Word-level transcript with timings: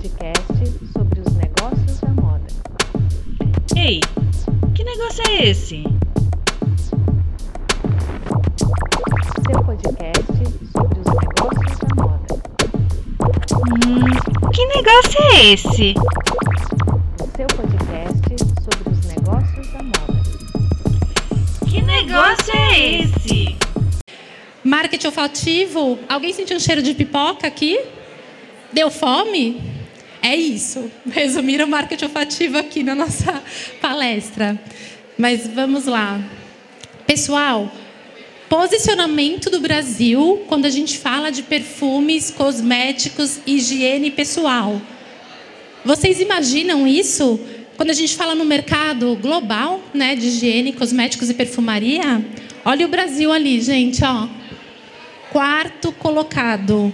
podcast 0.00 0.46
sobre 0.96 1.20
os 1.20 1.34
negócios 1.34 2.00
da 2.00 2.08
moda. 2.08 2.46
Ei, 3.76 4.00
que 4.74 4.82
negócio 4.82 5.22
é 5.28 5.48
esse? 5.48 5.84
Seu 9.46 9.62
podcast 9.62 10.24
sobre 10.72 11.00
os 11.00 11.06
negócios 11.06 11.78
da 11.78 12.02
moda. 12.02 12.34
Hum, 13.86 14.50
que 14.50 14.66
negócio 14.66 15.22
é 15.22 15.52
esse? 15.52 15.94
Seu 17.36 17.46
podcast 17.48 18.44
sobre 18.64 18.90
os 18.90 19.04
negócios 19.04 19.72
da 19.72 19.82
moda. 19.82 20.20
Que 21.68 21.82
negócio 21.82 22.56
é 22.56 23.02
esse? 23.02 23.56
Marketing 24.64 25.08
olfativo. 25.08 25.98
Alguém 26.08 26.32
sentiu 26.32 26.56
um 26.56 26.60
cheiro 26.60 26.82
de 26.82 26.94
pipoca 26.94 27.46
aqui? 27.46 27.78
Deu 28.72 28.90
fome? 28.90 29.69
É 30.22 30.36
isso. 30.36 30.90
Resumiram 31.10 31.66
o 31.66 31.68
marketing 31.68 32.04
olfativo 32.04 32.58
aqui 32.58 32.82
na 32.82 32.94
nossa 32.94 33.42
palestra. 33.80 34.60
Mas 35.16 35.46
vamos 35.46 35.86
lá. 35.86 36.20
Pessoal, 37.06 37.72
posicionamento 38.48 39.50
do 39.50 39.60
Brasil 39.60 40.44
quando 40.46 40.66
a 40.66 40.70
gente 40.70 40.98
fala 40.98 41.30
de 41.30 41.42
perfumes, 41.42 42.30
cosméticos, 42.30 43.40
higiene 43.46 44.10
pessoal. 44.10 44.80
Vocês 45.84 46.20
imaginam 46.20 46.86
isso? 46.86 47.40
Quando 47.76 47.90
a 47.90 47.94
gente 47.94 48.14
fala 48.14 48.34
no 48.34 48.44
mercado 48.44 49.16
global, 49.16 49.80
né, 49.94 50.14
de 50.14 50.26
higiene, 50.26 50.72
cosméticos 50.72 51.30
e 51.30 51.34
perfumaria, 51.34 52.22
olha 52.62 52.84
o 52.84 52.90
Brasil 52.90 53.32
ali, 53.32 53.58
gente, 53.60 54.04
ó. 54.04 54.28
Quarto 55.32 55.90
colocado. 55.92 56.92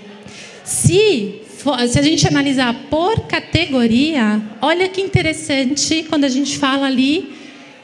Se 0.63 1.41
se 1.89 1.99
a 1.99 2.03
gente 2.03 2.27
analisar 2.27 2.75
por 2.89 3.27
categoria, 3.27 4.41
olha 4.61 4.89
que 4.89 5.01
interessante 5.01 6.05
quando 6.09 6.25
a 6.25 6.29
gente 6.29 6.59
fala 6.59 6.87
ali 6.87 7.35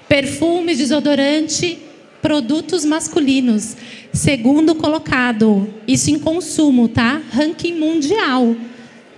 perfumes, 0.09 0.79
desodorante, 0.79 1.79
produtos 2.21 2.85
masculinos. 2.85 3.77
Segundo 4.13 4.75
colocado, 4.75 5.69
isso 5.89 6.11
em 6.11 6.19
consumo, 6.19 6.87
tá? 6.87 7.21
Ranking 7.33 7.75
mundial. 7.75 8.55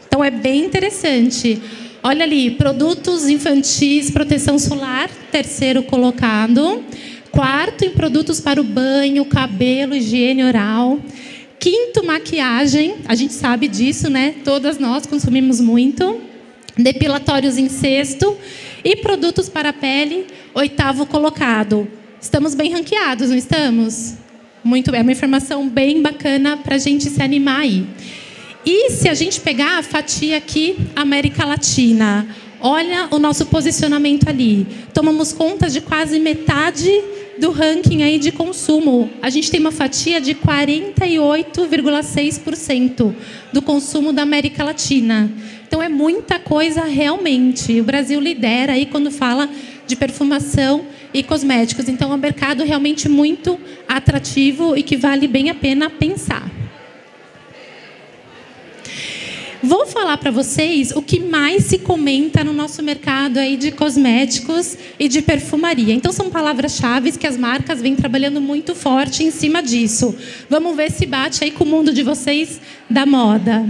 Então 0.07 0.23
é 0.23 0.31
bem 0.31 0.65
interessante. 0.65 1.61
Olha 2.03 2.25
ali, 2.25 2.53
produtos 2.53 3.29
infantis, 3.29 4.11
proteção 4.11 4.59
solar, 4.59 5.11
terceiro 5.33 5.83
colocado. 5.83 6.83
Quarto 7.31 7.85
em 7.85 7.91
produtos 7.91 8.41
para 8.41 8.61
o 8.61 8.65
banho, 8.65 9.25
cabelo, 9.25 9.97
higiene 9.97 10.45
oral. 10.45 11.01
Quinto, 11.65 12.05
maquiagem. 12.05 12.97
A 13.09 13.15
gente 13.15 13.33
sabe 13.33 13.69
disso, 13.69 14.11
né? 14.11 14.35
Todas 14.45 14.79
nós 14.79 15.07
consumimos 15.07 15.63
muito. 15.63 16.21
Depilatórios 16.77 17.57
em 17.57 17.71
sexto. 17.71 18.37
E 18.85 18.97
produtos 18.97 19.49
para 19.49 19.71
a 19.71 19.73
pele, 19.73 20.27
oitavo 20.53 21.07
colocado. 21.07 21.89
Estamos 22.21 22.55
bem 22.55 22.71
ranqueados, 22.71 23.31
não 23.31 23.37
estamos? 23.39 24.13
Muito 24.63 24.91
bem. 24.91 25.01
É 25.01 25.03
uma 25.03 25.13
informação 25.13 25.67
bem 25.67 26.03
bacana 26.03 26.59
para 26.59 26.75
a 26.75 26.79
gente 26.79 27.09
se 27.09 27.23
animar 27.23 27.61
aí. 27.61 27.87
E 28.67 28.91
se 28.91 29.09
a 29.09 29.15
gente 29.15 29.41
pegar 29.41 29.79
a 29.79 29.83
fatia 29.83 30.37
aqui, 30.37 30.77
América 30.95 31.47
Latina, 31.47 32.29
olha 32.61 33.09
o 33.11 33.19
nosso 33.19 33.47
posicionamento 33.47 34.29
ali. 34.29 34.67
Tomamos 34.93 35.33
conta 35.33 35.71
de 35.71 35.81
quase 35.81 36.19
metade 36.21 36.93
do 37.39 37.51
ranking 37.51 38.03
aí 38.03 38.19
de 38.19 38.33
consumo. 38.33 39.11
A 39.23 39.31
gente 39.31 39.51
tem 39.51 39.59
uma 39.61 39.73
fatia 39.73 40.21
de 40.21 40.35
48,6% 40.35 43.15
do 43.53 43.63
consumo 43.63 44.13
da 44.13 44.21
América 44.23 44.65
Latina. 44.65 45.31
Então 45.67 45.83
é 45.83 45.89
muita 45.89 46.39
coisa 46.39 46.85
realmente. 46.85 47.81
O 47.81 47.85
Brasil 47.85 48.21
lidera 48.21 48.75
aí 48.75 48.85
quando 48.87 49.11
fala 49.11 49.51
de 49.87 49.97
perfumação 49.97 50.87
e 51.13 51.23
cosméticos. 51.23 51.87
Então 51.89 52.13
é 52.13 52.15
um 52.15 52.19
mercado 52.19 52.65
realmente 52.65 53.09
muito 53.09 53.59
atrativo 53.89 54.77
e 54.77 54.83
que 54.83 54.97
vale 54.97 55.29
bem 55.29 55.51
a 55.51 55.55
pena 55.55 55.91
pensar. 55.91 56.64
Vou 59.65 59.87
falar 59.87 60.19
para 60.19 60.31
vocês 60.31 60.91
o 60.91 61.01
que 61.01 61.19
mais 61.19 61.65
se 61.65 61.79
comenta 61.79 62.45
no 62.45 62.53
nosso 62.53 62.83
mercado 62.83 63.39
aí 63.39 63.57
de 63.57 63.73
cosméticos 63.73 64.77
e 64.99 65.09
de 65.09 65.23
perfumaria. 65.23 65.95
Então 65.95 66.13
são 66.13 66.29
palavras-chave 66.29 67.13
que 67.13 67.27
as 67.27 67.39
marcas 67.39 67.81
vêm 67.81 67.97
trabalhando 67.97 68.43
muito 68.43 68.75
forte 68.75 69.25
em 69.25 69.31
cima 69.31 69.63
disso. 69.63 70.15
Vamos 70.51 70.77
ver 70.77 70.91
se 70.91 71.07
bate 71.07 71.43
aí 71.43 71.51
com 71.51 71.65
o 71.65 71.67
mundo 71.67 71.95
de 71.95 72.03
vocês 72.03 72.61
da 72.91 73.07
moda. 73.07 73.65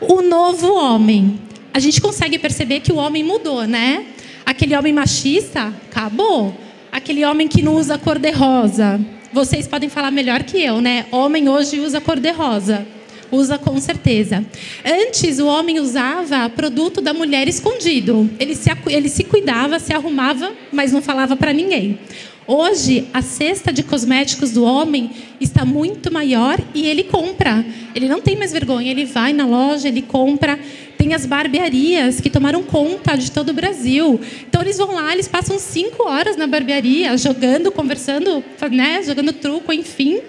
O 0.00 0.20
novo 0.20 0.74
homem. 0.74 1.38
A 1.72 1.78
gente 1.78 2.00
consegue 2.00 2.36
perceber 2.36 2.80
que 2.80 2.90
o 2.90 2.96
homem 2.96 3.22
mudou, 3.22 3.62
né? 3.68 4.04
Aquele 4.44 4.76
homem 4.76 4.92
machista 4.92 5.72
acabou. 5.88 6.52
Aquele 6.90 7.24
homem 7.24 7.46
que 7.46 7.62
não 7.62 7.76
usa 7.76 7.96
cor 7.96 8.18
de 8.18 8.32
rosa. 8.32 9.00
Vocês 9.32 9.68
podem 9.68 9.88
falar 9.88 10.10
melhor 10.10 10.42
que 10.42 10.60
eu, 10.60 10.80
né? 10.80 11.06
Homem 11.12 11.48
hoje 11.48 11.78
usa 11.78 12.00
cor 12.00 12.18
de 12.18 12.32
rosa 12.32 12.84
usa 13.30 13.58
com 13.58 13.78
certeza. 13.80 14.44
Antes, 14.84 15.38
o 15.38 15.46
homem 15.46 15.80
usava 15.80 16.48
produto 16.50 17.00
da 17.00 17.14
mulher 17.14 17.48
escondido. 17.48 18.28
Ele 18.38 18.54
se, 18.54 18.70
ele 18.88 19.08
se 19.08 19.24
cuidava, 19.24 19.78
se 19.78 19.92
arrumava, 19.92 20.52
mas 20.72 20.92
não 20.92 21.02
falava 21.02 21.36
para 21.36 21.52
ninguém. 21.52 21.98
Hoje, 22.46 23.06
a 23.14 23.22
cesta 23.22 23.72
de 23.72 23.82
cosméticos 23.82 24.50
do 24.50 24.64
homem 24.64 25.10
está 25.40 25.64
muito 25.64 26.12
maior 26.12 26.58
e 26.74 26.84
ele 26.84 27.04
compra. 27.04 27.64
Ele 27.94 28.08
não 28.08 28.20
tem 28.20 28.36
mais 28.36 28.52
vergonha, 28.52 28.90
ele 28.90 29.04
vai 29.04 29.32
na 29.32 29.46
loja, 29.46 29.86
ele 29.86 30.02
compra. 30.02 30.58
Tem 30.98 31.14
as 31.14 31.24
barbearias 31.24 32.20
que 32.20 32.28
tomaram 32.28 32.62
conta 32.62 33.16
de 33.16 33.30
todo 33.30 33.50
o 33.50 33.54
Brasil. 33.54 34.20
Então, 34.48 34.62
eles 34.62 34.78
vão 34.78 34.94
lá, 34.94 35.12
eles 35.12 35.28
passam 35.28 35.60
cinco 35.60 36.08
horas 36.08 36.36
na 36.36 36.48
barbearia, 36.48 37.16
jogando, 37.16 37.70
conversando, 37.70 38.42
né, 38.70 39.00
jogando 39.04 39.32
truco, 39.32 39.72
enfim 39.72 40.20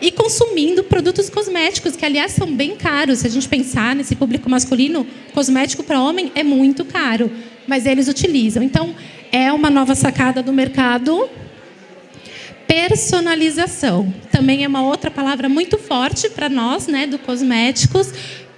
e 0.00 0.10
consumindo 0.10 0.84
produtos 0.84 1.30
cosméticos, 1.30 1.96
que 1.96 2.04
aliás 2.04 2.32
são 2.32 2.52
bem 2.54 2.76
caros. 2.76 3.20
Se 3.20 3.26
a 3.26 3.30
gente 3.30 3.48
pensar 3.48 3.94
nesse 3.94 4.14
público 4.14 4.48
masculino, 4.48 5.06
cosmético 5.32 5.82
para 5.82 6.00
homem 6.00 6.30
é 6.34 6.42
muito 6.42 6.84
caro, 6.84 7.30
mas 7.66 7.86
eles 7.86 8.08
utilizam. 8.08 8.62
Então, 8.62 8.94
é 9.32 9.52
uma 9.52 9.70
nova 9.70 9.94
sacada 9.94 10.42
do 10.42 10.52
mercado. 10.52 11.28
Personalização 12.66 14.12
também 14.30 14.64
é 14.64 14.68
uma 14.68 14.82
outra 14.82 15.10
palavra 15.10 15.48
muito 15.48 15.78
forte 15.78 16.28
para 16.30 16.48
nós, 16.48 16.86
né, 16.86 17.06
do 17.06 17.18
cosméticos, 17.18 18.12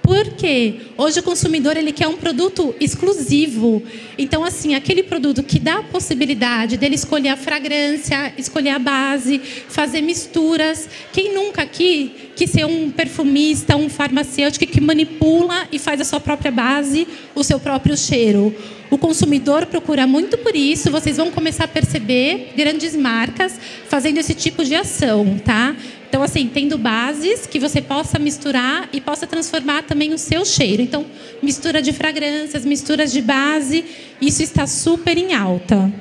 porque 0.08 0.76
hoje 0.96 1.20
o 1.20 1.22
consumidor 1.22 1.76
ele 1.76 1.92
quer 1.92 2.08
um 2.08 2.16
produto 2.16 2.74
exclusivo. 2.80 3.82
Então, 4.16 4.42
assim, 4.42 4.74
aquele 4.74 5.02
produto 5.02 5.42
que 5.42 5.58
dá 5.58 5.80
a 5.80 5.82
possibilidade 5.82 6.78
dele 6.78 6.94
escolher 6.94 7.28
a 7.28 7.36
fragrância, 7.36 8.32
escolher 8.38 8.70
a 8.70 8.78
base, 8.78 9.38
fazer 9.68 10.00
misturas. 10.00 10.88
Quem 11.12 11.34
nunca 11.34 11.60
aqui 11.60 12.30
quis 12.34 12.48
ser 12.48 12.64
um 12.64 12.91
perfumista, 12.91 13.76
um 13.76 13.91
farmacêutico 13.91 14.66
que 14.66 14.80
manipula 14.80 15.68
e 15.70 15.78
faz 15.78 16.00
a 16.00 16.04
sua 16.04 16.20
própria 16.20 16.50
base, 16.50 17.06
o 17.34 17.44
seu 17.44 17.60
próprio 17.60 17.94
cheiro? 17.94 18.56
O 18.91 18.97
consumidor 18.97 19.66
procura 19.66 20.06
muito 20.06 20.38
por 20.38 20.56
isso. 20.56 20.91
Vocês 20.91 21.18
vão 21.18 21.30
começar 21.30 21.64
a 21.64 21.68
perceber 21.68 22.54
grandes 22.56 22.97
marcas 22.97 23.60
fazendo 23.86 24.16
esse 24.16 24.34
tipo 24.34 24.64
de 24.64 24.74
ação, 24.74 25.38
tá? 25.44 25.76
Então, 26.08 26.22
assim, 26.22 26.50
tendo 26.52 26.78
bases 26.78 27.46
que 27.46 27.58
você 27.58 27.82
possa 27.82 28.19
misturar 28.19 28.88
e 28.92 29.00
possa 29.00 29.26
transformar 29.26 29.82
também 29.82 30.14
o 30.14 30.19
seu 30.19 30.44
cheiro. 30.44 30.80
Então, 30.80 31.04
mistura 31.42 31.82
de 31.82 31.92
fragrâncias, 31.92 32.64
misturas 32.64 33.12
de 33.12 33.20
base, 33.20 33.84
isso 34.20 34.42
está 34.42 34.66
super 34.66 35.18
em 35.18 35.34
alta. 35.34 35.92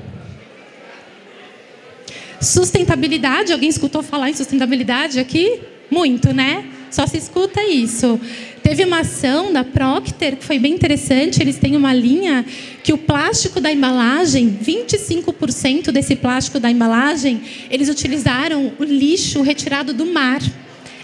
Sustentabilidade, 2.40 3.51
alguém 3.51 3.67
escutou 3.67 4.01
falar 4.01 4.29
em 4.29 4.34
sustentabilidade 4.34 5.19
aqui? 5.19 5.59
Muito, 5.91 6.34
né? 6.34 6.66
Só 6.90 7.06
se 7.06 7.18
escuta 7.18 7.62
isso. 7.64 8.20
Teve 8.64 8.84
uma 8.84 9.00
ação 9.00 9.53
da 9.53 9.64
Procter 9.64 10.35
que 10.35 10.44
foi 10.44 10.59
bem 10.59 10.73
interessante. 10.73 11.41
Eles 11.41 11.58
têm 11.58 11.76
uma 11.76 11.94
linha 11.94 12.46
que 12.84 12.94
o 12.94 12.97
plástico 12.97 13.59
da 13.61 13.72
embalagem, 13.72 14.58
25% 14.61 15.91
desse 15.91 16.16
plástico 16.16 16.59
da 16.59 16.70
embalagem, 16.70 17.41
eles 17.70 17.90
utilizaram 17.90 18.73
o 18.79 18.84
lixo 18.84 19.41
retirado 19.41 19.94
do 19.94 20.06
mar. 20.06 20.41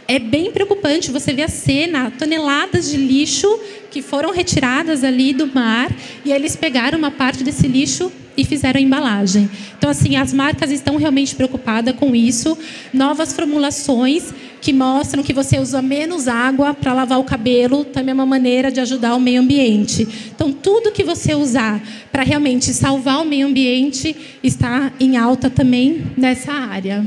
É 0.07 0.19
bem 0.19 0.51
preocupante 0.51 1.11
você 1.11 1.33
ver 1.33 1.43
a 1.43 1.47
cena, 1.47 2.11
toneladas 2.11 2.91
de 2.91 2.97
lixo 2.97 3.47
que 3.89 4.01
foram 4.01 4.31
retiradas 4.31 5.03
ali 5.03 5.33
do 5.33 5.47
mar 5.47 5.89
e 6.25 6.31
eles 6.31 6.55
pegaram 6.55 6.97
uma 6.97 7.11
parte 7.11 7.43
desse 7.43 7.67
lixo 7.67 8.11
e 8.35 8.43
fizeram 8.45 8.79
a 8.79 8.83
embalagem. 8.83 9.49
Então, 9.77 9.89
assim, 9.89 10.15
as 10.15 10.33
marcas 10.33 10.71
estão 10.71 10.95
realmente 10.97 11.35
preocupadas 11.35 11.95
com 11.95 12.15
isso. 12.15 12.57
Novas 12.93 13.33
formulações 13.33 14.33
que 14.61 14.71
mostram 14.71 15.21
que 15.21 15.33
você 15.33 15.59
usa 15.59 15.81
menos 15.81 16.27
água 16.27 16.73
para 16.73 16.93
lavar 16.93 17.19
o 17.19 17.23
cabelo, 17.25 17.83
também 17.83 18.11
é 18.11 18.13
uma 18.13 18.25
maneira 18.25 18.71
de 18.71 18.79
ajudar 18.79 19.13
o 19.15 19.19
meio 19.19 19.41
ambiente. 19.41 20.07
Então, 20.33 20.53
tudo 20.53 20.91
que 20.91 21.03
você 21.03 21.35
usar 21.35 21.81
para 22.11 22.23
realmente 22.23 22.73
salvar 22.73 23.21
o 23.21 23.25
meio 23.25 23.47
ambiente 23.47 24.15
está 24.41 24.91
em 24.99 25.17
alta 25.17 25.49
também 25.49 26.03
nessa 26.15 26.53
área. 26.53 27.05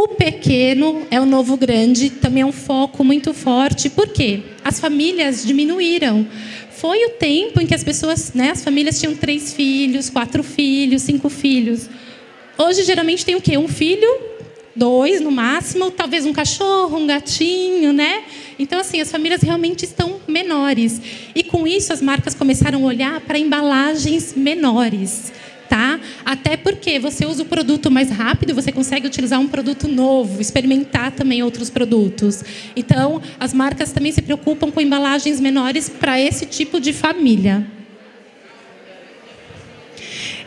O 0.00 0.08
pequeno 0.08 1.02
é 1.10 1.20
o 1.20 1.26
novo 1.26 1.56
grande, 1.56 2.10
também 2.10 2.42
é 2.42 2.46
um 2.46 2.52
foco 2.52 3.02
muito 3.02 3.34
forte. 3.34 3.90
Por 3.90 4.06
quê? 4.06 4.42
As 4.64 4.78
famílias 4.78 5.44
diminuíram. 5.44 6.24
Foi 6.80 7.04
o 7.06 7.10
tempo 7.10 7.60
em 7.60 7.66
que 7.66 7.74
as 7.74 7.82
pessoas, 7.82 8.32
né, 8.32 8.52
as 8.52 8.62
famílias 8.62 9.00
tinham 9.00 9.12
três 9.12 9.52
filhos, 9.52 10.08
quatro 10.08 10.44
filhos, 10.44 11.02
cinco 11.02 11.28
filhos. 11.28 11.90
Hoje, 12.56 12.84
geralmente, 12.84 13.24
tem 13.24 13.34
o 13.34 13.40
quê? 13.40 13.58
Um 13.58 13.66
filho, 13.66 14.08
dois 14.76 15.20
no 15.20 15.32
máximo, 15.32 15.90
talvez 15.90 16.24
um 16.24 16.32
cachorro, 16.32 16.96
um 16.96 17.04
gatinho, 17.04 17.92
né? 17.92 18.22
Então, 18.60 18.78
assim, 18.78 19.00
as 19.00 19.10
famílias 19.10 19.42
realmente 19.42 19.84
estão 19.84 20.20
menores. 20.28 21.02
E 21.34 21.42
com 21.42 21.66
isso, 21.66 21.92
as 21.92 22.00
marcas 22.00 22.32
começaram 22.32 22.84
a 22.84 22.86
olhar 22.86 23.20
para 23.22 23.40
embalagens 23.40 24.34
menores 24.36 25.32
tá? 25.68 26.00
Até 26.24 26.56
porque 26.56 26.98
você 26.98 27.26
usa 27.26 27.42
o 27.42 27.46
produto 27.46 27.90
mais 27.90 28.10
rápido, 28.10 28.54
você 28.54 28.72
consegue 28.72 29.06
utilizar 29.06 29.40
um 29.40 29.48
produto 29.48 29.86
novo, 29.86 30.40
experimentar 30.40 31.12
também 31.12 31.42
outros 31.42 31.70
produtos. 31.70 32.42
Então, 32.74 33.20
as 33.38 33.52
marcas 33.52 33.92
também 33.92 34.12
se 34.12 34.22
preocupam 34.22 34.70
com 34.70 34.80
embalagens 34.80 35.40
menores 35.40 35.88
para 35.88 36.20
esse 36.20 36.46
tipo 36.46 36.80
de 36.80 36.92
família. 36.92 37.66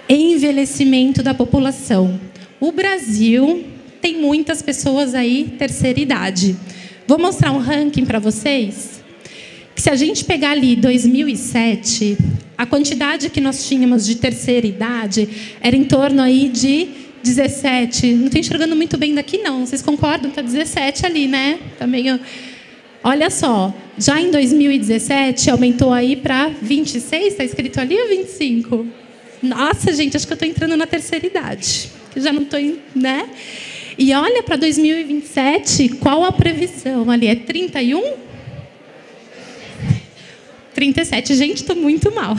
Envelhecimento 0.09 1.23
da 1.23 1.33
população. 1.33 2.19
O 2.59 2.71
Brasil 2.71 3.65
tem 4.01 4.19
muitas 4.19 4.61
pessoas 4.61 5.13
aí 5.13 5.55
terceira 5.57 5.99
idade. 5.99 6.55
Vou 7.07 7.19
mostrar 7.19 7.51
um 7.51 7.59
ranking 7.59 8.05
para 8.05 8.19
vocês 8.19 9.00
se 9.81 9.89
a 9.89 9.95
gente 9.95 10.23
pegar 10.25 10.51
ali 10.51 10.75
2007, 10.75 12.15
a 12.55 12.67
quantidade 12.67 13.31
que 13.31 13.41
nós 13.41 13.67
tínhamos 13.67 14.05
de 14.05 14.13
terceira 14.13 14.67
idade 14.67 15.27
era 15.59 15.75
em 15.75 15.83
torno 15.83 16.21
aí 16.21 16.49
de 16.49 16.87
17. 17.23 18.13
Não 18.13 18.25
estou 18.27 18.39
enxergando 18.39 18.75
muito 18.75 18.95
bem 18.95 19.15
daqui, 19.15 19.39
não. 19.39 19.65
Vocês 19.65 19.81
concordam? 19.81 20.29
Está 20.29 20.43
17 20.43 21.03
ali, 21.07 21.27
né? 21.27 21.57
Tá 21.79 21.87
meio... 21.87 22.19
Olha 23.03 23.31
só, 23.31 23.73
já 23.97 24.21
em 24.21 24.29
2017 24.29 25.49
aumentou 25.49 25.91
aí 25.91 26.15
para 26.15 26.49
26, 26.61 27.29
está 27.29 27.43
escrito 27.43 27.79
ali 27.79 27.99
ou 27.99 28.07
25? 28.07 28.85
Nossa, 29.41 29.91
gente, 29.93 30.15
acho 30.15 30.27
que 30.27 30.33
eu 30.33 30.35
estou 30.35 30.47
entrando 30.47 30.77
na 30.77 30.85
terceira 30.85 31.25
idade. 31.25 31.89
Já 32.15 32.31
não 32.31 32.43
estou, 32.43 32.59
né? 32.93 33.27
E 33.97 34.13
olha 34.13 34.43
para 34.43 34.57
2027, 34.57 35.89
qual 35.99 36.23
a 36.23 36.31
previsão 36.31 37.09
ali? 37.09 37.25
É 37.25 37.33
31? 37.33 38.29
37. 40.81 41.35
Gente, 41.35 41.57
estou 41.57 41.75
muito 41.75 42.11
mal. 42.11 42.35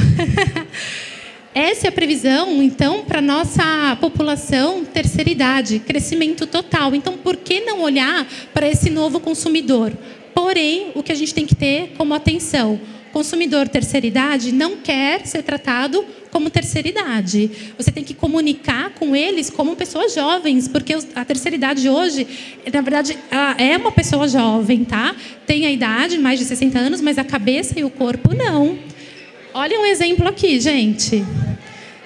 Essa 1.55 1.87
é 1.87 1.89
a 1.91 1.93
previsão, 1.93 2.61
então, 2.61 3.05
para 3.05 3.23
nossa 3.23 3.97
população 4.01 4.85
terceira 4.85 5.31
idade, 5.31 5.79
crescimento 5.79 6.45
total. 6.45 6.93
Então, 6.93 7.17
por 7.17 7.37
que 7.37 7.61
não 7.61 7.83
olhar 7.83 8.27
para 8.53 8.67
esse 8.67 8.91
novo 8.91 9.21
consumidor? 9.21 9.93
Porém, 10.35 10.91
o 10.97 11.05
que 11.05 11.13
a 11.13 11.15
gente 11.15 11.33
tem 11.33 11.47
que 11.47 11.55
ter 11.55 11.93
como 11.97 12.15
atenção? 12.15 12.81
Consumidor 13.13 13.69
terceira 13.69 14.07
idade 14.07 14.51
não 14.51 14.79
quer 14.79 15.27
ser 15.27 15.43
tratado 15.43 16.05
como 16.31 16.49
terceira 16.49 16.89
idade. 16.89 17.51
Você 17.77 17.91
tem 17.91 18.03
que 18.03 18.15
comunicar 18.15 18.91
com 18.91 19.15
eles 19.15 19.51
como 19.51 19.77
pessoas 19.77 20.15
jovens, 20.15 20.67
porque 20.67 20.97
a 21.15 21.25
terceira 21.25 21.55
idade 21.55 21.89
hoje, 21.89 22.27
na 22.73 22.81
verdade, 22.81 23.19
é 23.59 23.77
uma 23.77 23.93
pessoa 23.93 24.27
jovem, 24.27 24.85
tá? 24.85 25.15
Tem 25.47 25.67
a 25.67 25.71
idade, 25.71 26.19
mais 26.19 26.39
de 26.39 26.47
60 26.47 26.79
anos, 26.79 27.01
mas 27.01 27.19
a 27.19 27.25
cabeça 27.25 27.79
e 27.79 27.85
o 27.85 27.91
corpo 27.91 28.35
não. 28.35 28.79
Olha 29.53 29.79
um 29.79 29.85
exemplo 29.85 30.27
aqui, 30.27 30.59
gente. 30.59 31.23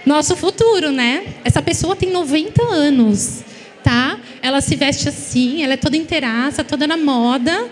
Nosso 0.04 0.34
futuro, 0.34 0.90
né? 0.90 1.24
Essa 1.44 1.62
pessoa 1.62 1.94
tem 1.94 2.10
90 2.10 2.62
anos, 2.64 3.44
tá? 3.84 4.18
Ela 4.42 4.60
se 4.60 4.74
veste 4.74 5.08
assim, 5.08 5.62
ela 5.62 5.74
é 5.74 5.76
toda 5.76 5.96
inteiraça, 5.96 6.64
toda 6.64 6.86
na 6.86 6.96
moda. 6.96 7.70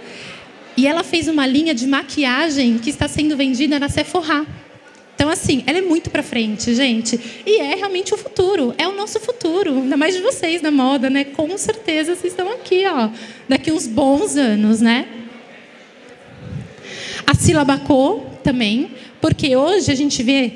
E 0.77 0.87
ela 0.87 1.05
fez 1.05 1.29
uma 1.29 1.47
linha 1.47 1.75
de 1.75 1.87
maquiagem 1.87 2.79
que 2.79 2.91
está 2.91 3.07
sendo 3.07 3.37
vendida 3.37 3.79
na 3.79 3.89
Sephora. 3.89 4.47
Então, 5.15 5.29
assim, 5.29 5.63
ela 5.67 5.79
é 5.79 5.83
muito 5.83 6.11
para 6.11 6.23
frente, 6.23 6.75
gente. 6.75 7.19
E 7.47 7.61
é 7.61 7.77
realmente 7.77 8.13
o 8.13 8.17
futuro. 8.17 8.75
É 8.77 8.89
o 8.89 8.93
nosso 8.93 9.21
futuro. 9.21 9.75
Ainda 9.75 9.97
mais 9.97 10.15
de 10.15 10.21
vocês 10.21 10.61
na 10.61 10.73
moda, 10.73 11.09
né? 11.09 11.25
Com 11.25 11.57
certeza 11.57 12.15
vocês 12.17 12.33
estão 12.33 12.51
aqui, 12.53 12.85
ó. 12.87 13.09
Daqui 13.49 13.71
uns 13.71 13.87
bons 13.87 14.37
anos, 14.37 14.81
né? 14.81 15.07
A 17.27 17.35
sílaba 17.35 17.79
co 17.79 18.27
também. 18.43 18.91
Porque 19.21 19.57
hoje 19.57 19.91
a 19.93 19.95
gente 19.95 20.23
vê 20.23 20.53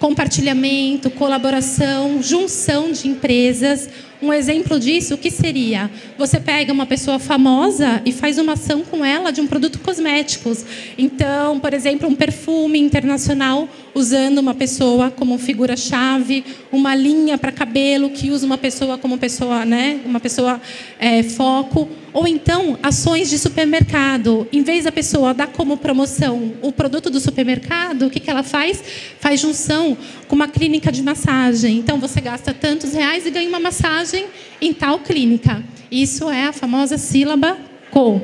compartilhamento, 0.00 1.08
colaboração, 1.10 2.20
junção 2.20 2.90
de 2.90 3.08
empresas. 3.08 3.88
Um 4.24 4.32
exemplo 4.32 4.80
disso, 4.80 5.16
o 5.16 5.18
que 5.18 5.30
seria? 5.30 5.90
Você 6.16 6.40
pega 6.40 6.72
uma 6.72 6.86
pessoa 6.86 7.18
famosa 7.18 8.00
e 8.06 8.10
faz 8.10 8.38
uma 8.38 8.54
ação 8.54 8.82
com 8.82 9.04
ela 9.04 9.30
de 9.30 9.42
um 9.42 9.46
produto 9.46 9.78
cosméticos. 9.80 10.64
Então, 10.96 11.60
por 11.60 11.74
exemplo, 11.74 12.08
um 12.08 12.14
perfume 12.14 12.78
internacional 12.78 13.68
usando 13.94 14.38
uma 14.38 14.54
pessoa 14.54 15.10
como 15.10 15.36
figura-chave, 15.36 16.42
uma 16.72 16.94
linha 16.94 17.36
para 17.36 17.52
cabelo 17.52 18.08
que 18.08 18.30
usa 18.30 18.46
uma 18.46 18.56
pessoa 18.56 18.96
como 18.96 19.18
pessoa, 19.18 19.66
né, 19.66 20.00
uma 20.06 20.18
pessoa 20.18 20.58
é, 20.98 21.22
foco, 21.22 21.86
ou 22.12 22.26
então 22.26 22.78
ações 22.82 23.28
de 23.28 23.38
supermercado. 23.38 24.48
Em 24.52 24.62
vez 24.62 24.84
da 24.84 24.92
pessoa 24.92 25.34
dar 25.34 25.48
como 25.48 25.76
promoção 25.76 26.54
o 26.62 26.72
produto 26.72 27.10
do 27.10 27.20
supermercado, 27.20 28.06
o 28.06 28.10
que, 28.10 28.20
que 28.20 28.30
ela 28.30 28.42
faz? 28.42 28.82
Faz 29.20 29.40
junção 29.40 29.96
com 30.28 30.34
uma 30.34 30.48
clínica 30.48 30.90
de 30.90 31.02
massagem. 31.02 31.76
Então 31.76 31.98
você 31.98 32.20
gasta 32.20 32.54
tantos 32.54 32.94
reais 32.94 33.26
e 33.26 33.30
ganha 33.30 33.48
uma 33.48 33.60
massagem 33.60 34.13
em 34.60 34.72
tal 34.72 35.00
clínica. 35.00 35.62
Isso 35.90 36.30
é 36.30 36.44
a 36.44 36.52
famosa 36.52 36.98
sílaba 36.98 37.56
CO 37.90 38.20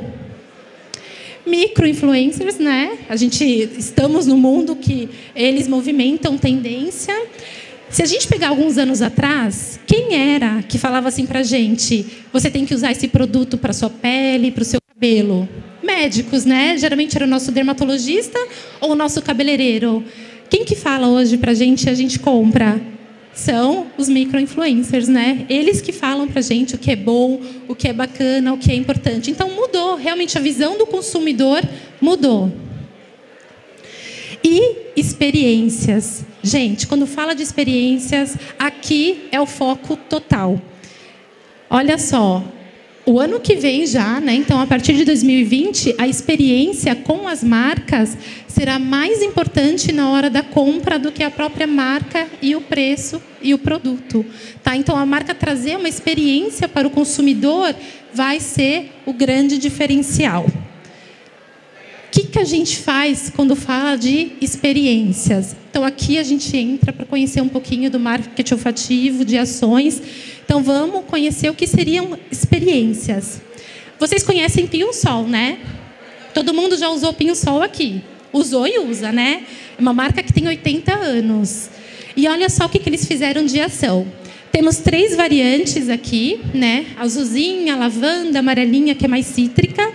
micro-influencers, 1.46 2.58
né? 2.58 2.98
A 3.08 3.16
gente 3.16 3.44
estamos 3.76 4.26
no 4.26 4.36
mundo 4.36 4.76
que 4.76 5.08
eles 5.34 5.66
movimentam 5.66 6.38
tendência. 6.38 7.14
Se 7.88 8.02
a 8.02 8.06
gente 8.06 8.28
pegar 8.28 8.48
alguns 8.48 8.78
anos 8.78 9.02
atrás, 9.02 9.80
quem 9.86 10.14
era 10.14 10.62
que 10.62 10.78
falava 10.78 11.08
assim 11.08 11.26
para 11.26 11.42
gente? 11.42 12.06
Você 12.32 12.48
tem 12.50 12.64
que 12.64 12.74
usar 12.74 12.92
esse 12.92 13.08
produto 13.08 13.58
para 13.58 13.72
sua 13.72 13.90
pele, 13.90 14.52
para 14.52 14.62
o 14.62 14.64
seu 14.64 14.80
cabelo? 14.80 15.48
Médicos, 15.82 16.44
né? 16.44 16.76
Geralmente 16.78 17.16
era 17.16 17.24
o 17.24 17.28
nosso 17.28 17.50
dermatologista 17.50 18.38
ou 18.80 18.92
o 18.92 18.94
nosso 18.94 19.20
cabeleireiro. 19.20 20.04
Quem 20.48 20.64
que 20.64 20.76
fala 20.76 21.08
hoje 21.08 21.36
para 21.36 21.52
gente 21.52 21.84
e 21.84 21.90
a 21.90 21.94
gente 21.94 22.18
compra? 22.20 22.80
São 23.40 23.86
os 23.96 24.08
micro-influencers, 24.08 25.08
né? 25.08 25.46
Eles 25.48 25.80
que 25.80 25.92
falam 25.92 26.28
para 26.28 26.42
gente 26.42 26.74
o 26.74 26.78
que 26.78 26.90
é 26.90 26.96
bom, 26.96 27.40
o 27.66 27.74
que 27.74 27.88
é 27.88 27.92
bacana, 27.92 28.52
o 28.52 28.58
que 28.58 28.70
é 28.70 28.74
importante. 28.74 29.30
Então 29.30 29.50
mudou, 29.50 29.96
realmente 29.96 30.36
a 30.36 30.40
visão 30.40 30.76
do 30.76 30.86
consumidor 30.86 31.62
mudou. 32.00 32.52
E 34.44 34.76
experiências. 34.94 36.24
Gente, 36.42 36.86
quando 36.86 37.06
fala 37.06 37.34
de 37.34 37.42
experiências, 37.42 38.36
aqui 38.58 39.28
é 39.32 39.40
o 39.40 39.46
foco 39.46 39.96
total. 39.96 40.60
Olha 41.68 41.98
só, 41.98 42.44
o 43.06 43.18
ano 43.18 43.40
que 43.40 43.56
vem 43.56 43.86
já, 43.86 44.20
né? 44.20 44.34
Então, 44.34 44.60
a 44.60 44.66
partir 44.66 44.94
de 44.94 45.04
2020, 45.04 45.94
a 45.98 46.06
experiência 46.06 46.94
com 46.94 47.26
as 47.26 47.42
marcas 47.42 48.16
será 48.46 48.78
mais 48.78 49.22
importante 49.22 49.90
na 49.90 50.10
hora 50.10 50.28
da 50.28 50.42
compra 50.42 50.98
do 50.98 51.10
que 51.10 51.22
a 51.22 51.30
própria 51.30 51.66
marca 51.66 52.28
e 52.42 52.54
o 52.54 52.60
preço 52.60 53.20
e 53.42 53.54
o 53.54 53.58
produto, 53.58 54.24
tá? 54.62 54.76
Então, 54.76 54.96
a 54.96 55.06
marca 55.06 55.34
trazer 55.34 55.76
uma 55.76 55.88
experiência 55.88 56.68
para 56.68 56.86
o 56.86 56.90
consumidor 56.90 57.74
vai 58.12 58.38
ser 58.38 58.92
o 59.06 59.12
grande 59.12 59.56
diferencial. 59.56 60.46
O 60.46 62.12
que, 62.12 62.24
que 62.24 62.38
a 62.40 62.44
gente 62.44 62.76
faz 62.76 63.32
quando 63.34 63.54
fala 63.54 63.96
de 63.96 64.32
experiências? 64.40 65.56
Então, 65.70 65.84
aqui 65.84 66.18
a 66.18 66.24
gente 66.24 66.54
entra 66.56 66.92
para 66.92 67.06
conhecer 67.06 67.40
um 67.40 67.48
pouquinho 67.48 67.88
do 67.88 68.00
marketing 68.00 68.54
olfativo, 68.54 69.24
de 69.24 69.38
ações. 69.38 70.02
Então, 70.50 70.64
vamos 70.64 71.04
conhecer 71.04 71.48
o 71.48 71.54
que 71.54 71.64
seriam 71.64 72.18
experiências. 72.28 73.40
Vocês 74.00 74.24
conhecem 74.24 74.66
Pinho 74.66 74.92
Sol, 74.92 75.24
né? 75.24 75.60
Todo 76.34 76.52
mundo 76.52 76.76
já 76.76 76.88
usou 76.88 77.12
Pinho 77.12 77.36
Sol 77.36 77.62
aqui. 77.62 78.02
Usou 78.32 78.66
e 78.66 78.80
usa, 78.80 79.12
né? 79.12 79.44
É 79.78 79.80
uma 79.80 79.94
marca 79.94 80.24
que 80.24 80.32
tem 80.32 80.48
80 80.48 80.92
anos. 80.92 81.70
E 82.16 82.26
olha 82.26 82.48
só 82.48 82.64
o 82.64 82.68
que, 82.68 82.80
que 82.80 82.88
eles 82.88 83.06
fizeram 83.06 83.46
de 83.46 83.60
ação. 83.60 84.04
Temos 84.50 84.78
três 84.78 85.14
variantes 85.14 85.88
aqui, 85.88 86.40
né? 86.52 86.86
Azulzinha, 86.98 87.76
lavanda, 87.76 88.40
amarelinha, 88.40 88.96
que 88.96 89.04
é 89.04 89.08
mais 89.08 89.26
cítrica. 89.26 89.88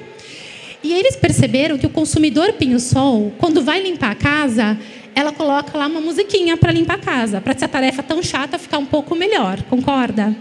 E 0.82 0.94
eles 0.94 1.18
perceberam 1.18 1.78
que 1.78 1.86
o 1.86 1.90
consumidor 1.90 2.54
pinho-sol, 2.54 3.34
quando 3.38 3.62
vai 3.62 3.84
limpar 3.84 4.12
a 4.12 4.16
casa, 4.16 4.80
ela 5.16 5.32
coloca 5.32 5.78
lá 5.78 5.88
uma 5.88 6.02
musiquinha 6.02 6.58
para 6.58 6.74
limpar 6.74 6.96
a 6.96 7.00
casa, 7.00 7.40
para 7.40 7.54
essa 7.54 7.68
tarefa 7.68 8.04
tão 8.04 8.22
chata 8.22 8.60
ficar 8.60 8.78
um 8.78 8.86
pouco 8.86 9.16
melhor, 9.16 9.64
concorda? 9.64 10.36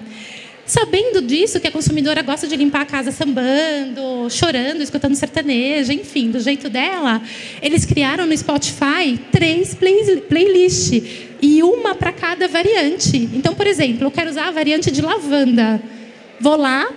Sabendo 0.67 1.21
disso, 1.21 1.61
que 1.61 1.69
a 1.69 1.71
consumidora 1.71 2.23
gosta 2.23 2.49
de 2.49 2.57
limpar 2.57 2.81
a 2.81 2.87
casa 2.87 3.13
sambando, 3.13 4.29
chorando, 4.31 4.83
escutando 4.83 5.15
sertanejo, 5.15 5.93
enfim, 5.93 6.31
do 6.31 6.41
jeito 6.41 6.71
dela, 6.71 7.23
eles 7.61 7.85
criaram 7.85 8.27
no 8.27 8.37
Spotify 8.37 9.21
três 9.31 9.75
play 9.75 10.23
playlists 10.23 11.03
e 11.41 11.63
uma 11.63 11.95
para 11.95 12.13
cada 12.13 12.49
variante. 12.49 13.29
Então, 13.35 13.55
por 13.55 13.67
exemplo, 13.67 14.07
eu 14.07 14.11
quero 14.11 14.31
usar 14.31 14.49
a 14.49 14.51
variante 14.51 14.91
de 14.91 15.03
lavanda. 15.03 15.83
Vou 16.41 16.57
lá, 16.57 16.91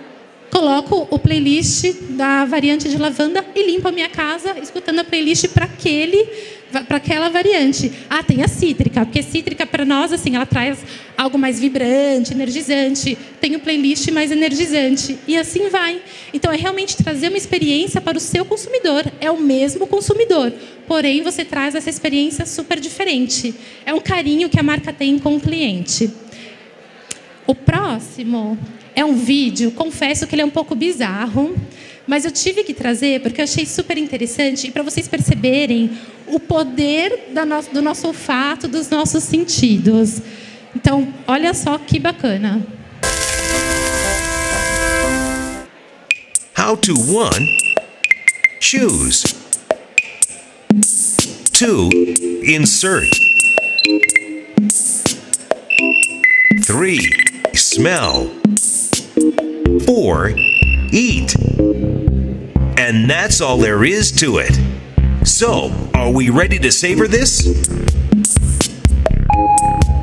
coloco 0.50 1.06
o 1.10 1.18
playlist 1.18 1.92
da 2.10 2.46
variante 2.46 2.88
de 2.88 2.96
lavanda 2.96 3.44
e 3.54 3.70
limpo 3.70 3.88
a 3.88 3.92
minha 3.92 4.08
casa 4.08 4.56
escutando 4.62 5.00
a 5.00 5.04
playlist 5.04 5.48
para 5.48 5.66
aquele 5.66 6.26
para 6.70 6.96
aquela 6.96 7.28
variante. 7.28 7.90
Ah, 8.08 8.22
tem 8.22 8.42
a 8.42 8.48
cítrica, 8.48 9.04
porque 9.04 9.22
cítrica 9.22 9.66
para 9.66 9.84
nós 9.84 10.12
assim, 10.12 10.36
ela 10.36 10.46
traz 10.46 10.78
algo 11.16 11.38
mais 11.38 11.58
vibrante, 11.58 12.32
energizante. 12.32 13.16
Tem 13.40 13.56
o 13.56 13.60
playlist 13.60 14.10
mais 14.10 14.30
energizante 14.30 15.18
e 15.26 15.36
assim 15.36 15.68
vai. 15.68 16.00
Então 16.32 16.52
é 16.52 16.56
realmente 16.56 16.96
trazer 16.96 17.28
uma 17.28 17.38
experiência 17.38 18.00
para 18.00 18.18
o 18.18 18.20
seu 18.20 18.44
consumidor. 18.44 19.04
É 19.20 19.30
o 19.30 19.40
mesmo 19.40 19.86
consumidor, 19.86 20.52
porém 20.86 21.22
você 21.22 21.44
traz 21.44 21.74
essa 21.74 21.90
experiência 21.90 22.44
super 22.44 22.78
diferente. 22.78 23.54
É 23.86 23.94
um 23.94 24.00
carinho 24.00 24.48
que 24.48 24.60
a 24.60 24.62
marca 24.62 24.92
tem 24.92 25.18
com 25.18 25.36
o 25.36 25.40
cliente. 25.40 26.10
O 27.46 27.54
próximo 27.54 28.58
é 28.94 29.04
um 29.04 29.14
vídeo, 29.14 29.70
confesso 29.70 30.26
que 30.26 30.34
ele 30.34 30.42
é 30.42 30.44
um 30.44 30.50
pouco 30.50 30.74
bizarro, 30.74 31.56
mas 32.08 32.24
eu 32.24 32.30
tive 32.30 32.64
que 32.64 32.72
trazer 32.72 33.20
porque 33.20 33.42
eu 33.42 33.44
achei 33.44 33.66
super 33.66 33.98
interessante 33.98 34.66
e 34.66 34.70
para 34.70 34.82
vocês 34.82 35.06
perceberem 35.06 35.90
o 36.26 36.40
poder 36.40 37.28
no, 37.34 37.62
do 37.74 37.82
nosso 37.82 38.06
olfato, 38.06 38.66
dos 38.66 38.88
nossos 38.88 39.22
sentidos. 39.22 40.22
Então, 40.74 41.12
olha 41.26 41.52
só 41.52 41.76
que 41.76 41.98
bacana. 41.98 42.66
How 46.58 46.76
to 46.78 46.94
one 46.94 47.46
choose. 48.58 49.22
Two 51.52 51.90
insert. 52.42 53.08
Three 56.66 57.00
smell. 57.54 58.30
Four 59.84 60.34
eat. 60.90 61.34
And 62.78 63.08
that's 63.08 63.40
all 63.40 63.58
there 63.58 63.84
is 63.84 64.12
to 64.20 64.38
it. 64.38 64.58
So, 65.26 65.72
are 65.94 66.10
we 66.10 66.30
ready 66.30 66.58
to 66.58 66.70
savor 66.70 67.08
this? 67.08 67.46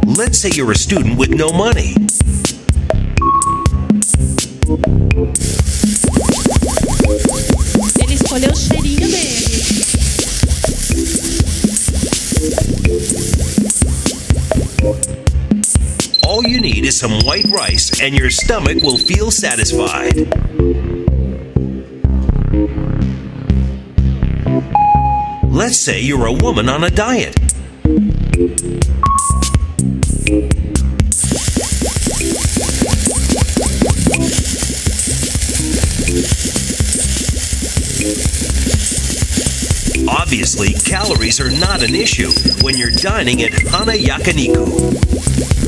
Let's 0.05 0.37
say 0.37 0.49
you're 0.53 0.71
a 0.71 0.75
student 0.75 1.17
with 1.17 1.29
no 1.29 1.51
money. 1.51 1.95
Is 16.85 16.99
some 16.99 17.19
white 17.21 17.45
rice, 17.45 17.99
and 17.99 18.13
your 18.13 18.29
stomach 18.29 18.83
will 18.83 18.99
feel 18.99 19.31
satisfied. 19.31 20.15
Let's 25.51 25.77
say 25.77 26.01
you're 26.01 26.27
a 26.27 26.33
woman 26.33 26.69
on 26.69 26.83
a 26.83 26.91
diet. 26.91 27.35
Obviously, 40.07 40.73
calories 40.85 41.39
are 41.39 41.49
not 41.49 41.81
an 41.81 41.95
issue 41.95 42.29
when 42.61 42.77
you're 42.77 42.91
dining 42.91 43.41
at 43.41 43.53
Hana 43.53 43.93
Yakiniku. 43.93 45.64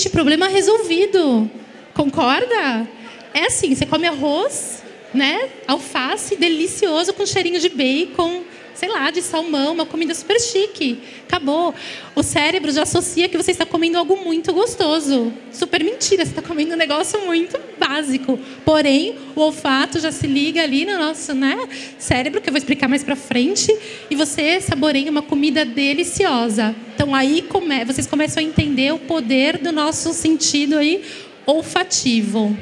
Gente, 0.00 0.12
problema 0.12 0.48
resolvido. 0.48 1.50
Concorda? 1.92 2.88
É 3.34 3.44
assim, 3.44 3.74
você 3.74 3.84
come 3.84 4.06
arroz, 4.06 4.82
né? 5.12 5.50
Alface, 5.66 6.36
delicioso, 6.36 7.12
com 7.12 7.26
cheirinho 7.26 7.60
de 7.60 7.68
bacon, 7.68 8.40
sei 8.80 8.88
lá, 8.88 9.10
de 9.10 9.20
salmão, 9.20 9.74
uma 9.74 9.84
comida 9.84 10.14
super 10.14 10.40
chique. 10.40 10.98
Acabou. 11.28 11.74
O 12.16 12.22
cérebro 12.22 12.72
já 12.72 12.84
associa 12.84 13.28
que 13.28 13.36
você 13.36 13.50
está 13.50 13.66
comendo 13.66 13.98
algo 13.98 14.16
muito 14.24 14.54
gostoso. 14.54 15.30
Super 15.52 15.84
mentira, 15.84 16.24
você 16.24 16.30
está 16.30 16.40
comendo 16.40 16.72
um 16.72 16.78
negócio 16.78 17.20
muito 17.26 17.60
básico. 17.78 18.38
Porém, 18.64 19.16
o 19.36 19.40
olfato 19.42 20.00
já 20.00 20.10
se 20.10 20.26
liga 20.26 20.62
ali 20.62 20.86
no 20.86 20.98
nosso 20.98 21.34
né, 21.34 21.58
cérebro, 21.98 22.40
que 22.40 22.48
eu 22.48 22.54
vou 22.54 22.58
explicar 22.58 22.88
mais 22.88 23.04
para 23.04 23.14
frente, 23.14 23.70
e 24.08 24.16
você 24.16 24.62
saboreia 24.62 25.10
uma 25.10 25.20
comida 25.20 25.62
deliciosa. 25.62 26.74
Então 26.94 27.14
aí 27.14 27.42
come, 27.42 27.84
vocês 27.84 28.06
começam 28.06 28.42
a 28.42 28.46
entender 28.46 28.94
o 28.94 28.98
poder 28.98 29.58
do 29.58 29.72
nosso 29.72 30.14
sentido 30.14 30.78
aí 30.78 31.04
olfativo. 31.44 32.56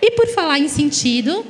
E 0.00 0.12
por 0.12 0.28
falar 0.28 0.60
em 0.60 0.68
sentido, 0.68 1.44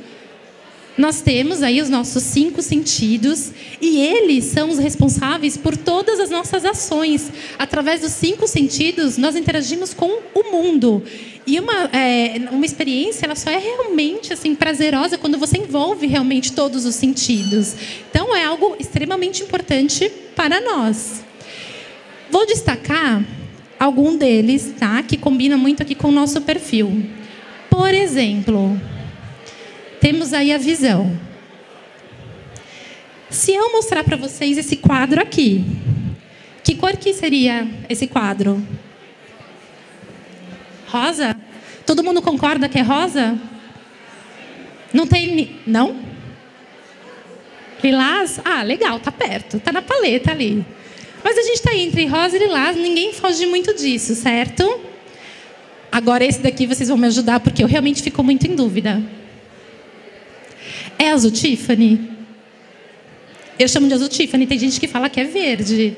nós 0.97 1.21
temos 1.21 1.61
aí 1.61 1.81
os 1.81 1.89
nossos 1.89 2.23
cinco 2.23 2.61
sentidos 2.61 3.51
e 3.81 3.99
eles 3.99 4.45
são 4.45 4.69
os 4.69 4.77
responsáveis 4.77 5.57
por 5.57 5.75
todas 5.75 6.19
as 6.19 6.29
nossas 6.29 6.63
ações. 6.63 7.31
Através 7.59 8.01
dos 8.01 8.13
cinco 8.13 8.47
sentidos, 8.47 9.17
nós 9.17 9.35
interagimos 9.35 9.93
com 9.93 10.19
o 10.33 10.51
mundo. 10.51 11.03
E 11.45 11.59
uma, 11.59 11.89
é, 11.93 12.41
uma 12.49 12.65
experiência 12.65 13.25
ela 13.25 13.35
só 13.35 13.51
é 13.51 13.57
realmente 13.57 14.31
assim 14.31 14.55
prazerosa 14.55 15.17
quando 15.17 15.37
você 15.37 15.57
envolve 15.57 16.07
realmente 16.07 16.53
todos 16.53 16.85
os 16.85 16.95
sentidos. 16.95 17.75
Então 18.09 18.33
é 18.33 18.45
algo 18.45 18.75
extremamente 18.79 19.43
importante 19.43 20.09
para 20.35 20.61
nós. 20.61 21.23
Vou 22.31 22.45
destacar 22.45 23.23
algum 23.77 24.17
deles, 24.17 24.73
tá? 24.79 25.03
Que 25.03 25.17
combina 25.17 25.57
muito 25.57 25.83
aqui 25.83 25.93
com 25.93 26.07
o 26.07 26.11
nosso 26.11 26.41
perfil. 26.41 27.05
Por 27.69 27.93
exemplo, 27.93 28.79
temos 29.99 30.33
aí 30.33 30.51
a 30.51 30.57
visão. 30.57 31.17
Se 33.29 33.53
eu 33.53 33.71
mostrar 33.71 34.03
para 34.03 34.15
vocês 34.15 34.57
esse 34.57 34.77
quadro 34.77 35.21
aqui, 35.21 35.63
que 36.63 36.75
cor 36.75 36.95
que 36.95 37.13
seria 37.13 37.67
esse 37.89 38.07
quadro? 38.07 38.65
Rosa? 40.87 41.35
Todo 41.85 42.03
mundo 42.03 42.21
concorda 42.21 42.69
que 42.69 42.79
é 42.79 42.81
rosa? 42.81 43.37
Não 44.93 45.05
tem. 45.05 45.57
Não? 45.67 45.99
Lilás? 47.83 48.39
Ah, 48.43 48.63
legal, 48.63 48.99
tá 48.99 49.11
perto, 49.11 49.59
tá 49.59 49.71
na 49.71 49.81
paleta 49.81 50.31
ali. 50.31 50.65
Mas 51.23 51.37
a 51.37 51.41
gente 51.41 51.55
está 51.55 51.75
entre 51.75 52.05
rosa 52.05 52.37
e 52.37 52.39
lilás, 52.39 52.77
ninguém 52.77 53.11
foge 53.11 53.45
muito 53.45 53.75
disso, 53.75 54.15
certo? 54.15 54.79
Agora 55.91 56.23
esse 56.23 56.39
daqui 56.39 56.65
vocês 56.65 56.89
vão 56.89 56.97
me 56.97 57.07
ajudar 57.07 57.39
porque 57.39 57.63
eu 57.63 57.67
realmente 57.67 58.01
fico 58.01 58.23
muito 58.23 58.47
em 58.47 58.55
dúvida. 58.55 59.01
É 60.97 61.09
azul 61.09 61.31
Tiffany? 61.31 62.09
Eu 63.57 63.67
chamo 63.67 63.87
de 63.87 63.93
azul 63.93 64.09
Tiffany, 64.09 64.45
tem 64.45 64.59
gente 64.59 64.79
que 64.79 64.87
fala 64.87 65.09
que 65.09 65.19
é 65.19 65.23
verde. 65.23 65.95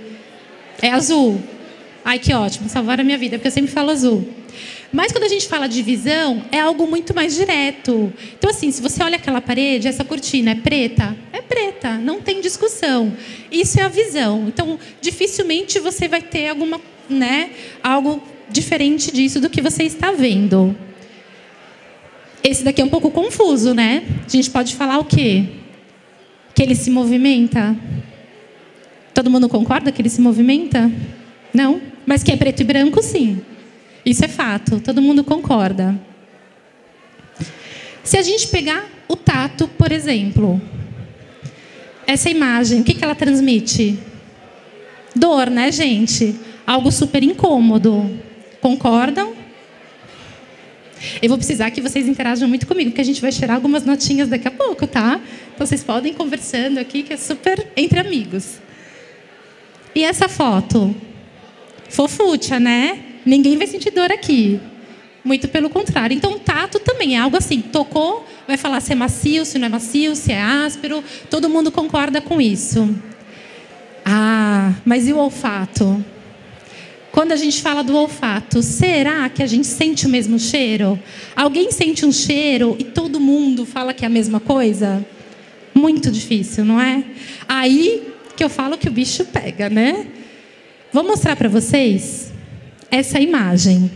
É 0.82 0.92
azul. 0.92 1.42
Ai, 2.06 2.20
que 2.20 2.34
ótimo, 2.34 2.70
salvaram 2.70 3.02
a 3.02 3.04
minha 3.04 3.18
vida, 3.18 3.38
porque 3.38 3.48
eu 3.48 3.52
sempre 3.52 3.72
falo 3.72 3.90
azul. 3.90 4.28
Mas 4.92 5.12
quando 5.12 5.26
a 5.26 5.28
gente 5.28 5.48
fala 5.48 5.68
de 5.68 5.82
visão, 5.82 6.44
é 6.52 6.60
algo 6.60 6.88
muito 6.88 7.14
mais 7.14 7.36
direto. 7.36 8.14
Então, 8.38 8.50
assim, 8.50 8.72
se 8.72 8.82
você 8.82 9.04
olha 9.04 9.18
aquela 9.18 9.42
parede, 9.42 9.88
essa 9.88 10.06
cortina 10.06 10.52
é 10.52 10.56
preta? 10.56 11.16
É 11.34 11.42
preta, 11.42 11.98
não 11.98 12.22
tem 12.22 12.40
discussão. 12.40 13.12
Isso 13.52 13.80
é 13.80 13.84
a 13.84 13.90
visão. 13.90 14.46
Então, 14.48 14.80
dificilmente 15.02 15.80
você 15.80 16.08
vai 16.08 16.22
ter 16.22 16.50
alguma, 16.50 16.80
né, 17.10 17.50
algo 17.84 18.24
diferente 18.50 19.12
disso 19.12 19.42
do 19.42 19.50
que 19.50 19.62
você 19.62 19.84
está 19.84 20.12
vendo. 20.12 20.76
Esse 22.44 22.64
daqui 22.64 22.82
é 22.82 22.86
um 22.86 22.90
pouco 22.90 23.12
confuso, 23.12 23.74
né? 23.74 24.04
A 24.26 24.30
gente 24.30 24.50
pode 24.50 24.76
falar 24.76 25.00
o 25.00 25.06
quê? 25.06 25.46
Que 26.54 26.64
ele 26.64 26.76
se 26.76 26.90
movimenta? 26.90 27.76
Todo 29.14 29.30
mundo 29.30 29.50
concorda 29.50 29.92
que 29.92 30.02
ele 30.02 30.10
se 30.10 30.22
movimenta? 30.22 30.92
Não? 31.54 31.82
Mas 32.06 32.24
que 32.24 32.32
é 32.32 32.38
preto 32.38 32.62
e 32.62 32.64
branco, 32.64 33.02
sim. 33.02 33.42
Isso 34.06 34.24
é 34.24 34.28
fato, 34.28 34.80
todo 34.80 35.02
mundo 35.02 35.24
concorda. 35.24 36.00
Se 38.04 38.18
a 38.18 38.22
gente 38.22 38.48
pegar 38.48 38.86
o 39.08 39.16
tato, 39.16 39.68
por 39.68 39.92
exemplo, 39.92 40.62
essa 42.06 42.30
imagem, 42.30 42.80
o 42.80 42.84
que 42.86 43.04
ela 43.04 43.14
transmite? 43.14 44.00
Dor, 45.14 45.50
né, 45.50 45.72
gente? 45.72 46.40
Algo 46.66 46.90
super 46.92 47.22
incômodo. 47.22 48.10
Concordam? 48.62 49.34
Eu 51.22 51.30
vou 51.30 51.38
precisar 51.38 51.72
que 51.72 51.82
vocês 51.82 52.08
interajam 52.08 52.48
muito 52.48 52.68
comigo, 52.68 52.92
porque 52.92 53.02
a 53.02 53.06
gente 53.06 53.22
vai 53.22 53.32
tirar 53.32 53.56
algumas 53.56 53.86
notinhas 53.86 54.30
daqui 54.30 54.48
a 54.48 54.52
pouco, 54.52 54.88
tá? 54.88 55.20
Então 55.54 55.66
vocês 55.66 55.84
podem 55.84 56.12
ir 56.12 56.16
conversando 56.16 56.78
aqui, 56.80 57.04
que 57.04 57.14
é 57.14 57.18
super 57.18 57.68
entre 57.76 58.00
amigos. 58.00 58.60
E 59.96 60.04
essa 60.04 60.30
foto? 60.30 60.96
Fofúcia, 61.90 62.60
né? 62.60 63.00
Ninguém 63.26 63.58
vai 63.58 63.68
sentir 63.68 63.92
dor 63.92 64.12
aqui. 64.12 64.60
Muito 65.24 65.48
pelo 65.48 65.70
contrário. 65.70 66.16
Então, 66.16 66.40
tato 66.40 66.80
também 66.80 67.18
é 67.18 67.20
algo 67.20 67.36
assim. 67.36 67.62
Tocou, 67.62 68.26
vai 68.48 68.56
falar 68.56 68.80
se 68.80 68.94
é 68.94 68.96
macio, 68.96 69.44
se 69.44 69.58
não 69.60 69.66
é 69.66 69.70
macio, 69.70 70.16
se 70.16 70.32
é 70.32 70.42
áspero. 70.42 71.04
Todo 71.30 71.50
mundo 71.50 71.72
concorda 71.72 72.22
com 72.22 72.40
isso. 72.40 72.96
Ah, 74.06 74.74
mas 74.86 75.08
e 75.08 75.14
o 75.14 75.18
olfato? 75.18 76.04
Quando 77.18 77.32
a 77.32 77.36
gente 77.36 77.64
fala 77.64 77.84
do 77.84 77.98
olfato, 77.98 78.62
será 78.62 79.28
que 79.28 79.42
a 79.42 79.48
gente 79.48 79.66
sente 79.66 80.06
o 80.06 80.10
mesmo 80.10 80.38
cheiro? 80.38 81.00
Alguém 81.36 81.72
sente 81.72 82.06
um 82.06 82.12
cheiro 82.12 82.76
e 82.78 82.84
todo 82.84 83.20
mundo 83.20 83.66
fala 83.66 83.92
que 83.92 84.06
é 84.06 84.08
a 84.08 84.10
mesma 84.10 84.40
coisa? 84.40 85.04
Muito 85.74 86.12
difícil, 86.12 86.64
não 86.64 86.80
é? 86.80 87.04
Aí 87.50 88.04
que 88.36 88.44
eu 88.44 88.50
falo 88.50 88.78
que 88.78 88.88
o 88.88 88.92
bicho 88.92 89.26
pega, 89.26 89.68
né? 89.68 90.06
Vou 90.94 91.04
mostrar 91.04 91.36
para 91.36 91.50
vocês 91.50 92.32
essa 92.92 93.20
imagem. 93.20 93.90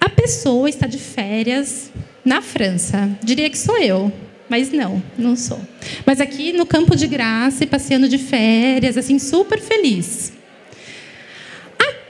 A 0.00 0.08
pessoa 0.08 0.68
está 0.68 0.86
de 0.86 0.98
férias 0.98 1.90
na 2.24 2.40
França. 2.40 3.10
Diria 3.24 3.50
que 3.50 3.58
sou 3.58 3.76
eu, 3.76 4.12
mas 4.48 4.70
não, 4.70 5.02
não 5.18 5.34
sou. 5.34 5.60
Mas 6.06 6.20
aqui 6.20 6.52
no 6.52 6.64
Campo 6.64 6.94
de 6.94 7.08
Graça, 7.08 7.66
passeando 7.66 8.08
de 8.08 8.18
férias, 8.18 8.96
assim, 8.96 9.18
super 9.18 9.60
feliz. 9.60 10.35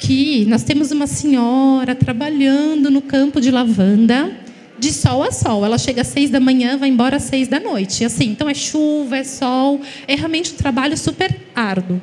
Aqui 0.06 0.44
nós 0.44 0.62
temos 0.62 0.92
uma 0.92 1.08
senhora 1.08 1.92
trabalhando 1.92 2.92
no 2.92 3.02
campo 3.02 3.40
de 3.40 3.50
lavanda, 3.50 4.38
de 4.78 4.92
sol 4.92 5.20
a 5.25 5.32
sol. 5.32 5.64
Ela 5.64 5.78
chega 5.78 6.02
às 6.02 6.06
seis 6.06 6.30
da 6.30 6.38
manhã, 6.38 6.76
vai 6.76 6.88
embora 6.88 7.16
às 7.16 7.25
seis 7.25 7.48
da 7.48 7.58
noite. 7.58 8.04
Assim, 8.04 8.26
então 8.26 8.48
é 8.48 8.54
chuva, 8.54 9.16
é 9.16 9.25
sol, 9.25 9.80
é 10.06 10.14
realmente 10.14 10.52
um 10.52 10.56
trabalho 10.56 10.96
super 10.96 11.34
árduo. 11.52 12.00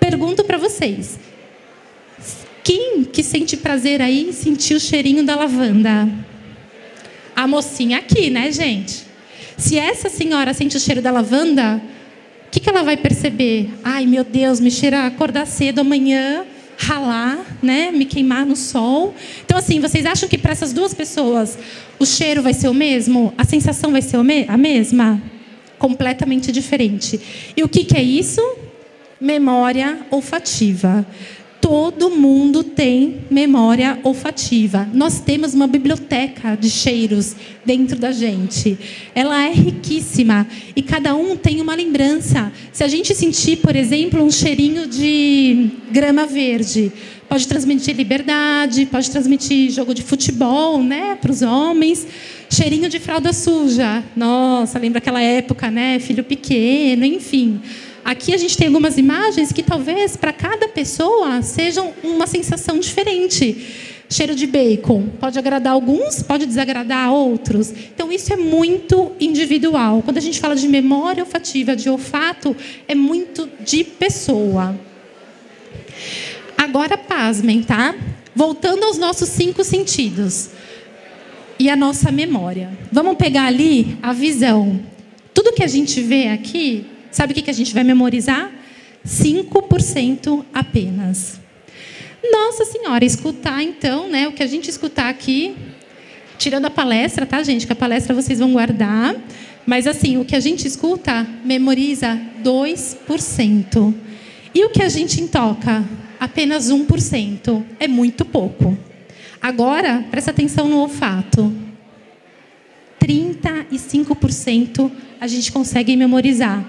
Pergunto 0.00 0.44
para 0.44 0.56
vocês: 0.56 1.20
quem 2.64 3.04
que 3.04 3.22
sente 3.22 3.54
prazer 3.54 4.00
aí 4.00 4.32
sentir 4.32 4.72
o 4.72 4.80
cheirinho 4.80 5.22
da 5.22 5.36
lavanda? 5.36 6.08
A 7.36 7.46
mocinha 7.46 7.98
aqui, 7.98 8.30
né, 8.30 8.50
gente? 8.50 9.04
Se 9.58 9.76
essa 9.76 10.08
senhora 10.08 10.54
sente 10.54 10.78
o 10.78 10.80
cheiro 10.80 11.02
da 11.02 11.10
lavanda, 11.10 11.82
o 12.46 12.50
que, 12.50 12.60
que 12.60 12.70
ela 12.70 12.82
vai 12.82 12.96
perceber? 12.96 13.68
Ai, 13.84 14.06
meu 14.06 14.24
Deus, 14.24 14.58
me 14.58 14.70
cheira 14.70 15.04
acordar 15.04 15.46
cedo 15.46 15.80
amanhã 15.80 16.46
ralar, 16.80 17.38
né, 17.62 17.90
me 17.92 18.06
queimar 18.06 18.46
no 18.46 18.56
sol. 18.56 19.14
Então, 19.44 19.58
assim, 19.58 19.80
vocês 19.80 20.06
acham 20.06 20.28
que 20.28 20.38
para 20.38 20.52
essas 20.52 20.72
duas 20.72 20.94
pessoas 20.94 21.58
o 21.98 22.06
cheiro 22.06 22.42
vai 22.42 22.54
ser 22.54 22.68
o 22.68 22.74
mesmo? 22.74 23.34
A 23.36 23.44
sensação 23.44 23.92
vai 23.92 24.00
ser 24.00 24.16
a 24.48 24.56
mesma? 24.56 25.22
Completamente 25.78 26.50
diferente. 26.50 27.20
E 27.54 27.62
o 27.62 27.68
que, 27.68 27.84
que 27.84 27.96
é 27.96 28.02
isso? 28.02 28.40
Memória 29.20 30.00
olfativa. 30.10 31.06
Todo 31.60 32.10
mundo 32.10 32.64
tem 32.64 33.18
memória 33.30 33.98
olfativa. 34.02 34.88
Nós 34.94 35.20
temos 35.20 35.52
uma 35.52 35.66
biblioteca 35.66 36.56
de 36.56 36.70
cheiros 36.70 37.36
dentro 37.64 37.98
da 37.98 38.12
gente. 38.12 38.78
Ela 39.14 39.46
é 39.46 39.52
riquíssima 39.52 40.46
e 40.74 40.82
cada 40.82 41.14
um 41.14 41.36
tem 41.36 41.60
uma 41.60 41.74
lembrança. 41.74 42.50
Se 42.72 42.82
a 42.82 42.88
gente 42.88 43.14
sentir, 43.14 43.58
por 43.58 43.76
exemplo, 43.76 44.22
um 44.22 44.30
cheirinho 44.30 44.86
de 44.86 45.70
grama 45.90 46.26
verde, 46.26 46.90
pode 47.28 47.46
transmitir 47.46 47.94
liberdade, 47.94 48.86
pode 48.86 49.10
transmitir 49.10 49.70
jogo 49.70 49.94
de 49.94 50.02
futebol, 50.02 50.82
né, 50.82 51.16
para 51.20 51.30
os 51.30 51.42
homens. 51.42 52.06
Cheirinho 52.48 52.88
de 52.88 52.98
fralda 52.98 53.32
suja. 53.32 54.02
Nossa, 54.16 54.78
lembra 54.78 54.98
aquela 54.98 55.22
época, 55.22 55.70
né, 55.70 55.98
filho 56.00 56.24
pequeno, 56.24 57.04
enfim. 57.04 57.60
Aqui 58.04 58.34
a 58.34 58.36
gente 58.36 58.56
tem 58.56 58.66
algumas 58.66 58.96
imagens 58.98 59.52
que 59.52 59.62
talvez 59.62 60.16
para 60.16 60.32
cada 60.32 60.68
pessoa 60.68 61.42
sejam 61.42 61.92
uma 62.02 62.26
sensação 62.26 62.78
diferente. 62.78 63.66
Cheiro 64.08 64.34
de 64.34 64.46
bacon 64.46 65.08
pode 65.20 65.38
agradar 65.38 65.72
alguns, 65.72 66.22
pode 66.22 66.44
desagradar 66.44 67.12
outros. 67.12 67.70
Então 67.70 68.10
isso 68.10 68.32
é 68.32 68.36
muito 68.36 69.12
individual. 69.20 70.02
Quando 70.02 70.18
a 70.18 70.20
gente 70.20 70.40
fala 70.40 70.56
de 70.56 70.66
memória 70.66 71.22
olfativa, 71.22 71.76
de 71.76 71.88
olfato, 71.88 72.56
é 72.88 72.94
muito 72.94 73.48
de 73.64 73.84
pessoa. 73.84 74.76
Agora 76.58 76.98
pasmem, 76.98 77.62
tá? 77.62 77.94
Voltando 78.34 78.84
aos 78.84 78.98
nossos 78.98 79.28
cinco 79.28 79.62
sentidos 79.62 80.50
e 81.58 81.70
a 81.70 81.76
nossa 81.76 82.10
memória. 82.10 82.70
Vamos 82.90 83.16
pegar 83.16 83.44
ali 83.44 83.96
a 84.02 84.12
visão. 84.12 84.80
Tudo 85.32 85.52
que 85.52 85.62
a 85.62 85.68
gente 85.68 86.00
vê 86.00 86.28
aqui 86.28 86.86
Sabe 87.10 87.32
o 87.32 87.34
que 87.34 87.50
a 87.50 87.54
gente 87.54 87.74
vai 87.74 87.84
memorizar? 87.84 88.50
5% 89.06 90.44
apenas. 90.52 91.40
Nossa 92.30 92.64
Senhora, 92.64 93.04
escutar 93.04 93.62
então, 93.62 94.08
né, 94.08 94.28
o 94.28 94.32
que 94.32 94.42
a 94.42 94.46
gente 94.46 94.68
escutar 94.68 95.08
aqui, 95.08 95.56
tirando 96.36 96.66
a 96.66 96.70
palestra, 96.70 97.24
tá, 97.24 97.42
gente? 97.42 97.66
Que 97.66 97.72
a 97.72 97.76
palestra 97.76 98.14
vocês 98.14 98.38
vão 98.38 98.52
guardar. 98.52 99.16
Mas 99.66 99.86
assim, 99.86 100.18
o 100.18 100.24
que 100.24 100.36
a 100.36 100.40
gente 100.40 100.66
escuta, 100.66 101.26
memoriza 101.44 102.18
2%. 102.42 103.94
E 104.54 104.64
o 104.64 104.70
que 104.70 104.82
a 104.82 104.88
gente 104.88 105.26
toca? 105.28 105.84
Apenas 106.18 106.70
1%. 106.70 107.64
É 107.78 107.86
muito 107.86 108.24
pouco. 108.24 108.76
Agora, 109.40 110.04
presta 110.10 110.30
atenção 110.30 110.68
no 110.68 110.78
olfato. 110.78 111.52
35% 113.00 114.90
a 115.20 115.26
gente 115.26 115.50
consegue 115.50 115.96
memorizar 115.96 116.64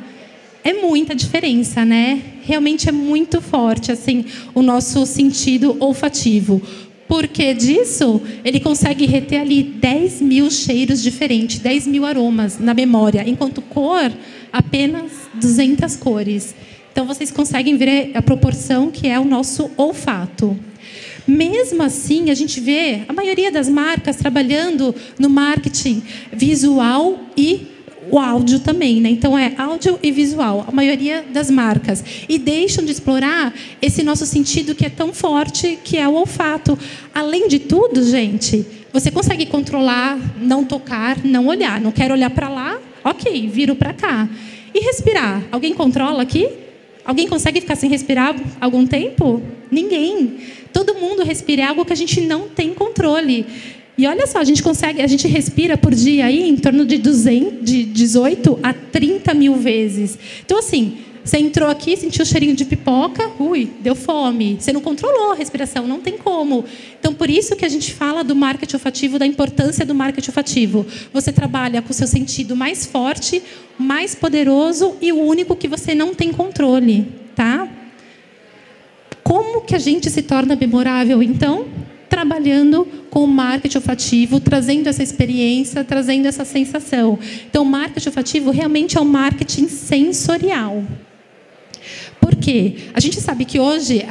é 0.63 0.73
muita 0.73 1.15
diferença, 1.15 1.83
né? 1.83 2.21
Realmente 2.43 2.87
é 2.87 2.91
muito 2.91 3.41
forte 3.41 3.91
assim 3.91 4.25
o 4.53 4.61
nosso 4.61 5.05
sentido 5.05 5.75
olfativo. 5.79 6.61
Porque 7.07 7.53
disso, 7.53 8.21
ele 8.45 8.59
consegue 8.59 9.05
reter 9.05 9.41
ali 9.41 9.63
10 9.63 10.21
mil 10.21 10.49
cheiros 10.49 11.03
diferentes, 11.03 11.59
10 11.59 11.87
mil 11.87 12.05
aromas 12.05 12.57
na 12.57 12.73
memória, 12.73 13.27
enquanto 13.27 13.61
cor, 13.61 14.09
apenas 14.53 15.11
200 15.33 15.97
cores. 15.97 16.55
Então, 16.89 17.05
vocês 17.05 17.29
conseguem 17.29 17.75
ver 17.75 18.11
a 18.13 18.21
proporção 18.21 18.89
que 18.89 19.07
é 19.07 19.19
o 19.19 19.25
nosso 19.25 19.69
olfato. 19.75 20.57
Mesmo 21.27 21.83
assim, 21.83 22.29
a 22.29 22.33
gente 22.33 22.59
vê 22.59 23.01
a 23.07 23.13
maioria 23.13 23.51
das 23.51 23.67
marcas 23.67 24.15
trabalhando 24.15 24.95
no 25.19 25.29
marketing 25.29 26.01
visual 26.31 27.19
e 27.35 27.67
o 28.11 28.19
áudio 28.19 28.59
também, 28.59 28.99
né? 28.99 29.09
Então 29.09 29.37
é 29.37 29.53
áudio 29.57 29.97
e 30.03 30.11
visual, 30.11 30.65
a 30.67 30.71
maioria 30.71 31.23
das 31.31 31.49
marcas. 31.49 32.03
E 32.27 32.37
deixam 32.37 32.83
de 32.83 32.91
explorar 32.91 33.53
esse 33.81 34.03
nosso 34.03 34.25
sentido 34.25 34.75
que 34.75 34.85
é 34.85 34.89
tão 34.89 35.13
forte, 35.13 35.79
que 35.83 35.97
é 35.97 36.07
o 36.07 36.13
olfato. 36.13 36.77
Além 37.15 37.47
de 37.47 37.59
tudo, 37.59 38.03
gente, 38.03 38.65
você 38.91 39.09
consegue 39.09 39.45
controlar, 39.45 40.19
não 40.39 40.65
tocar, 40.65 41.23
não 41.23 41.47
olhar. 41.47 41.79
Não 41.79 41.91
quero 41.91 42.13
olhar 42.13 42.29
para 42.29 42.49
lá, 42.49 42.77
ok, 43.03 43.47
viro 43.47 43.75
para 43.75 43.93
cá. 43.93 44.29
E 44.73 44.79
respirar. 44.81 45.41
Alguém 45.51 45.73
controla 45.73 46.21
aqui? 46.21 46.49
Alguém 47.05 47.27
consegue 47.27 47.61
ficar 47.61 47.75
sem 47.75 47.89
respirar 47.89 48.35
algum 48.59 48.85
tempo? 48.85 49.41
Ninguém. 49.71 50.37
Todo 50.73 50.95
mundo 50.95 51.23
respira 51.23 51.63
é 51.63 51.65
algo 51.65 51.83
que 51.85 51.93
a 51.93 51.95
gente 51.95 52.21
não 52.21 52.47
tem 52.47 52.73
controle. 52.73 53.45
E 54.01 54.07
olha 54.07 54.25
só, 54.25 54.39
a 54.39 54.43
gente 54.43 54.63
consegue, 54.63 54.99
a 54.99 55.05
gente 55.05 55.27
respira 55.27 55.77
por 55.77 55.93
dia 55.93 56.25
aí 56.25 56.49
em 56.49 56.55
torno 56.55 56.87
de, 56.87 56.97
200, 56.97 57.63
de 57.63 57.83
18 57.83 58.57
a 58.63 58.73
30 58.73 59.31
mil 59.35 59.55
vezes. 59.57 60.17
Então, 60.43 60.57
assim, 60.57 60.97
você 61.23 61.37
entrou 61.37 61.69
aqui, 61.69 61.95
sentiu 61.95 62.23
o 62.23 62.25
cheirinho 62.25 62.55
de 62.55 62.65
pipoca, 62.65 63.29
ui, 63.37 63.69
deu 63.79 63.93
fome. 63.93 64.57
Você 64.59 64.73
não 64.73 64.81
controlou 64.81 65.33
a 65.33 65.35
respiração, 65.35 65.87
não 65.87 65.99
tem 65.99 66.17
como. 66.17 66.65
Então, 66.99 67.13
por 67.13 67.29
isso 67.29 67.55
que 67.55 67.63
a 67.63 67.69
gente 67.69 67.93
fala 67.93 68.23
do 68.23 68.35
marketing 68.35 68.77
olfativo, 68.77 69.19
da 69.19 69.25
importância 69.27 69.85
do 69.85 69.93
marketing 69.93 70.31
olfativo. 70.31 70.83
Você 71.13 71.31
trabalha 71.31 71.79
com 71.79 71.91
o 71.91 71.93
seu 71.93 72.07
sentido 72.07 72.55
mais 72.55 72.87
forte, 72.87 73.43
mais 73.77 74.15
poderoso 74.15 74.95
e 74.99 75.11
o 75.11 75.21
único 75.21 75.55
que 75.55 75.67
você 75.67 75.93
não 75.93 76.11
tem 76.15 76.31
controle, 76.31 77.05
tá? 77.35 77.69
Como 79.21 79.61
que 79.61 79.75
a 79.75 79.79
gente 79.79 80.09
se 80.09 80.23
torna 80.23 80.55
memorável, 80.55 81.21
então? 81.21 81.67
Trabalhando 82.11 82.85
com 83.09 83.25
marketing 83.25 83.77
olfativo, 83.77 84.41
trazendo 84.41 84.87
essa 84.87 85.01
experiência, 85.01 85.81
trazendo 85.85 86.27
essa 86.27 86.43
sensação. 86.43 87.17
Então, 87.49 87.63
marketing 87.63 88.09
olfativo 88.09 88.51
realmente 88.51 88.97
é 88.97 89.01
um 89.01 89.05
marketing 89.05 89.69
sensorial. 89.69 90.83
Por 92.19 92.35
quê? 92.35 92.75
A 92.93 92.99
gente 92.99 93.19
sabe 93.19 93.45
que 93.45 93.59
hoje 93.59 94.05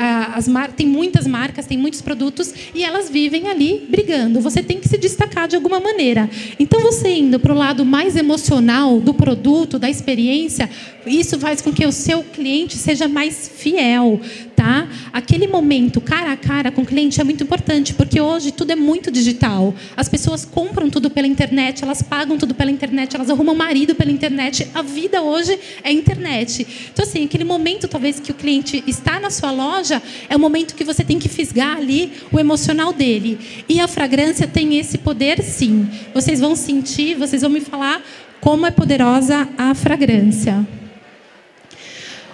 tem 0.76 0.86
muitas 0.86 1.26
marcas, 1.26 1.66
tem 1.66 1.78
muitos 1.78 2.02
produtos 2.02 2.52
e 2.74 2.82
elas 2.82 3.08
vivem 3.08 3.46
ali 3.48 3.86
brigando. 3.88 4.40
Você 4.40 4.62
tem 4.62 4.80
que 4.80 4.88
se 4.88 4.98
destacar 4.98 5.46
de 5.46 5.54
alguma 5.54 5.78
maneira. 5.78 6.28
Então, 6.58 6.80
você 6.80 7.08
indo 7.10 7.38
para 7.38 7.52
o 7.52 7.56
lado 7.56 7.84
mais 7.84 8.16
emocional 8.16 8.98
do 8.98 9.14
produto, 9.14 9.78
da 9.78 9.88
experiência, 9.88 10.68
isso 11.06 11.38
faz 11.38 11.60
com 11.60 11.72
que 11.72 11.86
o 11.86 11.92
seu 11.92 12.24
cliente 12.24 12.76
seja 12.76 13.06
mais 13.06 13.48
fiel, 13.54 14.20
tá? 14.60 14.86
Aquele 15.10 15.46
momento 15.46 16.02
cara 16.02 16.32
a 16.32 16.36
cara 16.36 16.70
com 16.70 16.82
o 16.82 16.84
cliente 16.84 17.18
é 17.18 17.24
muito 17.24 17.42
importante, 17.42 17.94
porque 17.94 18.20
hoje 18.20 18.52
tudo 18.52 18.72
é 18.72 18.76
muito 18.76 19.10
digital. 19.10 19.74
As 19.96 20.06
pessoas 20.06 20.44
compram 20.44 20.90
tudo 20.90 21.08
pela 21.08 21.26
internet, 21.26 21.82
elas 21.82 22.02
pagam 22.02 22.36
tudo 22.36 22.54
pela 22.54 22.70
internet, 22.70 23.16
elas 23.16 23.30
arrumam 23.30 23.54
marido 23.54 23.94
pela 23.94 24.10
internet. 24.10 24.68
A 24.74 24.82
vida 24.82 25.22
hoje 25.22 25.58
é 25.82 25.90
internet. 25.90 26.66
Então, 26.92 27.06
assim, 27.06 27.24
aquele 27.24 27.42
momento 27.42 27.88
talvez 27.88 28.20
que 28.20 28.32
o 28.32 28.34
cliente 28.34 28.84
está 28.86 29.18
na 29.18 29.30
sua 29.30 29.50
loja, 29.50 30.02
é 30.28 30.36
o 30.36 30.38
momento 30.38 30.74
que 30.74 30.84
você 30.84 31.02
tem 31.02 31.18
que 31.18 31.28
fisgar 31.30 31.78
ali 31.78 32.12
o 32.30 32.38
emocional 32.38 32.92
dele. 32.92 33.38
E 33.66 33.80
a 33.80 33.88
fragrância 33.88 34.46
tem 34.46 34.78
esse 34.78 34.98
poder, 34.98 35.42
sim. 35.42 35.88
Vocês 36.12 36.38
vão 36.38 36.54
sentir, 36.54 37.14
vocês 37.14 37.40
vão 37.40 37.50
me 37.50 37.60
falar 37.60 38.02
como 38.42 38.66
é 38.66 38.70
poderosa 38.70 39.48
a 39.56 39.74
fragrância. 39.74 40.66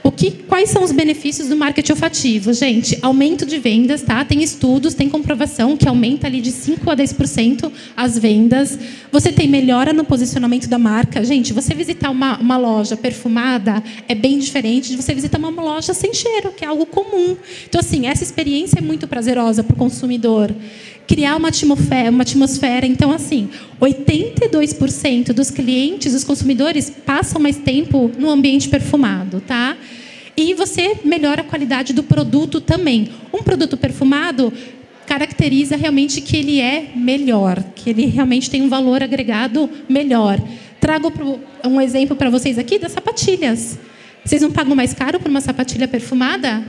O 0.07 0.12
que, 0.12 0.31
quais 0.31 0.71
são 0.71 0.85
os 0.85 0.92
benefícios 0.92 1.49
do 1.49 1.57
marketing 1.57 1.90
olfativo? 1.90 2.53
Gente, 2.53 2.97
aumento 3.03 3.45
de 3.45 3.59
vendas, 3.59 4.03
tá? 4.03 4.25
Tem 4.25 4.40
estudos, 4.40 4.95
tem 4.95 5.09
comprovação 5.09 5.77
que 5.77 5.88
aumenta 5.88 6.29
ali 6.29 6.40
de 6.40 6.53
5 6.53 6.88
a 6.88 6.95
10% 6.95 7.73
as 7.97 8.16
vendas. 8.16 8.79
Você 9.11 9.33
tem 9.33 9.49
melhora 9.49 9.92
no 9.92 10.05
posicionamento 10.05 10.69
da 10.69 10.79
marca. 10.79 11.25
Gente, 11.25 11.53
você 11.53 11.75
visitar 11.75 12.11
uma, 12.11 12.38
uma 12.38 12.57
loja 12.57 12.97
perfumada 12.97 13.83
é 14.07 14.14
bem 14.14 14.38
diferente 14.38 14.90
de 14.90 14.97
você 14.97 15.12
visitar 15.12 15.38
uma 15.38 15.51
loja 15.51 15.92
sem 15.92 16.14
cheiro, 16.14 16.53
que 16.53 16.64
é 16.64 16.69
algo 16.69 16.87
comum. 16.87 17.37
Então, 17.69 17.81
assim, 17.81 18.07
essa 18.07 18.23
experiência 18.23 18.79
é 18.79 18.83
muito 18.83 19.09
prazerosa 19.09 19.64
para 19.64 19.75
o 19.75 19.77
consumidor 19.77 20.55
criar 21.07 21.37
uma 21.37 21.49
atmosfera, 21.49 22.11
uma 22.11 22.23
atmosfera. 22.23 22.87
Então, 22.87 23.12
assim, 23.12 23.49
82% 23.81 25.33
dos 25.33 25.51
clientes, 25.51 26.12
dos 26.12 26.25
consumidores, 26.25 26.90
passam 26.90 27.40
mais 27.40 27.57
tempo 27.57 28.11
no 28.19 28.31
ambiente 28.31 28.69
perfumado, 28.69 29.40
tá? 29.40 29.77
E 30.37 30.53
você 30.53 30.99
melhora 31.05 31.40
a 31.40 31.45
qualidade 31.45 31.92
do 31.92 32.03
produto 32.03 32.61
também. 32.61 33.09
Um 33.33 33.42
produto 33.42 33.77
perfumado 33.77 34.53
caracteriza 35.07 35.77
realmente 35.77 36.21
que 36.21 36.37
ele 36.37 36.61
é 36.61 36.90
melhor, 36.95 37.62
que 37.75 37.88
ele 37.90 38.07
realmente 38.07 38.51
tem 38.51 38.61
um 38.61 38.69
valor 38.69 39.03
agregado 39.03 39.71
melhor. 39.88 40.38
Trago 40.81 41.12
um 41.64 41.81
exemplo 41.81 42.16
para 42.16 42.29
vocês 42.29 42.59
aqui 42.59 42.79
das 42.79 42.92
sapatilhas. 42.92 43.79
Vocês 44.25 44.42
não 44.42 44.51
pagam 44.51 44.75
mais 44.75 44.92
caro 44.92 45.21
por 45.21 45.31
uma 45.31 45.40
sapatilha 45.40 45.87
perfumada? 45.87 46.62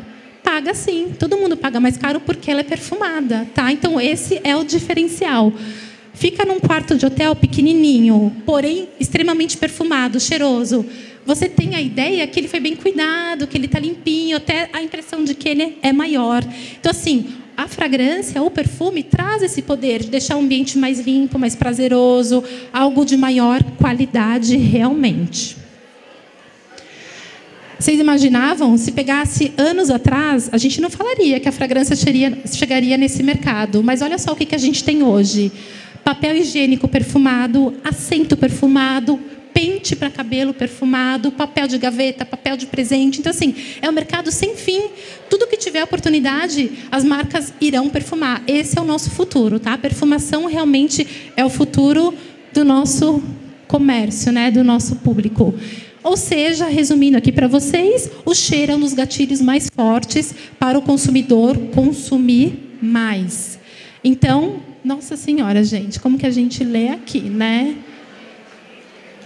Paga 0.47 0.73
sim, 0.73 1.11
todo 1.19 1.35
mundo 1.35 1.57
paga 1.57 1.77
mais 1.77 1.97
caro 1.97 2.21
porque 2.21 2.49
ela 2.49 2.61
é 2.61 2.63
perfumada, 2.63 3.45
tá? 3.53 3.69
Então 3.69 3.99
esse 3.99 4.39
é 4.45 4.55
o 4.55 4.63
diferencial. 4.63 5.51
Fica 6.13 6.45
num 6.45 6.57
quarto 6.57 6.95
de 6.95 7.05
hotel 7.05 7.35
pequenininho, 7.35 8.33
porém 8.45 8.87
extremamente 8.97 9.57
perfumado, 9.57 10.21
cheiroso. 10.21 10.85
Você 11.25 11.49
tem 11.49 11.75
a 11.75 11.81
ideia 11.81 12.25
que 12.27 12.39
ele 12.39 12.47
foi 12.47 12.61
bem 12.61 12.77
cuidado, 12.77 13.45
que 13.45 13.57
ele 13.57 13.65
está 13.65 13.77
limpinho, 13.77 14.37
até 14.37 14.69
a 14.71 14.81
impressão 14.81 15.25
de 15.25 15.35
que 15.35 15.49
ele 15.49 15.77
é 15.81 15.91
maior. 15.91 16.41
Então 16.79 16.91
assim, 16.91 17.27
a 17.57 17.67
fragrância, 17.67 18.41
o 18.41 18.49
perfume 18.49 19.03
traz 19.03 19.43
esse 19.43 19.61
poder 19.61 20.03
de 20.03 20.09
deixar 20.09 20.37
o 20.37 20.39
ambiente 20.39 20.77
mais 20.77 21.01
limpo, 21.01 21.37
mais 21.37 21.55
prazeroso, 21.55 22.41
algo 22.71 23.03
de 23.03 23.17
maior 23.17 23.61
qualidade 23.77 24.55
realmente. 24.55 25.66
Vocês 27.79 27.99
imaginavam, 27.99 28.75
se 28.77 28.91
pegasse 28.91 29.53
anos 29.55 29.91
atrás, 29.91 30.49
a 30.51 30.57
gente 30.57 30.81
não 30.81 30.89
falaria 30.89 31.39
que 31.39 31.47
a 31.47 31.51
fragrância 31.51 31.95
chegaria 31.95 32.97
nesse 32.97 33.21
mercado. 33.21 33.83
Mas 33.83 34.01
olha 34.01 34.17
só 34.17 34.31
o 34.31 34.35
que 34.35 34.55
a 34.55 34.57
gente 34.57 34.83
tem 34.83 35.03
hoje: 35.03 35.51
papel 36.03 36.35
higiênico 36.35 36.87
perfumado, 36.87 37.75
assento 37.83 38.35
perfumado, 38.35 39.19
pente 39.53 39.95
para 39.95 40.09
cabelo 40.09 40.53
perfumado, 40.53 41.31
papel 41.31 41.67
de 41.67 41.77
gaveta, 41.77 42.25
papel 42.25 42.57
de 42.57 42.65
presente. 42.65 43.19
Então, 43.19 43.29
assim, 43.29 43.55
é 43.81 43.87
um 43.89 43.93
mercado 43.93 44.31
sem 44.31 44.55
fim. 44.55 44.89
Tudo 45.29 45.47
que 45.47 45.57
tiver 45.57 45.83
oportunidade, 45.83 46.71
as 46.91 47.03
marcas 47.03 47.53
irão 47.61 47.89
perfumar. 47.89 48.41
Esse 48.47 48.77
é 48.79 48.81
o 48.81 48.85
nosso 48.85 49.11
futuro, 49.11 49.59
tá? 49.59 49.73
A 49.73 49.77
perfumação 49.77 50.45
realmente 50.45 51.07
é 51.35 51.45
o 51.45 51.49
futuro 51.49 52.13
do 52.53 52.65
nosso 52.65 53.21
comércio, 53.67 54.31
né? 54.31 54.49
do 54.49 54.63
nosso 54.63 54.95
público. 54.97 55.53
Ou 56.07 56.15
seja, 56.15 56.67
resumindo 56.67 57.17
aqui 57.17 57.33
para 57.33 57.49
vocês, 57.49 58.09
o 58.25 58.33
cheiro 58.33 58.71
é 58.71 58.75
um 58.77 58.79
dos 58.79 58.93
gatilhos 58.93 59.41
mais 59.41 59.69
fortes 59.69 60.33
para 60.57 60.79
o 60.79 60.81
consumidor 60.81 61.57
consumir 61.75 62.77
mais. 62.81 63.59
Então, 64.01 64.61
nossa 64.85 65.17
senhora, 65.17 65.65
gente, 65.65 65.99
como 65.99 66.17
que 66.17 66.25
a 66.25 66.29
gente 66.31 66.63
lê 66.63 66.87
aqui, 66.87 67.19
né? 67.19 67.75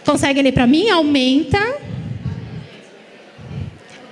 Consegue 0.03 0.41
ler 0.41 0.53
para 0.53 0.65
mim? 0.65 0.89
Aumenta. 0.89 1.59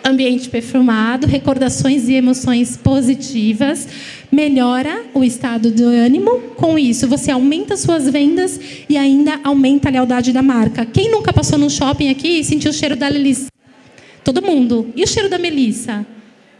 Ambiente 0.03 0.49
perfumado, 0.49 1.27
recordações 1.27 2.07
e 2.07 2.13
emoções 2.13 2.77
positivas 2.77 3.87
melhora 4.31 5.05
o 5.13 5.23
estado 5.23 5.71
de 5.71 5.83
ânimo. 5.83 6.39
Com 6.55 6.77
isso, 6.79 7.07
você 7.07 7.31
aumenta 7.31 7.75
suas 7.75 8.09
vendas 8.09 8.59
e 8.87 8.97
ainda 8.97 9.39
aumenta 9.43 9.89
a 9.89 9.91
lealdade 9.91 10.31
da 10.31 10.41
marca. 10.41 10.85
Quem 10.85 11.11
nunca 11.11 11.33
passou 11.33 11.57
no 11.57 11.69
shopping 11.69 12.09
aqui 12.09 12.39
e 12.39 12.43
sentiu 12.43 12.71
o 12.71 12.73
cheiro 12.73 12.95
da 12.95 13.09
Melissa? 13.09 13.47
Todo 14.23 14.41
mundo. 14.41 14.91
E 14.95 15.03
o 15.03 15.07
cheiro 15.07 15.29
da 15.29 15.37
Melissa? 15.37 16.05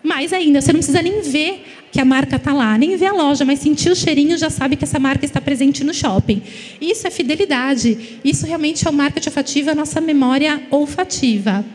Mais 0.02 0.32
ainda, 0.34 0.62
você 0.62 0.72
não 0.72 0.80
precisa 0.80 1.02
nem 1.02 1.22
ver 1.22 1.64
que 1.92 2.00
a 2.00 2.06
marca 2.06 2.36
está 2.36 2.54
lá, 2.54 2.78
nem 2.78 2.96
ver 2.96 3.08
a 3.08 3.14
loja, 3.14 3.44
mas 3.44 3.60
sentir 3.60 3.90
o 3.90 3.96
cheirinho 3.96 4.38
já 4.38 4.50
sabe 4.50 4.76
que 4.76 4.84
essa 4.84 5.00
marca 5.00 5.26
está 5.26 5.42
presente 5.42 5.84
no 5.84 5.94
shopping. 5.94 6.42
Isso 6.80 7.06
é 7.08 7.10
fidelidade. 7.10 8.20
Isso 8.24 8.46
realmente 8.46 8.88
é 8.88 8.90
o 8.90 8.94
marketing 8.94 9.30
olfativo, 9.30 9.70
a 9.72 9.76
nossa 9.76 10.00
memória 10.00 10.62
olfativa. 10.72 11.66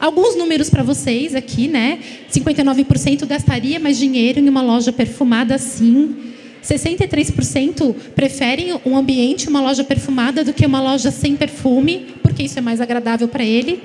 Alguns 0.00 0.34
números 0.34 0.70
para 0.70 0.82
vocês 0.82 1.34
aqui, 1.34 1.68
né? 1.68 1.98
59% 2.32 3.26
gastaria 3.26 3.78
mais 3.78 3.98
dinheiro 3.98 4.40
em 4.40 4.48
uma 4.48 4.62
loja 4.62 4.90
perfumada, 4.90 5.58
sim. 5.58 6.16
63% 6.64 7.94
preferem 8.14 8.80
um 8.86 8.96
ambiente, 8.96 9.46
uma 9.46 9.60
loja 9.60 9.84
perfumada, 9.84 10.42
do 10.42 10.54
que 10.54 10.64
uma 10.64 10.80
loja 10.80 11.10
sem 11.10 11.36
perfume, 11.36 12.14
porque 12.22 12.42
isso 12.42 12.58
é 12.58 12.62
mais 12.62 12.80
agradável 12.80 13.28
para 13.28 13.44
ele. 13.44 13.82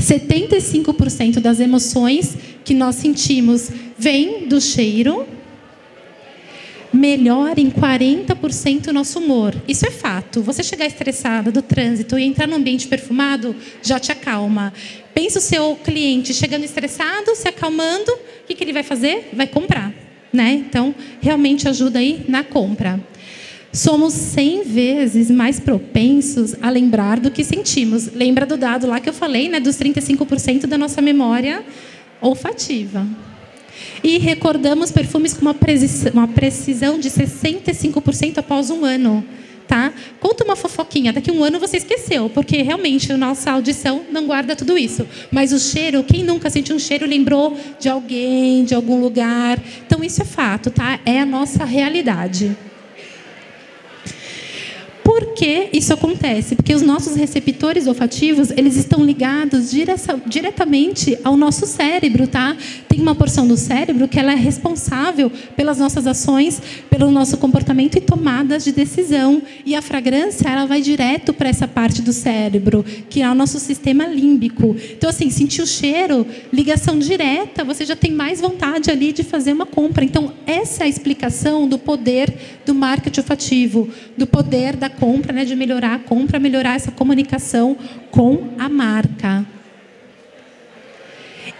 75% 0.00 1.38
das 1.38 1.60
emoções 1.60 2.36
que 2.64 2.72
nós 2.72 2.94
sentimos 2.96 3.70
vêm 3.98 4.48
do 4.48 4.58
cheiro 4.58 5.26
melhora 6.92 7.60
em 7.60 7.70
40% 7.70 8.88
o 8.88 8.92
nosso 8.92 9.18
humor. 9.18 9.54
Isso 9.66 9.86
é 9.86 9.90
fato. 9.90 10.42
Você 10.42 10.62
chegar 10.62 10.86
estressado 10.86 11.52
do 11.52 11.62
trânsito 11.62 12.18
e 12.18 12.24
entrar 12.24 12.46
num 12.46 12.56
ambiente 12.56 12.88
perfumado 12.88 13.54
já 13.82 13.98
te 13.98 14.12
acalma. 14.12 14.72
Pensa 15.14 15.38
o 15.38 15.42
seu 15.42 15.76
cliente 15.76 16.34
chegando 16.34 16.64
estressado, 16.64 17.34
se 17.34 17.48
acalmando, 17.48 18.10
o 18.12 18.46
que, 18.46 18.54
que 18.54 18.64
ele 18.64 18.72
vai 18.72 18.82
fazer? 18.82 19.30
Vai 19.32 19.46
comprar. 19.46 19.92
Né? 20.32 20.64
Então, 20.66 20.94
realmente 21.20 21.68
ajuda 21.68 21.98
aí 21.98 22.24
na 22.28 22.44
compra. 22.44 23.00
Somos 23.72 24.14
100 24.14 24.62
vezes 24.62 25.30
mais 25.30 25.60
propensos 25.60 26.54
a 26.62 26.70
lembrar 26.70 27.20
do 27.20 27.30
que 27.30 27.44
sentimos. 27.44 28.10
Lembra 28.14 28.46
do 28.46 28.56
dado 28.56 28.86
lá 28.86 29.00
que 29.00 29.08
eu 29.08 29.12
falei, 29.12 29.48
né, 29.50 29.60
dos 29.60 29.76
35% 29.76 30.66
da 30.66 30.78
nossa 30.78 31.02
memória 31.02 31.62
olfativa. 32.20 33.06
E 34.02 34.18
recordamos 34.18 34.90
perfumes 34.90 35.34
com 35.34 35.42
uma 35.42 35.54
precisão, 35.54 36.12
uma 36.12 36.28
precisão 36.28 36.98
de 36.98 37.10
65% 37.10 38.38
após 38.38 38.70
um 38.70 38.84
ano. 38.84 39.24
Tá? 39.66 39.92
Conta 40.20 40.44
uma 40.44 40.54
fofoquinha, 40.54 41.12
daqui 41.12 41.28
a 41.28 41.32
um 41.32 41.42
ano 41.42 41.58
você 41.58 41.78
esqueceu, 41.78 42.30
porque 42.30 42.62
realmente 42.62 43.12
a 43.12 43.16
nossa 43.16 43.50
audição 43.50 44.04
não 44.12 44.24
guarda 44.24 44.54
tudo 44.54 44.78
isso. 44.78 45.04
Mas 45.28 45.52
o 45.52 45.58
cheiro, 45.58 46.04
quem 46.04 46.22
nunca 46.22 46.48
sentiu 46.48 46.76
um 46.76 46.78
cheiro 46.78 47.04
lembrou 47.04 47.58
de 47.80 47.88
alguém, 47.88 48.64
de 48.64 48.76
algum 48.76 49.00
lugar. 49.00 49.60
Então 49.84 50.04
isso 50.04 50.22
é 50.22 50.24
fato, 50.24 50.70
tá? 50.70 51.00
É 51.04 51.20
a 51.20 51.26
nossa 51.26 51.64
realidade. 51.64 52.56
Por 55.06 55.34
que 55.34 55.68
isso 55.72 55.94
acontece? 55.94 56.56
Porque 56.56 56.74
os 56.74 56.82
nossos 56.82 57.14
receptores 57.14 57.86
olfativos, 57.86 58.50
eles 58.50 58.74
estão 58.74 59.04
ligados 59.04 59.70
diretamente 60.26 61.16
ao 61.22 61.36
nosso 61.36 61.64
cérebro, 61.64 62.26
tá? 62.26 62.56
Tem 62.88 63.00
uma 63.00 63.14
porção 63.14 63.46
do 63.46 63.56
cérebro 63.56 64.08
que 64.08 64.18
ela 64.18 64.32
é 64.32 64.34
responsável 64.34 65.30
pelas 65.56 65.78
nossas 65.78 66.08
ações, 66.08 66.60
pelo 66.90 67.08
nosso 67.12 67.36
comportamento 67.36 67.96
e 67.96 68.00
tomadas 68.00 68.64
de 68.64 68.72
decisão. 68.72 69.40
E 69.64 69.76
a 69.76 69.82
fragrância, 69.82 70.48
ela 70.48 70.66
vai 70.66 70.80
direto 70.80 71.32
para 71.32 71.48
essa 71.48 71.68
parte 71.68 72.02
do 72.02 72.12
cérebro, 72.12 72.84
que 73.08 73.22
é 73.22 73.30
o 73.30 73.34
nosso 73.34 73.60
sistema 73.60 74.08
límbico. 74.08 74.74
Então, 74.90 75.08
assim, 75.08 75.30
sentir 75.30 75.62
o 75.62 75.66
cheiro, 75.68 76.26
ligação 76.52 76.98
direta, 76.98 77.62
você 77.62 77.84
já 77.84 77.94
tem 77.94 78.10
mais 78.10 78.40
vontade 78.40 78.90
ali 78.90 79.12
de 79.12 79.22
fazer 79.22 79.52
uma 79.52 79.66
compra. 79.66 80.04
Então, 80.04 80.32
essa 80.48 80.82
é 80.82 80.86
a 80.86 80.88
explicação 80.88 81.68
do 81.68 81.78
poder 81.78 82.34
do 82.64 82.74
marketing 82.74 83.20
olfativo, 83.20 83.88
do 84.18 84.26
poder 84.26 84.74
da 84.74 84.95
compra 84.98 85.32
né, 85.32 85.44
de 85.44 85.54
melhorar 85.54 85.94
a 85.94 85.98
compra, 85.98 86.38
melhorar 86.38 86.74
essa 86.74 86.90
comunicação 86.90 87.76
com 88.10 88.48
a 88.58 88.68
marca. 88.68 89.46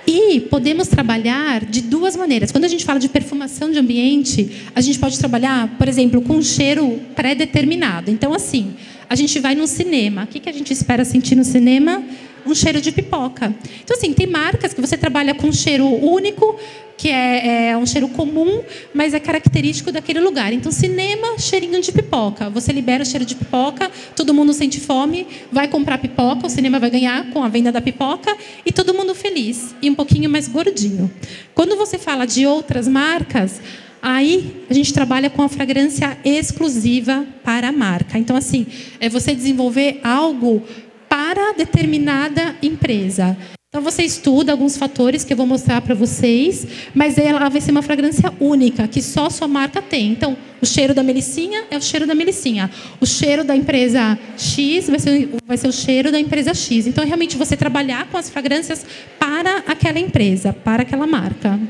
E 0.06 0.40
podemos 0.40 0.86
trabalhar 0.86 1.64
de 1.64 1.82
duas 1.82 2.16
maneiras. 2.16 2.52
Quando 2.52 2.64
a 2.64 2.68
gente 2.68 2.84
fala 2.84 3.00
de 3.00 3.08
perfumação 3.08 3.70
de 3.70 3.78
ambiente, 3.78 4.68
a 4.74 4.80
gente 4.80 4.98
pode 4.98 5.18
trabalhar, 5.18 5.76
por 5.76 5.88
exemplo, 5.88 6.22
com 6.22 6.34
um 6.34 6.42
cheiro 6.42 7.00
pré-determinado. 7.16 8.10
Então, 8.10 8.32
assim, 8.32 8.74
a 9.10 9.16
gente 9.16 9.40
vai 9.40 9.56
no 9.56 9.66
cinema. 9.66 10.24
O 10.24 10.26
que 10.26 10.48
a 10.48 10.52
gente 10.52 10.72
espera 10.72 11.04
sentir 11.04 11.34
no 11.34 11.44
cinema? 11.44 12.04
Um 12.46 12.54
cheiro 12.54 12.80
de 12.80 12.92
pipoca. 12.92 13.54
Então, 13.82 13.96
assim, 13.96 14.12
tem 14.12 14.26
marcas 14.26 14.72
que 14.72 14.80
você 14.80 14.96
trabalha 14.96 15.34
com 15.34 15.48
um 15.48 15.52
cheiro 15.52 15.86
único, 15.86 16.58
que 16.96 17.08
é, 17.08 17.70
é, 17.70 17.76
um 17.76 17.84
cheiro 17.84 18.08
comum, 18.08 18.62
mas 18.94 19.12
é 19.12 19.20
característico 19.20 19.92
daquele 19.92 20.20
lugar. 20.20 20.52
Então, 20.52 20.72
cinema, 20.72 21.38
cheirinho 21.38 21.80
de 21.80 21.92
pipoca. 21.92 22.48
Você 22.50 22.72
libera 22.72 23.02
o 23.02 23.06
cheiro 23.06 23.24
de 23.24 23.34
pipoca, 23.34 23.90
todo 24.14 24.32
mundo 24.32 24.52
sente 24.52 24.80
fome, 24.80 25.26
vai 25.52 25.68
comprar 25.68 25.98
pipoca, 25.98 26.46
o 26.46 26.50
cinema 26.50 26.78
vai 26.78 26.90
ganhar 26.90 27.30
com 27.30 27.44
a 27.44 27.48
venda 27.48 27.70
da 27.70 27.80
pipoca 27.80 28.34
e 28.64 28.72
todo 28.72 28.94
mundo 28.94 29.14
feliz 29.14 29.74
e 29.82 29.90
um 29.90 29.94
pouquinho 29.94 30.30
mais 30.30 30.48
gordinho. 30.48 31.10
Quando 31.54 31.76
você 31.76 31.98
fala 31.98 32.26
de 32.26 32.46
outras 32.46 32.88
marcas, 32.88 33.60
aí 34.00 34.64
a 34.70 34.74
gente 34.74 34.92
trabalha 34.92 35.28
com 35.28 35.42
a 35.42 35.48
fragrância 35.48 36.16
exclusiva 36.24 37.26
para 37.44 37.68
a 37.68 37.72
marca. 37.72 38.18
Então, 38.18 38.36
assim, 38.36 38.66
é 39.00 39.08
você 39.08 39.34
desenvolver 39.34 40.00
algo 40.02 40.62
para 41.08 41.52
determinada 41.52 42.56
empresa. 42.62 43.36
Então 43.76 43.84
você 43.84 44.04
estuda 44.04 44.52
alguns 44.52 44.78
fatores 44.78 45.22
que 45.22 45.34
eu 45.34 45.36
vou 45.36 45.46
mostrar 45.46 45.82
para 45.82 45.94
vocês, 45.94 46.66
mas 46.94 47.18
ela 47.18 47.46
vai 47.50 47.60
ser 47.60 47.72
uma 47.72 47.82
fragrância 47.82 48.32
única, 48.40 48.88
que 48.88 49.02
só 49.02 49.28
sua 49.28 49.46
marca 49.46 49.82
tem. 49.82 50.12
Então, 50.12 50.34
o 50.62 50.64
cheiro 50.64 50.94
da 50.94 51.02
melicinha 51.02 51.64
é 51.70 51.76
o 51.76 51.82
cheiro 51.82 52.06
da 52.06 52.14
melicinha. 52.14 52.70
O 53.02 53.04
cheiro 53.04 53.44
da 53.44 53.54
empresa 53.54 54.18
X 54.38 54.88
vai 54.88 54.98
ser, 54.98 55.28
vai 55.46 55.56
ser 55.58 55.68
o 55.68 55.72
cheiro 55.72 56.10
da 56.10 56.18
empresa 56.18 56.54
X. 56.54 56.86
Então, 56.86 57.04
é 57.04 57.06
realmente 57.06 57.36
você 57.36 57.54
trabalhar 57.54 58.06
com 58.06 58.16
as 58.16 58.30
fragrâncias 58.30 58.86
para 59.18 59.58
aquela 59.66 59.98
empresa, 59.98 60.54
para 60.54 60.82
aquela 60.82 61.06
marca. 61.06 61.60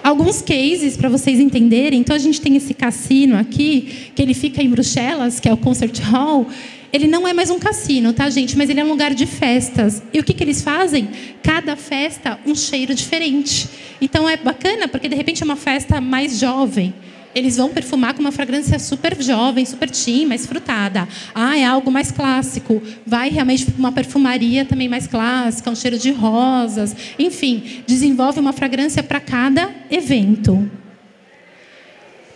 Alguns 0.00 0.40
cases 0.42 0.96
para 0.96 1.08
vocês 1.08 1.40
entenderem. 1.40 1.98
Então, 1.98 2.14
a 2.14 2.20
gente 2.20 2.40
tem 2.40 2.54
esse 2.54 2.72
cassino 2.72 3.36
aqui, 3.36 4.12
que 4.14 4.22
ele 4.22 4.34
fica 4.34 4.62
em 4.62 4.68
Bruxelas, 4.68 5.40
que 5.40 5.48
é 5.48 5.52
o 5.52 5.56
Concert 5.56 5.98
Hall. 6.02 6.46
Ele 6.94 7.08
não 7.08 7.26
é 7.26 7.32
mais 7.32 7.50
um 7.50 7.58
cassino, 7.58 8.12
tá, 8.12 8.30
gente? 8.30 8.56
Mas 8.56 8.70
ele 8.70 8.78
é 8.78 8.84
um 8.84 8.88
lugar 8.88 9.12
de 9.12 9.26
festas. 9.26 10.00
E 10.12 10.20
o 10.20 10.22
que, 10.22 10.32
que 10.32 10.44
eles 10.44 10.62
fazem? 10.62 11.08
Cada 11.42 11.74
festa, 11.74 12.38
um 12.46 12.54
cheiro 12.54 12.94
diferente. 12.94 13.68
Então, 14.00 14.30
é 14.30 14.36
bacana, 14.36 14.86
porque 14.86 15.08
de 15.08 15.16
repente 15.16 15.42
é 15.42 15.44
uma 15.44 15.56
festa 15.56 16.00
mais 16.00 16.38
jovem 16.38 16.94
eles 17.34 17.56
vão 17.56 17.68
perfumar 17.68 18.14
com 18.14 18.20
uma 18.20 18.30
fragrância 18.30 18.78
super 18.78 19.20
jovem, 19.20 19.66
super 19.66 19.90
teen, 19.90 20.24
mais 20.24 20.46
frutada. 20.46 21.08
Ah, 21.34 21.58
é 21.58 21.64
algo 21.64 21.90
mais 21.90 22.12
clássico. 22.12 22.80
Vai 23.04 23.28
realmente 23.28 23.66
para 23.66 23.76
uma 23.76 23.90
perfumaria 23.90 24.64
também 24.64 24.88
mais 24.88 25.08
clássica, 25.08 25.68
um 25.68 25.74
cheiro 25.74 25.98
de 25.98 26.12
rosas. 26.12 26.94
Enfim, 27.18 27.82
desenvolve 27.88 28.38
uma 28.38 28.52
fragrância 28.52 29.02
para 29.02 29.18
cada 29.18 29.68
evento. 29.90 30.70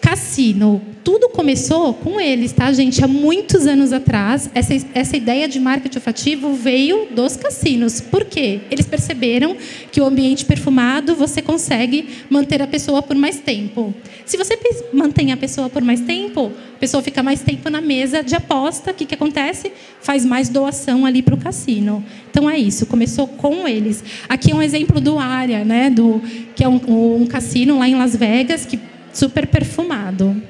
Cassino. 0.09 0.81
Tudo 1.05 1.29
começou 1.29 1.93
com 1.93 2.19
eles, 2.19 2.51
tá, 2.51 2.73
gente? 2.73 3.05
Há 3.05 3.07
muitos 3.07 3.67
anos 3.67 3.93
atrás, 3.93 4.51
essa, 4.55 4.73
essa 4.95 5.17
ideia 5.19 5.47
de 5.47 5.61
marketing 5.61 5.99
olfativo 5.99 6.55
veio 6.55 7.09
dos 7.15 7.37
cassinos. 7.37 8.01
Por 8.01 8.25
quê? 8.25 8.61
Eles 8.71 8.87
perceberam 8.87 9.55
que 9.93 10.01
o 10.01 10.07
ambiente 10.07 10.47
perfumado 10.47 11.15
você 11.15 11.43
consegue 11.43 12.09
manter 12.31 12.63
a 12.63 12.67
pessoa 12.67 13.03
por 13.03 13.15
mais 13.17 13.39
tempo. 13.41 13.93
Se 14.25 14.39
você 14.39 14.59
mantém 14.95 15.31
a 15.31 15.37
pessoa 15.37 15.69
por 15.69 15.83
mais 15.83 16.01
tempo, 16.01 16.53
a 16.75 16.79
pessoa 16.79 17.03
fica 17.03 17.23
mais 17.23 17.43
tempo 17.43 17.69
na 17.69 17.83
mesa 17.83 18.23
de 18.23 18.35
aposta. 18.35 18.93
O 18.93 18.95
que, 18.95 19.05
que 19.05 19.15
acontece? 19.15 19.71
Faz 20.01 20.25
mais 20.25 20.49
doação 20.49 21.05
ali 21.05 21.21
para 21.21 21.35
o 21.35 21.39
cassino. 21.39 22.03
Então 22.31 22.49
é 22.49 22.59
isso. 22.59 22.87
Começou 22.87 23.29
com 23.29 23.69
eles. 23.69 24.03
Aqui 24.27 24.53
é 24.53 24.55
um 24.55 24.63
exemplo 24.63 25.03
do 25.03 25.19
Área, 25.19 25.67
né? 25.67 25.91
Do 25.91 26.23
que 26.57 26.65
é 26.65 26.69
um, 26.69 27.21
um 27.21 27.27
cassino 27.27 27.79
lá 27.79 27.87
em 27.87 27.95
Las 27.95 28.17
Vegas 28.17 28.65
que 28.65 28.79
super 29.13 29.47
perfumado. 29.47 30.41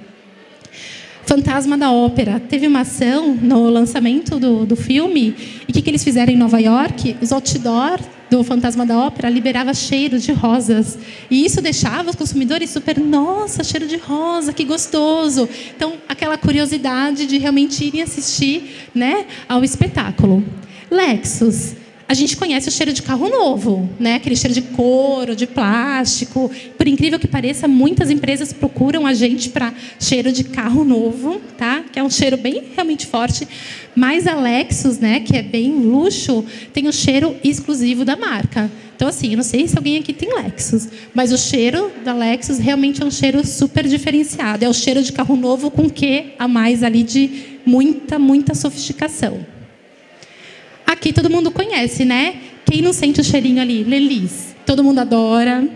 Fantasma 1.28 1.76
da 1.76 1.92
Ópera. 1.92 2.40
Teve 2.40 2.66
uma 2.66 2.80
ação 2.80 3.34
no 3.34 3.68
lançamento 3.68 4.38
do, 4.38 4.64
do 4.64 4.74
filme. 4.74 5.34
E 5.68 5.70
o 5.70 5.74
que, 5.74 5.82
que 5.82 5.90
eles 5.90 6.02
fizeram 6.02 6.32
em 6.32 6.36
Nova 6.36 6.58
York? 6.58 7.18
Os 7.20 7.32
outdoor 7.32 8.00
do 8.30 8.42
Fantasma 8.42 8.86
da 8.86 8.98
Ópera 8.98 9.28
liberava 9.28 9.74
cheiro 9.74 10.18
de 10.18 10.32
rosas. 10.32 10.98
E 11.30 11.44
isso 11.44 11.60
deixava 11.60 12.08
os 12.08 12.16
consumidores 12.16 12.70
super, 12.70 12.98
nossa, 12.98 13.62
cheiro 13.62 13.86
de 13.86 13.98
rosa, 13.98 14.54
que 14.54 14.64
gostoso. 14.64 15.46
Então, 15.76 15.94
aquela 16.08 16.38
curiosidade 16.38 17.26
de 17.26 17.36
realmente 17.36 17.84
irem 17.84 18.00
assistir 18.00 18.88
né, 18.94 19.26
ao 19.46 19.62
espetáculo. 19.62 20.42
Lexus 20.90 21.74
a 22.08 22.14
gente 22.14 22.38
conhece 22.38 22.66
o 22.70 22.72
cheiro 22.72 22.90
de 22.90 23.02
carro 23.02 23.28
novo, 23.28 23.86
né? 24.00 24.14
Aquele 24.14 24.34
cheiro 24.34 24.54
de 24.54 24.62
couro, 24.62 25.36
de 25.36 25.46
plástico. 25.46 26.50
Por 26.78 26.88
incrível 26.88 27.18
que 27.18 27.28
pareça, 27.28 27.68
muitas 27.68 28.10
empresas 28.10 28.50
procuram 28.50 29.06
a 29.06 29.12
gente 29.12 29.50
para 29.50 29.74
cheiro 30.00 30.32
de 30.32 30.42
carro 30.42 30.84
novo, 30.84 31.38
tá? 31.58 31.84
Que 31.92 31.98
é 31.98 32.02
um 32.02 32.08
cheiro 32.08 32.38
bem 32.38 32.62
realmente 32.74 33.06
forte. 33.06 33.46
Mas 33.94 34.26
a 34.26 34.34
Lexus, 34.34 34.98
né, 34.98 35.20
que 35.20 35.36
é 35.36 35.42
bem 35.42 35.70
luxo, 35.70 36.42
tem 36.72 36.86
o 36.86 36.88
um 36.88 36.92
cheiro 36.92 37.36
exclusivo 37.44 38.06
da 38.06 38.16
marca. 38.16 38.70
Então, 38.96 39.06
assim, 39.06 39.32
eu 39.32 39.36
não 39.36 39.44
sei 39.44 39.68
se 39.68 39.76
alguém 39.76 39.98
aqui 39.98 40.14
tem 40.14 40.34
Lexus, 40.34 40.88
mas 41.12 41.30
o 41.30 41.36
cheiro 41.36 41.92
da 42.02 42.14
Lexus 42.14 42.58
realmente 42.58 43.02
é 43.02 43.04
um 43.04 43.10
cheiro 43.10 43.46
super 43.46 43.86
diferenciado. 43.86 44.64
É 44.64 44.68
o 44.68 44.72
cheiro 44.72 45.02
de 45.02 45.12
carro 45.12 45.36
novo 45.36 45.70
com 45.70 45.90
que 45.90 46.32
a 46.38 46.48
mais 46.48 46.82
ali 46.82 47.02
de 47.02 47.58
muita, 47.66 48.18
muita 48.18 48.54
sofisticação. 48.54 49.57
Aqui 50.88 51.12
todo 51.12 51.28
mundo 51.28 51.50
conhece, 51.50 52.02
né? 52.02 52.36
Quem 52.64 52.80
não 52.80 52.94
sente 52.94 53.20
o 53.20 53.24
cheirinho 53.24 53.60
ali? 53.60 53.84
Lelis. 53.84 54.56
Todo 54.64 54.82
mundo 54.82 55.00
adora. 55.00 55.68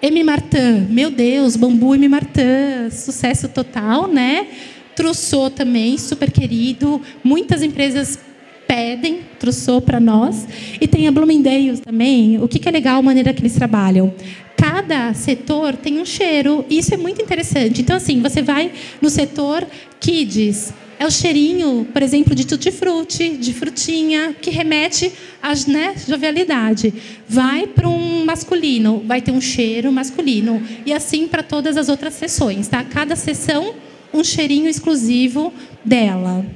M. 0.00 0.22
Martin, 0.22 0.86
meu 0.88 1.10
Deus, 1.10 1.56
Bambu 1.56 1.96
M. 1.96 2.08
Martin, 2.08 2.88
sucesso 2.92 3.48
total, 3.48 4.06
né? 4.06 4.46
Trousseau 4.94 5.50
também, 5.50 5.98
super 5.98 6.30
querido. 6.30 7.02
Muitas 7.24 7.60
empresas 7.60 8.20
pedem 8.68 9.22
Trousseau 9.40 9.80
para 9.80 9.98
nós. 9.98 10.46
E 10.80 10.86
tem 10.86 11.08
a 11.08 11.10
Bloomingdale's 11.10 11.80
também. 11.80 12.40
O 12.40 12.46
que 12.46 12.68
é 12.68 12.70
legal 12.70 13.00
a 13.00 13.02
maneira 13.02 13.34
que 13.34 13.40
eles 13.42 13.54
trabalham? 13.54 14.14
Cada 14.56 15.12
setor 15.12 15.74
tem 15.74 15.98
um 15.98 16.04
cheiro. 16.04 16.64
E 16.70 16.78
isso 16.78 16.94
é 16.94 16.96
muito 16.96 17.20
interessante. 17.20 17.80
Então, 17.80 17.96
assim, 17.96 18.22
você 18.22 18.42
vai 18.42 18.70
no 19.02 19.10
setor 19.10 19.66
Kids, 19.98 20.72
é 20.98 21.06
o 21.06 21.10
cheirinho, 21.10 21.86
por 21.92 22.02
exemplo, 22.02 22.34
de 22.34 22.46
tutti-frutti, 22.46 23.36
de 23.36 23.52
frutinha, 23.52 24.34
que 24.40 24.50
remete 24.50 25.12
à 25.42 25.52
né, 25.68 25.94
jovialidade. 26.08 26.92
Vai 27.28 27.66
para 27.66 27.88
um 27.88 28.24
masculino, 28.24 29.02
vai 29.06 29.20
ter 29.20 29.30
um 29.30 29.40
cheiro 29.40 29.92
masculino. 29.92 30.62
E 30.86 30.92
assim 30.92 31.28
para 31.28 31.42
todas 31.42 31.76
as 31.76 31.88
outras 31.88 32.14
sessões. 32.14 32.66
Tá? 32.68 32.82
Cada 32.82 33.14
sessão, 33.14 33.74
um 34.12 34.24
cheirinho 34.24 34.68
exclusivo 34.68 35.52
dela. 35.84 36.46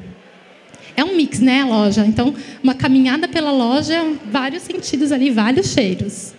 É 0.96 1.05
um 1.05 1.16
mix, 1.16 1.40
né, 1.40 1.61
a 1.61 1.66
loja? 1.66 2.05
Então, 2.07 2.35
uma 2.62 2.74
caminhada 2.74 3.29
pela 3.29 3.53
loja, 3.53 4.05
vários 4.31 4.62
sentidos 4.62 5.12
ali, 5.12 5.31
vários 5.31 5.72
cheiros. 5.72 6.33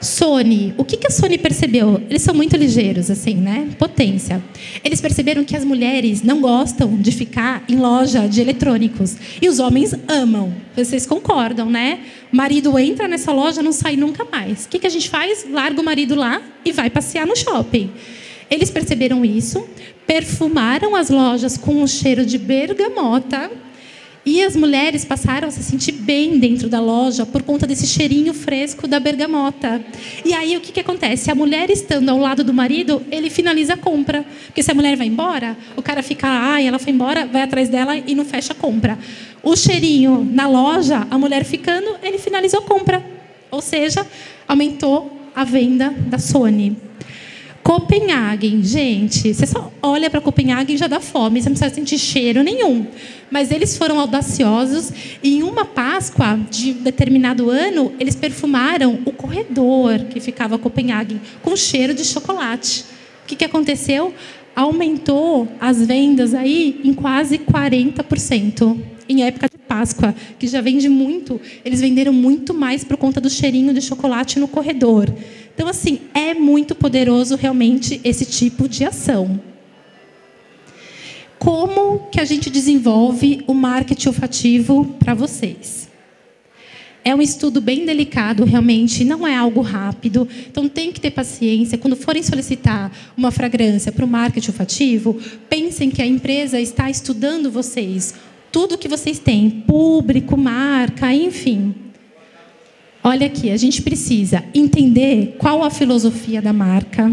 Sony, 0.00 0.74
o 0.76 0.84
que, 0.84 0.96
que 0.96 1.06
a 1.06 1.10
Sony 1.10 1.38
percebeu? 1.38 2.00
Eles 2.08 2.22
são 2.22 2.34
muito 2.34 2.56
ligeiros, 2.56 3.10
assim, 3.10 3.34
né? 3.34 3.68
Potência. 3.78 4.42
Eles 4.84 5.00
perceberam 5.00 5.44
que 5.44 5.56
as 5.56 5.64
mulheres 5.64 6.22
não 6.22 6.40
gostam 6.40 6.96
de 6.96 7.10
ficar 7.10 7.64
em 7.68 7.76
loja 7.76 8.28
de 8.28 8.40
eletrônicos. 8.40 9.16
E 9.42 9.48
os 9.48 9.58
homens 9.58 9.94
amam. 10.06 10.54
Vocês 10.76 11.06
concordam, 11.06 11.68
né? 11.68 12.00
Marido 12.30 12.78
entra 12.78 13.08
nessa 13.08 13.32
loja 13.32 13.62
não 13.62 13.72
sai 13.72 13.96
nunca 13.96 14.24
mais. 14.24 14.66
O 14.66 14.68
que, 14.68 14.78
que 14.78 14.86
a 14.86 14.90
gente 14.90 15.10
faz? 15.10 15.46
Larga 15.50 15.80
o 15.80 15.84
marido 15.84 16.14
lá 16.14 16.40
e 16.64 16.72
vai 16.72 16.90
passear 16.90 17.26
no 17.26 17.36
shopping. 17.36 17.90
Eles 18.50 18.70
perceberam 18.70 19.24
isso, 19.24 19.66
perfumaram 20.06 20.96
as 20.96 21.10
lojas 21.10 21.56
com 21.56 21.82
um 21.82 21.86
cheiro 21.86 22.24
de 22.24 22.38
bergamota 22.38 23.50
e 24.28 24.44
as 24.44 24.54
mulheres 24.54 25.06
passaram 25.06 25.48
a 25.48 25.50
se 25.50 25.62
sentir 25.62 25.92
bem 25.92 26.38
dentro 26.38 26.68
da 26.68 26.78
loja 26.78 27.24
por 27.24 27.42
conta 27.42 27.66
desse 27.66 27.86
cheirinho 27.86 28.34
fresco 28.34 28.86
da 28.86 29.00
bergamota. 29.00 29.82
E 30.22 30.34
aí 30.34 30.54
o 30.54 30.60
que, 30.60 30.70
que 30.70 30.80
acontece? 30.80 31.30
A 31.30 31.34
mulher 31.34 31.70
estando 31.70 32.10
ao 32.10 32.18
lado 32.18 32.44
do 32.44 32.52
marido, 32.52 33.02
ele 33.10 33.30
finaliza 33.30 33.72
a 33.72 33.76
compra. 33.78 34.26
Porque 34.44 34.62
se 34.62 34.70
a 34.70 34.74
mulher 34.74 34.98
vai 34.98 35.06
embora, 35.06 35.56
o 35.76 35.82
cara 35.82 36.02
fica, 36.02 36.28
ai, 36.28 36.66
ela 36.66 36.78
foi 36.78 36.92
embora, 36.92 37.24
vai 37.24 37.40
atrás 37.40 37.70
dela 37.70 37.96
e 37.96 38.14
não 38.14 38.24
fecha 38.26 38.52
a 38.52 38.56
compra. 38.56 38.98
O 39.42 39.56
cheirinho 39.56 40.28
na 40.30 40.46
loja, 40.46 41.06
a 41.10 41.16
mulher 41.16 41.42
ficando, 41.42 41.96
ele 42.02 42.18
finalizou 42.18 42.60
a 42.60 42.64
compra. 42.64 43.02
Ou 43.50 43.62
seja, 43.62 44.06
aumentou 44.46 45.10
a 45.34 45.42
venda 45.42 45.88
da 45.88 46.18
Sony. 46.18 46.87
Copenhagen, 47.68 48.64
gente, 48.64 49.34
você 49.34 49.44
só 49.44 49.70
olha 49.82 50.08
para 50.08 50.22
Copenhagen 50.22 50.74
e 50.74 50.78
já 50.78 50.86
dá 50.86 51.00
fome, 51.00 51.42
você 51.42 51.50
não 51.50 51.54
precisa 51.54 51.74
sentir 51.74 51.98
cheiro 51.98 52.42
nenhum. 52.42 52.86
Mas 53.30 53.50
eles 53.50 53.76
foram 53.76 54.00
audaciosos 54.00 54.90
e 55.22 55.36
em 55.36 55.42
uma 55.42 55.66
Páscoa 55.66 56.40
de 56.50 56.72
determinado 56.72 57.50
ano, 57.50 57.92
eles 58.00 58.14
perfumaram 58.14 59.00
o 59.04 59.12
corredor 59.12 59.98
que 60.08 60.18
ficava 60.18 60.56
Copenhagen 60.56 61.20
com 61.42 61.54
cheiro 61.54 61.92
de 61.92 62.06
chocolate. 62.06 62.86
O 63.24 63.26
que, 63.26 63.36
que 63.36 63.44
aconteceu? 63.44 64.14
Aumentou 64.56 65.46
as 65.60 65.86
vendas 65.86 66.32
aí 66.32 66.80
em 66.82 66.94
quase 66.94 67.36
40% 67.36 68.78
em 69.06 69.24
época 69.24 69.48
de 69.48 69.58
Páscoa, 69.58 70.14
que 70.38 70.46
já 70.46 70.60
vende 70.60 70.88
muito, 70.88 71.40
eles 71.64 71.80
venderam 71.80 72.12
muito 72.12 72.52
mais 72.52 72.84
por 72.84 72.96
conta 72.96 73.20
do 73.20 73.30
cheirinho 73.30 73.72
de 73.72 73.80
chocolate 73.80 74.38
no 74.38 74.46
corredor. 74.46 75.12
Então, 75.58 75.66
assim, 75.66 76.02
é 76.14 76.34
muito 76.34 76.72
poderoso 76.72 77.34
realmente 77.34 78.00
esse 78.04 78.24
tipo 78.24 78.68
de 78.68 78.84
ação. 78.84 79.40
Como 81.36 82.08
que 82.12 82.20
a 82.20 82.24
gente 82.24 82.48
desenvolve 82.48 83.42
o 83.44 83.52
marketing 83.52 84.06
olfativo 84.06 84.84
para 85.00 85.14
vocês? 85.14 85.88
É 87.04 87.12
um 87.12 87.20
estudo 87.20 87.60
bem 87.60 87.84
delicado, 87.84 88.44
realmente, 88.44 89.04
não 89.04 89.26
é 89.26 89.34
algo 89.34 89.60
rápido. 89.60 90.28
Então, 90.48 90.68
tem 90.68 90.92
que 90.92 91.00
ter 91.00 91.10
paciência. 91.10 91.76
Quando 91.76 91.96
forem 91.96 92.22
solicitar 92.22 92.92
uma 93.16 93.32
fragrância 93.32 93.90
para 93.90 94.04
o 94.04 94.08
marketing 94.08 94.50
olfativo, 94.50 95.20
pensem 95.50 95.90
que 95.90 96.00
a 96.00 96.06
empresa 96.06 96.60
está 96.60 96.88
estudando 96.88 97.50
vocês. 97.50 98.14
Tudo 98.52 98.78
que 98.78 98.86
vocês 98.86 99.18
têm, 99.18 99.50
público, 99.50 100.36
marca, 100.36 101.12
enfim. 101.12 101.87
Olha 103.10 103.26
aqui, 103.26 103.50
a 103.50 103.56
gente 103.56 103.80
precisa 103.80 104.44
entender 104.52 105.36
qual 105.38 105.64
a 105.64 105.70
filosofia 105.70 106.42
da 106.42 106.52
marca, 106.52 107.10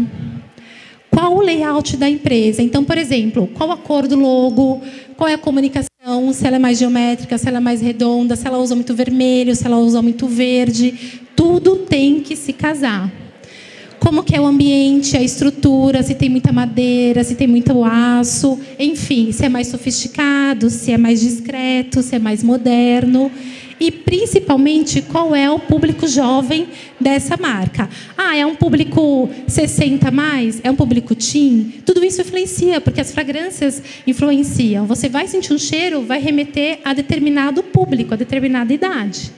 qual 1.10 1.34
o 1.34 1.40
layout 1.40 1.96
da 1.96 2.06
empresa. 2.06 2.60
Então, 2.60 2.84
por 2.84 2.98
exemplo, 2.98 3.46
qual 3.54 3.72
a 3.72 3.78
cor 3.78 4.06
do 4.06 4.14
logo, 4.14 4.82
qual 5.16 5.26
é 5.26 5.32
a 5.32 5.38
comunicação, 5.38 6.34
se 6.34 6.46
ela 6.46 6.56
é 6.56 6.58
mais 6.58 6.78
geométrica, 6.78 7.38
se 7.38 7.48
ela 7.48 7.56
é 7.56 7.60
mais 7.60 7.80
redonda, 7.80 8.36
se 8.36 8.46
ela 8.46 8.58
usa 8.58 8.74
muito 8.74 8.94
vermelho, 8.94 9.56
se 9.56 9.66
ela 9.66 9.78
usa 9.78 10.02
muito 10.02 10.26
verde. 10.26 10.92
Tudo 11.34 11.76
tem 11.76 12.20
que 12.20 12.36
se 12.36 12.52
casar. 12.52 13.10
Como 13.98 14.22
que 14.22 14.36
é 14.36 14.40
o 14.40 14.44
ambiente, 14.44 15.16
a 15.16 15.22
estrutura, 15.22 16.02
se 16.02 16.14
tem 16.14 16.28
muita 16.28 16.52
madeira, 16.52 17.24
se 17.24 17.34
tem 17.34 17.48
muito 17.48 17.82
aço, 17.82 18.60
enfim, 18.78 19.32
se 19.32 19.46
é 19.46 19.48
mais 19.48 19.68
sofisticado, 19.68 20.68
se 20.68 20.92
é 20.92 20.98
mais 20.98 21.22
discreto, 21.22 22.02
se 22.02 22.16
é 22.16 22.18
mais 22.18 22.42
moderno 22.42 23.30
e 23.78 23.90
principalmente 23.90 25.02
qual 25.02 25.34
é 25.34 25.50
o 25.50 25.58
público 25.58 26.06
jovem 26.06 26.68
dessa 27.00 27.36
marca. 27.36 27.88
Ah, 28.16 28.36
é 28.36 28.44
um 28.44 28.54
público 28.54 29.28
60 29.46 30.10
mais? 30.10 30.60
É 30.64 30.70
um 30.70 30.76
público 30.76 31.14
teen? 31.14 31.82
Tudo 31.84 32.04
isso 32.04 32.20
influencia, 32.20 32.80
porque 32.80 33.00
as 33.00 33.12
fragrâncias 33.12 33.82
influenciam. 34.06 34.86
Você 34.86 35.08
vai 35.08 35.26
sentir 35.28 35.52
um 35.52 35.58
cheiro, 35.58 36.02
vai 36.02 36.20
remeter 36.20 36.80
a 36.84 36.94
determinado 36.94 37.62
público, 37.62 38.14
a 38.14 38.16
determinada 38.16 38.72
idade. 38.72 39.32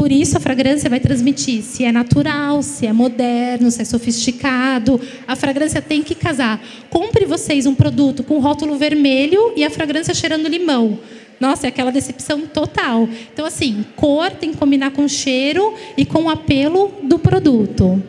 Por 0.00 0.10
isso 0.10 0.34
a 0.38 0.40
fragrância 0.40 0.88
vai 0.88 0.98
transmitir 0.98 1.62
se 1.62 1.84
é 1.84 1.92
natural, 1.92 2.62
se 2.62 2.86
é 2.86 2.92
moderno, 2.92 3.70
se 3.70 3.82
é 3.82 3.84
sofisticado. 3.84 4.98
A 5.28 5.36
fragrância 5.36 5.82
tem 5.82 6.02
que 6.02 6.14
casar. 6.14 6.58
Compre 6.88 7.26
vocês 7.26 7.66
um 7.66 7.74
produto 7.74 8.24
com 8.24 8.38
rótulo 8.38 8.78
vermelho 8.78 9.52
e 9.54 9.62
a 9.62 9.68
fragrância 9.68 10.14
cheirando 10.14 10.48
limão. 10.48 10.98
Nossa, 11.40 11.66
é 11.66 11.68
aquela 11.68 11.90
decepção 11.90 12.42
total. 12.42 13.08
Então, 13.32 13.46
assim, 13.46 13.82
cor 13.96 14.30
tem 14.30 14.52
que 14.52 14.58
combinar 14.58 14.90
com 14.90 15.08
cheiro 15.08 15.74
e 15.96 16.04
com 16.04 16.24
o 16.24 16.30
apelo 16.30 16.92
do 17.02 17.18
produto. 17.18 18.00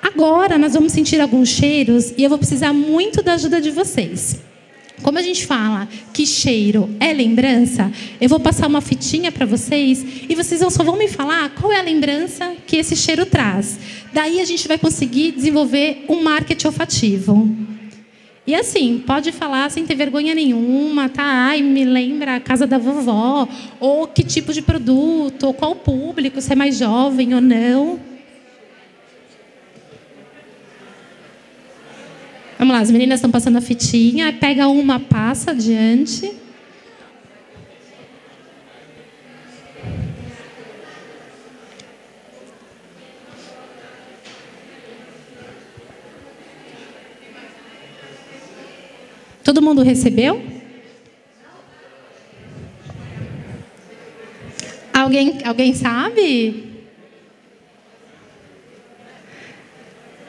Agora, 0.00 0.56
nós 0.56 0.74
vamos 0.74 0.92
sentir 0.92 1.20
alguns 1.20 1.48
cheiros 1.48 2.14
e 2.16 2.22
eu 2.22 2.30
vou 2.30 2.38
precisar 2.38 2.72
muito 2.72 3.20
da 3.20 3.34
ajuda 3.34 3.60
de 3.60 3.70
vocês. 3.70 4.40
Como 5.02 5.18
a 5.18 5.22
gente 5.22 5.46
fala 5.46 5.88
que 6.12 6.26
cheiro 6.26 6.88
é 7.00 7.12
lembrança, 7.12 7.90
eu 8.20 8.28
vou 8.28 8.38
passar 8.38 8.66
uma 8.66 8.80
fitinha 8.80 9.32
para 9.32 9.46
vocês 9.46 10.04
e 10.28 10.34
vocês 10.34 10.60
só 10.72 10.84
vão 10.84 10.96
me 10.96 11.08
falar 11.08 11.50
qual 11.50 11.72
é 11.72 11.80
a 11.80 11.82
lembrança 11.82 12.54
que 12.66 12.76
esse 12.76 12.94
cheiro 12.94 13.26
traz. 13.26 13.78
Daí 14.12 14.40
a 14.40 14.44
gente 14.44 14.68
vai 14.68 14.78
conseguir 14.78 15.32
desenvolver 15.32 16.04
um 16.08 16.22
marketing 16.22 16.66
olfativo. 16.66 17.48
E 18.46 18.54
assim, 18.54 19.02
pode 19.06 19.32
falar 19.32 19.70
sem 19.70 19.86
ter 19.86 19.94
vergonha 19.94 20.34
nenhuma, 20.34 21.08
tá? 21.08 21.22
Ai, 21.22 21.62
me 21.62 21.84
lembra 21.84 22.36
a 22.36 22.40
casa 22.40 22.66
da 22.66 22.78
vovó, 22.78 23.46
ou 23.78 24.06
que 24.06 24.22
tipo 24.22 24.52
de 24.52 24.62
produto, 24.62 25.44
ou 25.44 25.54
qual 25.54 25.76
público, 25.76 26.40
se 26.40 26.52
é 26.52 26.56
mais 26.56 26.78
jovem 26.78 27.34
ou 27.34 27.40
não. 27.40 28.00
Vamos 32.58 32.74
lá, 32.74 32.80
as 32.80 32.90
meninas 32.90 33.18
estão 33.18 33.30
passando 33.30 33.56
a 33.56 33.60
fitinha, 33.60 34.32
pega 34.32 34.68
uma, 34.68 35.00
passa 35.00 35.52
adiante. 35.52 36.30
Todo 49.50 49.62
mundo 49.62 49.82
recebeu? 49.82 50.40
Alguém, 54.92 55.40
alguém 55.44 55.74
sabe? 55.74 56.70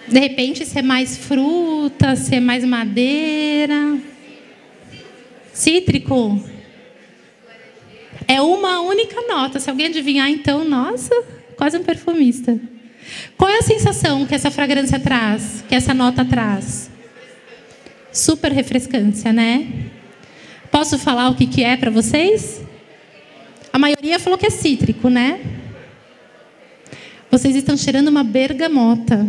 De 0.07 0.19
repente, 0.19 0.65
se 0.65 0.79
é 0.79 0.81
mais 0.81 1.17
fruta, 1.17 2.15
se 2.15 2.33
é 2.33 2.39
mais 2.39 2.65
madeira. 2.65 3.99
Cítrico. 5.53 6.43
É 8.27 8.41
uma 8.41 8.81
única 8.81 9.21
nota. 9.27 9.59
Se 9.59 9.69
alguém 9.69 9.85
adivinhar, 9.85 10.31
então, 10.31 10.67
nossa, 10.67 11.13
quase 11.55 11.77
um 11.77 11.83
perfumista. 11.83 12.59
Qual 13.37 13.51
é 13.51 13.59
a 13.59 13.61
sensação 13.61 14.25
que 14.25 14.33
essa 14.33 14.49
fragrância 14.49 14.99
traz, 14.99 15.63
que 15.69 15.75
essa 15.75 15.93
nota 15.93 16.25
traz? 16.25 16.90
Super 18.11 18.51
refrescância, 18.51 19.31
né? 19.31 19.67
Posso 20.69 20.97
falar 20.97 21.29
o 21.29 21.35
que, 21.35 21.45
que 21.45 21.63
é 21.63 21.77
para 21.77 21.89
vocês? 21.89 22.61
A 23.71 23.79
maioria 23.79 24.19
falou 24.19 24.37
que 24.37 24.45
é 24.45 24.49
cítrico, 24.49 25.09
né? 25.09 25.39
Vocês 27.29 27.55
estão 27.55 27.77
cheirando 27.77 28.09
uma 28.09 28.23
bergamota. 28.23 29.25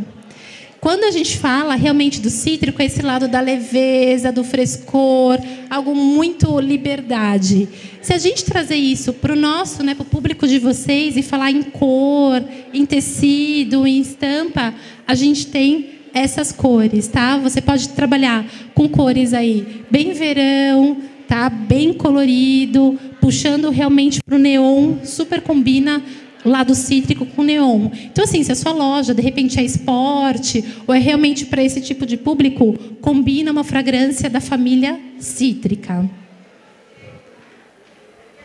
Quando 0.80 1.04
a 1.04 1.12
gente 1.12 1.38
fala 1.38 1.76
realmente 1.76 2.20
do 2.20 2.28
cítrico, 2.28 2.82
é 2.82 2.86
esse 2.86 3.02
lado 3.02 3.28
da 3.28 3.40
leveza, 3.40 4.32
do 4.32 4.42
frescor, 4.42 5.38
algo 5.70 5.94
muito 5.94 6.58
liberdade. 6.58 7.68
Se 8.02 8.12
a 8.12 8.18
gente 8.18 8.44
trazer 8.44 8.74
isso 8.74 9.12
para 9.12 9.32
o 9.32 9.36
nosso, 9.36 9.84
né, 9.84 9.94
para 9.94 10.02
o 10.02 10.06
público 10.06 10.44
de 10.44 10.58
vocês 10.58 11.16
e 11.16 11.22
falar 11.22 11.52
em 11.52 11.62
cor, 11.62 12.42
em 12.74 12.84
tecido, 12.84 13.86
em 13.86 14.00
estampa, 14.00 14.74
a 15.06 15.14
gente 15.14 15.46
tem 15.46 15.91
essas 16.14 16.52
cores, 16.52 17.08
tá? 17.08 17.36
Você 17.38 17.60
pode 17.60 17.90
trabalhar 17.90 18.44
com 18.74 18.88
cores 18.88 19.32
aí 19.32 19.84
bem 19.90 20.12
verão, 20.12 20.98
tá? 21.26 21.48
Bem 21.48 21.92
colorido, 21.92 22.98
puxando 23.20 23.70
realmente 23.70 24.22
para 24.22 24.36
o 24.36 24.38
neon, 24.38 25.04
super 25.04 25.40
combina 25.40 26.02
lado 26.44 26.74
cítrico 26.74 27.24
com 27.24 27.42
neon. 27.42 27.88
Então 28.10 28.24
assim, 28.24 28.42
se 28.42 28.52
a 28.52 28.54
sua 28.54 28.72
loja 28.72 29.14
de 29.14 29.22
repente 29.22 29.58
é 29.58 29.64
esporte 29.64 30.64
ou 30.86 30.94
é 30.94 30.98
realmente 30.98 31.46
para 31.46 31.62
esse 31.62 31.80
tipo 31.80 32.04
de 32.04 32.16
público, 32.16 32.74
combina 33.00 33.52
uma 33.52 33.64
fragrância 33.64 34.28
da 34.28 34.40
família 34.40 34.98
cítrica. 35.18 36.08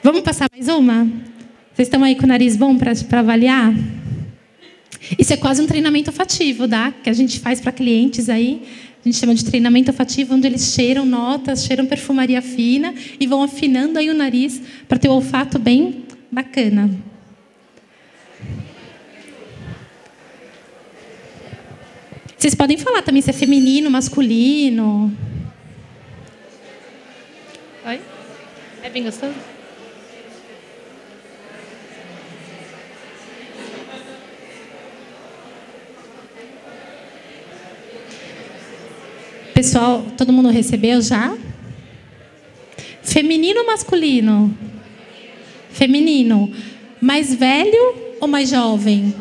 Vamos 0.04 0.22
passar 0.22 0.48
mais 0.54 0.68
uma? 0.68 1.06
Vocês 1.74 1.88
estão 1.88 2.04
aí 2.04 2.16
com 2.16 2.24
o 2.24 2.28
nariz 2.28 2.56
bom 2.56 2.78
para 2.78 3.20
avaliar? 3.20 3.74
Isso 5.18 5.34
é 5.34 5.38
quase 5.38 5.62
um 5.62 5.68
treinamento 5.68 6.10
olfativo, 6.10 6.68
tá? 6.68 6.92
Que 6.92 7.10
a 7.10 7.14
gente 7.14 7.40
faz 7.40 7.60
para 7.60 7.72
clientes 7.72 8.30
aí. 8.30 8.64
A 9.00 9.08
gente 9.08 9.20
chama 9.20 9.34
de 9.34 9.46
treinamento 9.46 9.92
olfativo, 9.92 10.36
onde 10.36 10.48
eles 10.48 10.74
cheiram 10.74 11.06
notas, 11.06 11.64
cheiram 11.64 11.86
perfumaria 11.86 12.42
fina 12.42 12.94
e 13.20 13.26
vão 13.26 13.42
afinando 13.42 13.98
aí 13.98 14.10
o 14.10 14.14
nariz 14.14 14.62
para 14.88 14.98
ter 14.98 15.08
o 15.08 15.14
olfato 15.14 15.58
bem 15.58 16.04
bacana. 16.32 16.90
Vocês 22.38 22.54
podem 22.54 22.78
falar 22.78 23.02
também 23.02 23.22
se 23.22 23.30
é 23.30 23.34
feminino, 23.34 23.90
masculino. 23.90 25.12
Oi? 27.86 28.00
É 28.84 28.90
bem 28.90 29.04
gostoso? 29.04 29.57
Pessoal, 39.58 40.06
todo 40.16 40.32
mundo 40.32 40.50
recebeu 40.50 41.02
já? 41.02 41.36
Feminino 43.02 43.62
ou 43.62 43.66
masculino? 43.66 44.56
Feminino. 45.72 46.54
Mais 47.02 47.34
velho 47.34 47.96
ou 48.22 48.28
mais 48.28 48.52
jovem? 48.52 49.16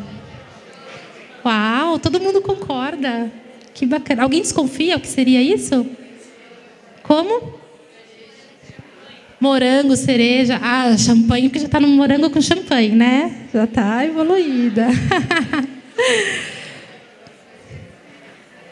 Uau, 1.43 1.97
todo 1.97 2.19
mundo 2.19 2.39
concorda. 2.39 3.31
Que 3.73 3.83
bacana. 3.83 4.21
Alguém 4.21 4.43
desconfia 4.43 4.97
o 4.97 4.99
que 4.99 5.07
seria 5.07 5.41
isso? 5.41 5.87
Como? 7.01 7.53
Morango, 9.39 9.95
cereja. 9.95 10.59
Ah, 10.61 10.95
champanhe, 10.99 11.49
porque 11.49 11.61
já 11.61 11.65
está 11.65 11.79
no 11.79 11.87
morango 11.87 12.29
com 12.29 12.39
champanhe, 12.39 12.91
né? 12.91 13.47
Já 13.51 13.63
está 13.63 14.05
evoluída. 14.05 14.85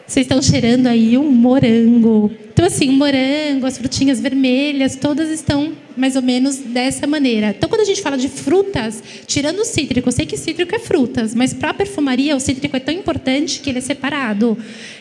Vocês 0.06 0.24
estão 0.24 0.40
cheirando 0.40 0.86
aí 0.86 1.18
um 1.18 1.28
morango. 1.28 2.30
Então, 2.52 2.64
assim, 2.64 2.88
o 2.88 2.92
morango, 2.92 3.66
as 3.66 3.76
frutinhas 3.76 4.20
vermelhas, 4.20 4.94
todas 4.94 5.28
estão 5.30 5.72
mais 5.96 6.14
ou 6.14 6.22
menos 6.22 6.56
dessa 6.56 7.06
maneira. 7.06 7.48
Então, 7.50 7.68
quando 7.68 7.80
a 7.80 7.84
gente 7.84 8.00
fala 8.00 8.16
de 8.16 8.28
frutas, 8.28 9.02
tirando 9.26 9.58
o 9.58 9.64
cítrico, 9.64 10.08
eu 10.08 10.12
sei 10.12 10.24
que 10.24 10.36
cítrico 10.36 10.74
é 10.74 10.78
frutas, 10.78 11.34
mas 11.34 11.52
para 11.52 11.70
a 11.70 11.74
perfumaria, 11.74 12.36
o 12.36 12.40
cítrico 12.40 12.76
é 12.76 12.80
tão 12.80 12.94
importante 12.94 13.60
que 13.60 13.68
ele 13.68 13.78
é 13.78 13.82
separado. 13.82 14.56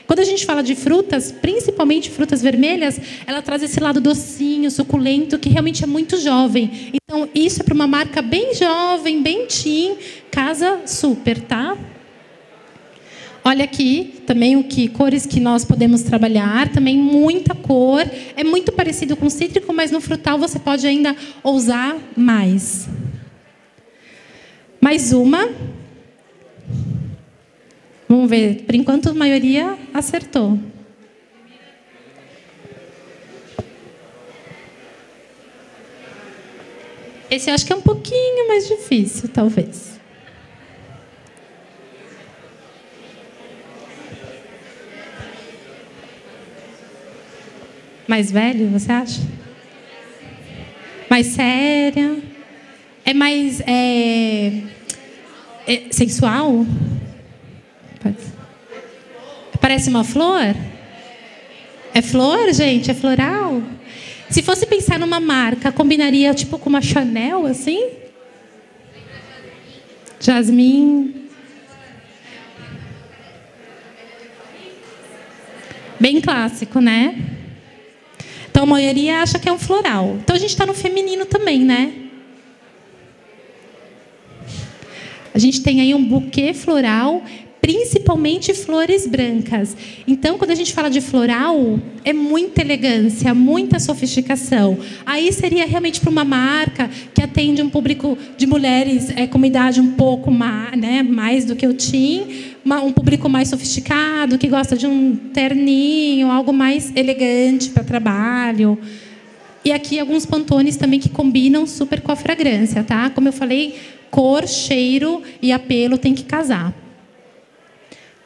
Quando 0.08 0.20
a 0.20 0.24
gente 0.24 0.44
fala 0.44 0.64
de 0.64 0.74
frutas, 0.74 1.32
principalmente 1.32 2.10
frutas 2.10 2.42
vermelhas, 2.42 3.00
ela 3.28 3.44
traz 3.44 3.62
esse 3.62 3.80
lado 3.80 4.02
docinho, 4.02 4.72
suculento, 4.72 5.38
que 5.38 5.50
realmente 5.50 5.84
é 5.84 5.88
muito 5.88 6.20
jovem. 6.20 6.92
Então, 6.94 7.30
isso 7.36 7.62
é 7.62 7.64
para 7.64 7.76
uma 7.76 7.88
marca 7.88 8.24
bem 8.24 8.56
jovem, 8.56 9.22
bem 9.22 9.46
teen, 9.46 9.96
casa 10.32 10.82
super, 10.88 11.40
tá? 11.40 11.78
Olha 13.48 13.64
aqui 13.64 14.24
também 14.26 14.58
o 14.58 14.64
que 14.64 14.88
cores 14.88 15.24
que 15.24 15.40
nós 15.40 15.64
podemos 15.64 16.02
trabalhar, 16.02 16.68
também 16.70 16.98
muita 16.98 17.54
cor. 17.54 18.04
É 18.36 18.44
muito 18.44 18.72
parecido 18.72 19.16
com 19.16 19.30
cítrico, 19.30 19.72
mas 19.72 19.92
no 19.92 20.02
frutal 20.02 20.40
você 20.40 20.58
pode 20.58 20.88
ainda 20.88 21.16
ousar 21.44 21.96
mais. 22.18 22.90
Mais 24.82 25.14
uma. 25.14 25.48
Vamos 28.10 28.28
ver. 28.28 28.64
Por 28.64 28.74
enquanto 28.74 29.10
a 29.10 29.14
maioria 29.14 29.78
acertou. 29.94 30.58
Esse 37.30 37.52
eu 37.52 37.54
acho 37.54 37.64
que 37.64 37.74
é 37.74 37.76
um 37.76 37.82
pouquinho 37.82 38.48
mais 38.48 38.68
difícil, 38.68 39.30
talvez. 39.30 39.95
Mais 48.08 48.32
velho, 48.32 48.68
você 48.70 48.92
acha? 48.92 49.22
Mais 51.10 51.28
séria? 51.28 52.18
É 53.04 53.14
mais 53.14 53.62
é, 53.62 54.62
é 55.68 55.84
sensual? 55.92 56.66
Parece 59.60 59.90
uma 59.90 60.04
flor? 60.04 60.56
É 61.94 62.02
flor, 62.02 62.54
gente? 62.54 62.92
É 62.92 62.94
floral? 62.94 63.64
Se 64.30 64.44
fosse 64.44 64.66
pensar 64.66 65.00
numa 65.00 65.20
marca, 65.20 65.72
combinaria 65.72 66.34
tipo 66.34 66.60
com 66.60 66.70
uma 66.70 66.82
Chanel, 66.82 67.46
assim? 67.46 67.90
Jasmine. 70.20 71.16
Bem 76.00 76.22
clássico, 76.22 76.80
né? 76.80 77.35
Então 78.56 78.64
a 78.64 78.68
maioria 78.68 79.22
acha 79.22 79.38
que 79.38 79.50
é 79.50 79.52
um 79.52 79.60
floral. 79.60 80.16
Então 80.24 80.34
a 80.34 80.40
gente 80.40 80.52
está 80.52 80.66
no 80.66 80.74
feminino 80.74 81.26
também, 81.26 81.60
né? 81.60 81.92
A 85.34 85.38
gente 85.38 85.62
tem 85.62 85.82
aí 85.82 85.94
um 85.94 86.02
buquê 86.02 86.54
floral 86.54 87.22
principalmente 87.60 88.54
flores 88.54 89.08
brancas. 89.08 89.76
Então, 90.08 90.38
quando 90.38 90.52
a 90.52 90.56
gente 90.56 90.72
fala 90.72 90.88
de 90.88 91.02
floral, 91.02 91.80
é 92.04 92.14
muita 92.14 92.62
elegância, 92.62 93.34
muita 93.34 93.80
sofisticação. 93.80 94.78
Aí 95.04 95.34
seria 95.34 95.66
realmente 95.66 96.00
para 96.00 96.12
uma 96.12 96.24
marca 96.24 96.88
que 97.12 97.24
atende 97.24 97.64
um 97.64 97.70
público 97.70 98.16
de 98.38 98.46
mulheres 98.46 99.10
é, 99.10 99.26
com 99.26 99.40
uma 99.40 99.48
idade 99.48 99.82
um 99.82 99.94
pouco 99.94 100.30
mais, 100.30 100.80
né, 100.80 101.02
mais 101.02 101.44
do 101.44 101.56
que 101.56 101.66
eu 101.66 101.74
tinha, 102.66 102.82
um 102.82 102.92
público 102.92 103.30
mais 103.30 103.50
sofisticado, 103.50 104.40
que 104.40 104.48
gosta 104.48 104.76
de 104.76 104.88
um 104.88 105.16
terninho, 105.16 106.32
algo 106.32 106.52
mais 106.52 106.92
elegante 106.96 107.70
para 107.70 107.84
trabalho. 107.84 108.78
E 109.64 109.72
aqui 109.72 110.00
alguns 110.00 110.26
pantones 110.26 110.76
também 110.76 111.00
que 111.00 111.10
combinam 111.10 111.68
super 111.68 112.02
com 112.02 112.12
a 112.12 112.16
fragrância, 112.16 112.84
tá? 112.84 113.10
Como 113.12 113.28
eu 113.28 113.34
falei, 113.34 113.76
cor, 114.10 114.48
cheiro 114.48 115.22
e 115.42 115.52
apelo 115.52 115.98
tem 115.98 116.16
que 116.16 116.24
casar. 116.24 116.74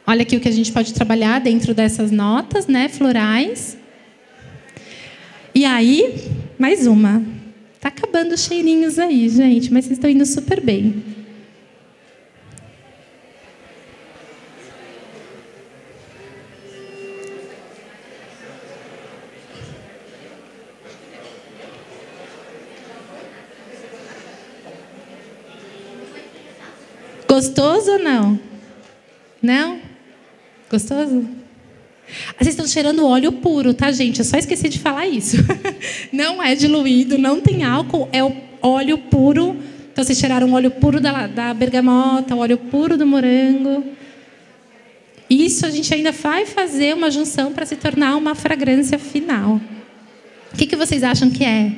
Olha 0.06 0.22
aqui 0.22 0.36
o 0.36 0.40
que 0.40 0.48
a 0.48 0.52
gente 0.52 0.72
pode 0.72 0.94
trabalhar 0.94 1.38
dentro 1.40 1.74
dessas 1.74 2.10
notas, 2.10 2.66
né, 2.66 2.88
florais. 2.88 3.76
E 5.54 5.64
aí, 5.66 6.28
mais 6.58 6.86
uma. 6.86 7.22
Tá 7.78 7.88
acabando 7.88 8.32
os 8.32 8.44
cheirinhos 8.44 8.98
aí, 8.98 9.28
gente, 9.28 9.72
mas 9.72 9.84
vocês 9.84 9.98
estão 9.98 10.10
indo 10.10 10.24
super 10.26 10.60
bem. 10.60 11.09
Gostoso 27.40 27.92
ou 27.92 27.98
não? 27.98 28.38
Não? 29.40 29.78
Gostoso? 30.70 31.26
Vocês 32.36 32.48
estão 32.48 32.66
cheirando 32.66 33.06
óleo 33.06 33.32
puro, 33.32 33.72
tá, 33.72 33.90
gente? 33.90 34.18
Eu 34.18 34.26
só 34.26 34.36
esqueci 34.36 34.68
de 34.68 34.78
falar 34.78 35.06
isso. 35.06 35.38
Não 36.12 36.42
é 36.42 36.54
diluído, 36.54 37.16
não 37.16 37.40
tem 37.40 37.64
álcool, 37.64 38.10
é 38.12 38.22
o 38.22 38.30
óleo 38.60 38.98
puro. 38.98 39.56
Então, 39.90 40.04
vocês 40.04 40.18
cheiraram 40.18 40.50
o 40.50 40.52
óleo 40.52 40.70
puro 40.70 41.00
da, 41.00 41.26
da 41.28 41.54
bergamota, 41.54 42.34
o 42.34 42.40
óleo 42.40 42.58
puro 42.58 42.98
do 42.98 43.06
morango. 43.06 43.84
Isso 45.30 45.64
a 45.64 45.70
gente 45.70 45.94
ainda 45.94 46.12
vai 46.12 46.44
fazer 46.44 46.94
uma 46.94 47.10
junção 47.10 47.54
para 47.54 47.64
se 47.64 47.76
tornar 47.76 48.16
uma 48.16 48.34
fragrância 48.34 48.98
final. 48.98 49.58
O 50.52 50.56
que, 50.58 50.66
que 50.66 50.76
vocês 50.76 51.02
acham 51.02 51.30
que 51.30 51.42
é? 51.42 51.72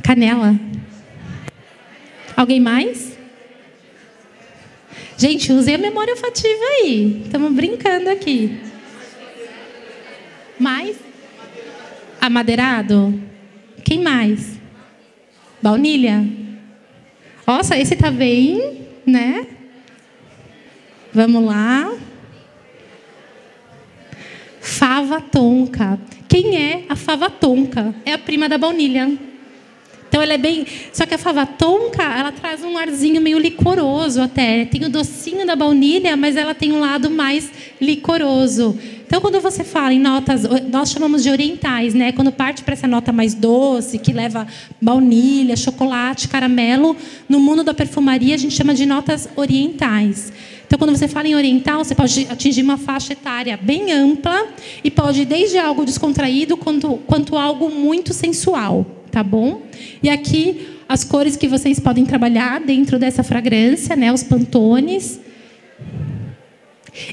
Canela. 0.00 0.54
Alguém 2.36 2.60
mais? 2.60 3.11
Gente, 5.16 5.52
usei 5.52 5.74
a 5.74 5.78
memória 5.78 6.14
olfativa 6.14 6.64
aí. 6.64 7.22
Estamos 7.24 7.52
brincando 7.52 8.10
aqui. 8.10 8.60
Mais? 10.58 10.96
Amadeirado? 12.20 13.20
Quem 13.84 14.02
mais? 14.02 14.58
Baunilha? 15.60 16.24
Nossa, 17.46 17.76
esse 17.76 17.96
tá 17.96 18.10
bem, 18.10 18.86
né? 19.06 19.46
Vamos 21.12 21.44
lá. 21.44 21.92
Fava 24.60 25.20
tonka. 25.20 25.98
Quem 26.28 26.56
é 26.56 26.84
a 26.88 26.96
fava 26.96 27.28
tonka? 27.28 27.94
É 28.04 28.12
a 28.12 28.18
prima 28.18 28.48
da 28.48 28.56
baunilha. 28.56 29.31
Então 30.12 30.20
ela 30.20 30.34
é 30.34 30.38
bem. 30.38 30.66
Só 30.92 31.06
que 31.06 31.14
a 31.14 31.18
fava 31.18 31.46
tonka, 31.46 32.02
ela 32.02 32.30
traz 32.30 32.62
um 32.62 32.76
arzinho 32.76 33.18
meio 33.18 33.38
licoroso 33.38 34.20
até. 34.20 34.66
Tem 34.66 34.84
o 34.84 34.90
docinho 34.90 35.46
da 35.46 35.56
baunilha, 35.56 36.14
mas 36.18 36.36
ela 36.36 36.54
tem 36.54 36.70
um 36.70 36.80
lado 36.80 37.08
mais 37.08 37.50
licoroso. 37.80 38.78
Então, 39.06 39.22
quando 39.22 39.40
você 39.40 39.64
fala 39.64 39.94
em 39.94 39.98
notas, 39.98 40.42
nós 40.70 40.90
chamamos 40.90 41.22
de 41.22 41.30
orientais, 41.30 41.94
né? 41.94 42.12
Quando 42.12 42.30
parte 42.30 42.62
para 42.62 42.74
essa 42.74 42.86
nota 42.86 43.10
mais 43.10 43.32
doce, 43.32 43.98
que 43.98 44.12
leva 44.12 44.46
baunilha, 44.78 45.56
chocolate, 45.56 46.28
caramelo, 46.28 46.94
no 47.26 47.40
mundo 47.40 47.64
da 47.64 47.72
perfumaria 47.72 48.34
a 48.34 48.38
gente 48.38 48.54
chama 48.54 48.74
de 48.74 48.84
notas 48.84 49.26
orientais. 49.34 50.30
Então, 50.66 50.78
quando 50.78 50.94
você 50.94 51.08
fala 51.08 51.26
em 51.26 51.34
oriental, 51.34 51.82
você 51.82 51.94
pode 51.94 52.26
atingir 52.28 52.60
uma 52.60 52.76
faixa 52.76 53.14
etária 53.14 53.56
bem 53.56 53.90
ampla 53.92 54.46
e 54.84 54.90
pode 54.90 55.24
desde 55.24 55.56
algo 55.56 55.86
descontraído 55.86 56.54
quanto, 56.54 56.98
quanto 57.06 57.34
algo 57.34 57.70
muito 57.70 58.12
sensual 58.12 58.84
tá 59.12 59.22
bom? 59.22 59.62
E 60.02 60.08
aqui 60.08 60.66
as 60.88 61.04
cores 61.04 61.36
que 61.36 61.46
vocês 61.46 61.78
podem 61.78 62.04
trabalhar 62.04 62.60
dentro 62.60 62.98
dessa 62.98 63.22
fragrância, 63.22 63.94
né? 63.94 64.12
Os 64.12 64.22
pantones. 64.22 65.20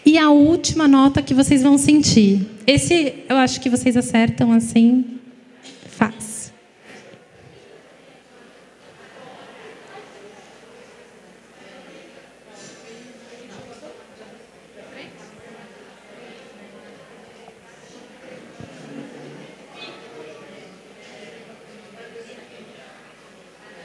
E 0.06 0.18
a 0.18 0.30
última 0.32 0.88
nota 0.88 1.22
que 1.22 1.34
vocês 1.34 1.62
vão 1.62 1.78
sentir. 1.78 2.42
Esse 2.66 3.14
eu 3.28 3.36
acho 3.36 3.60
que 3.62 3.70
vocês 3.70 3.96
acertam 3.96 4.52
assim 4.54 5.19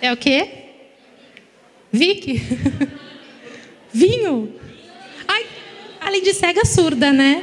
É 0.05 0.13
o 0.13 0.19
quê? 0.19 0.49
Vicky? 1.91 2.39
Vinho? 3.91 4.55
Ai, 5.27 5.47
além 5.99 6.23
de 6.23 6.35
cega 6.35 6.63
surda, 6.67 7.11
né? 7.11 7.43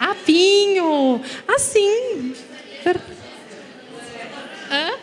Ah, 0.00 0.14
vinho. 0.14 1.20
Assim. 1.46 2.34
Hã? 4.70 4.94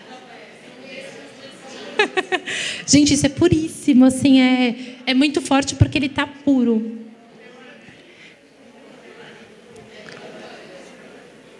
Gente, 2.88 3.14
isso 3.14 3.28
é 3.28 3.30
puríssimo, 3.30 4.06
assim, 4.06 4.42
é, 4.42 4.76
é 5.06 5.14
muito 5.14 5.44
forte 5.44 5.76
porque 5.76 6.00
ele 6.00 6.08
está 6.08 6.26
puro. 6.26 7.06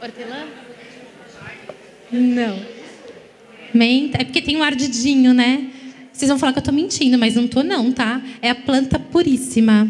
Hortelã? 0.02 0.48
Não. 2.12 2.80
Menta. 3.74 4.09
É 4.20 4.26
porque 4.26 4.42
tem 4.42 4.58
um 4.58 4.64
ardidinho, 4.64 5.34
né? 5.34 5.68
Vocês 6.12 6.28
vão 6.28 6.38
falar 6.38 6.52
que 6.52 6.60
eu 6.60 6.62
estou 6.62 6.74
mentindo, 6.74 7.18
mas 7.18 7.36
não 7.36 7.46
estou 7.46 7.64
não, 7.64 7.90
tá? 7.90 8.22
É 8.42 8.50
a 8.50 8.56
planta 8.56 9.00
puríssima. 9.00 9.90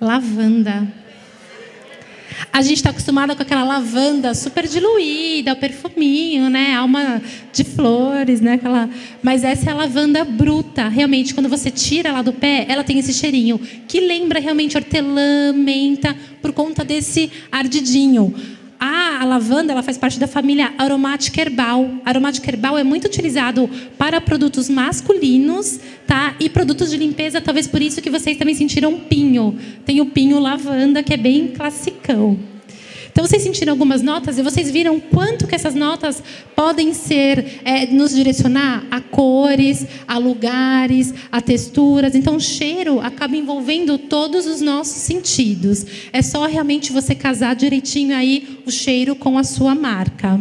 Lavanda. 0.00 0.92
A 2.52 2.60
gente 2.60 2.78
está 2.78 2.90
acostumada 2.90 3.36
com 3.36 3.42
aquela 3.42 3.62
lavanda 3.62 4.34
super 4.34 4.66
diluída, 4.66 5.52
o 5.52 5.56
perfuminho, 5.56 6.50
né? 6.50 6.74
Alma 6.74 7.22
de 7.52 7.62
flores, 7.62 8.40
né? 8.40 8.54
Aquela... 8.54 8.90
Mas 9.22 9.44
essa 9.44 9.70
é 9.70 9.72
a 9.72 9.76
lavanda 9.76 10.24
bruta. 10.24 10.88
Realmente, 10.88 11.32
quando 11.32 11.48
você 11.48 11.70
tira 11.70 12.08
ela 12.08 12.22
do 12.22 12.32
pé, 12.32 12.66
ela 12.68 12.82
tem 12.82 12.98
esse 12.98 13.12
cheirinho 13.12 13.60
que 13.86 14.00
lembra 14.00 14.40
realmente 14.40 14.76
hortelã, 14.76 15.52
menta, 15.52 16.16
por 16.42 16.52
conta 16.52 16.84
desse 16.84 17.30
ardidinho. 17.52 18.34
A, 19.20 19.24
lavanda 19.26 19.72
ela 19.72 19.82
faz 19.82 19.98
parte 19.98 20.18
da 20.18 20.26
família 20.26 20.72
aromática 20.78 21.42
herbal. 21.42 21.90
Aromática 22.06 22.50
herbal 22.50 22.78
é 22.78 22.82
muito 22.82 23.04
utilizado 23.04 23.68
para 23.98 24.18
produtos 24.18 24.70
masculinos, 24.70 25.78
tá? 26.06 26.34
E 26.40 26.48
produtos 26.48 26.90
de 26.90 26.96
limpeza, 26.96 27.38
talvez 27.38 27.66
por 27.66 27.82
isso 27.82 28.00
que 28.00 28.08
vocês 28.08 28.38
também 28.38 28.54
sentiram 28.54 28.98
pinho. 28.98 29.58
Tem 29.84 30.00
o 30.00 30.06
pinho 30.06 30.40
lavanda 30.40 31.02
que 31.02 31.12
é 31.12 31.18
bem 31.18 31.48
classicão. 31.48 32.49
Então 33.20 33.28
vocês 33.28 33.42
sentiram 33.42 33.74
algumas 33.74 34.00
notas 34.00 34.38
e 34.38 34.42
vocês 34.42 34.70
viram 34.70 34.98
quanto 34.98 35.46
que 35.46 35.54
essas 35.54 35.74
notas 35.74 36.22
podem 36.56 36.94
ser 36.94 37.60
é, 37.66 37.84
nos 37.84 38.14
direcionar 38.14 38.86
a 38.90 38.98
cores, 38.98 39.84
a 40.08 40.16
lugares, 40.16 41.12
a 41.30 41.38
texturas. 41.42 42.14
Então 42.14 42.36
o 42.36 42.40
cheiro 42.40 42.98
acaba 42.98 43.36
envolvendo 43.36 43.98
todos 43.98 44.46
os 44.46 44.62
nossos 44.62 45.02
sentidos. 45.02 45.84
É 46.14 46.22
só 46.22 46.46
realmente 46.46 46.92
você 46.92 47.14
casar 47.14 47.54
direitinho 47.54 48.16
aí 48.16 48.62
o 48.64 48.70
cheiro 48.70 49.14
com 49.14 49.36
a 49.36 49.44
sua 49.44 49.74
marca. 49.74 50.40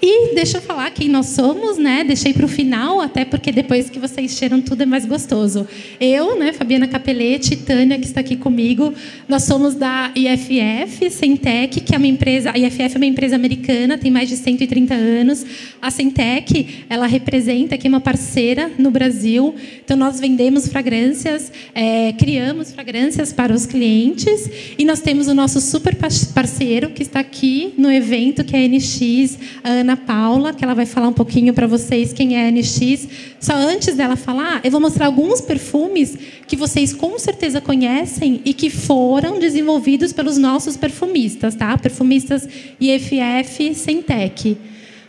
E 0.00 0.34
deixa 0.34 0.58
eu 0.58 0.62
falar 0.62 0.90
quem 0.90 1.08
nós 1.08 1.26
somos, 1.26 1.76
né? 1.76 2.04
Deixei 2.04 2.32
para 2.32 2.44
o 2.44 2.48
final, 2.48 3.00
até 3.00 3.24
porque 3.24 3.50
depois 3.50 3.90
que 3.90 3.98
vocês 3.98 4.32
cheiram 4.32 4.60
tudo 4.60 4.82
é 4.82 4.86
mais 4.86 5.04
gostoso. 5.04 5.66
Eu, 6.00 6.38
né, 6.38 6.52
Fabiana 6.52 6.86
Capelete, 6.86 7.56
Tânia, 7.56 7.98
que 7.98 8.06
está 8.06 8.20
aqui 8.20 8.36
comigo, 8.36 8.94
nós 9.28 9.42
somos 9.42 9.74
da 9.74 10.12
IFF 10.14 11.10
Centec, 11.10 11.80
que 11.80 11.94
é 11.94 11.98
uma 11.98 12.06
empresa. 12.06 12.52
A 12.54 12.58
IFF 12.58 12.94
é 12.94 12.96
uma 12.96 13.06
empresa 13.06 13.34
americana, 13.34 13.98
tem 13.98 14.10
mais 14.10 14.28
de 14.28 14.36
130 14.36 14.94
anos. 14.94 15.44
A 15.82 15.90
Centec, 15.90 16.84
ela 16.88 17.06
representa 17.06 17.74
aqui 17.74 17.88
uma 17.88 18.00
parceira 18.00 18.70
no 18.78 18.90
Brasil. 18.92 19.54
Então, 19.84 19.96
nós 19.96 20.20
vendemos 20.20 20.68
fragrâncias, 20.68 21.50
é, 21.74 22.12
criamos 22.12 22.70
fragrâncias 22.70 23.32
para 23.32 23.52
os 23.52 23.66
clientes. 23.66 24.48
E 24.78 24.84
nós 24.84 25.00
temos 25.00 25.26
o 25.26 25.34
nosso 25.34 25.60
super 25.60 25.96
parceiro, 25.96 26.90
que 26.90 27.02
está 27.02 27.18
aqui 27.18 27.74
no 27.76 27.90
evento, 27.90 28.44
que 28.44 28.54
é 28.54 28.64
a 28.64 28.68
NX, 28.68 29.38
a 29.64 29.70
Ana 29.70 29.87
Paula, 29.96 30.52
que 30.52 30.64
ela 30.64 30.74
vai 30.74 30.86
falar 30.86 31.08
um 31.08 31.12
pouquinho 31.12 31.52
para 31.54 31.66
vocês 31.66 32.12
quem 32.12 32.36
é 32.36 32.48
a 32.48 32.50
NX. 32.50 33.08
Só 33.40 33.54
antes 33.54 33.94
dela 33.94 34.16
falar, 34.16 34.60
eu 34.64 34.70
vou 34.70 34.80
mostrar 34.80 35.06
alguns 35.06 35.40
perfumes 35.40 36.16
que 36.46 36.56
vocês 36.56 36.92
com 36.92 37.18
certeza 37.18 37.60
conhecem 37.60 38.40
e 38.44 38.54
que 38.54 38.70
foram 38.70 39.38
desenvolvidos 39.38 40.12
pelos 40.12 40.38
nossos 40.38 40.76
perfumistas, 40.76 41.54
tá? 41.54 41.76
Perfumistas 41.76 42.48
IFF 42.80 43.74
Centec. 43.74 44.56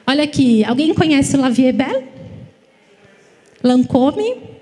Olha 0.06 0.24
aqui, 0.24 0.64
alguém 0.66 0.94
conhece 0.94 1.36
o 1.36 1.42
La 1.42 1.50
Vie 1.50 1.72
Belle? 1.72 2.04
Lancôme? 3.64 4.59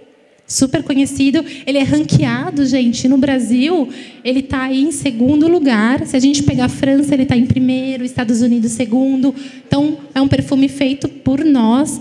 Super 0.48 0.82
conhecido. 0.82 1.44
Ele 1.66 1.78
é 1.78 1.84
ranqueado, 1.84 2.66
gente, 2.66 3.08
no 3.10 3.18
Brasil, 3.18 3.90
ele 4.24 4.40
está 4.40 4.64
aí 4.64 4.82
em 4.82 4.92
segundo 4.92 5.48
lugar. 5.48 6.08
Se 6.08 6.16
a 6.16 6.20
gente 6.20 6.42
pegar 6.44 6.66
a 6.66 6.70
França, 6.70 7.14
ele 7.14 7.24
está 7.24 7.36
em 7.36 7.46
primeiro, 7.46 8.06
Estados 8.06 8.42
Unidos 8.42 8.72
segundo. 8.72 9.36
Então, 9.68 9.98
é 10.16 10.22
um 10.22 10.28
perfume 10.28 10.70
feito 10.70 11.10
por 11.10 11.44
nós. 11.44 12.00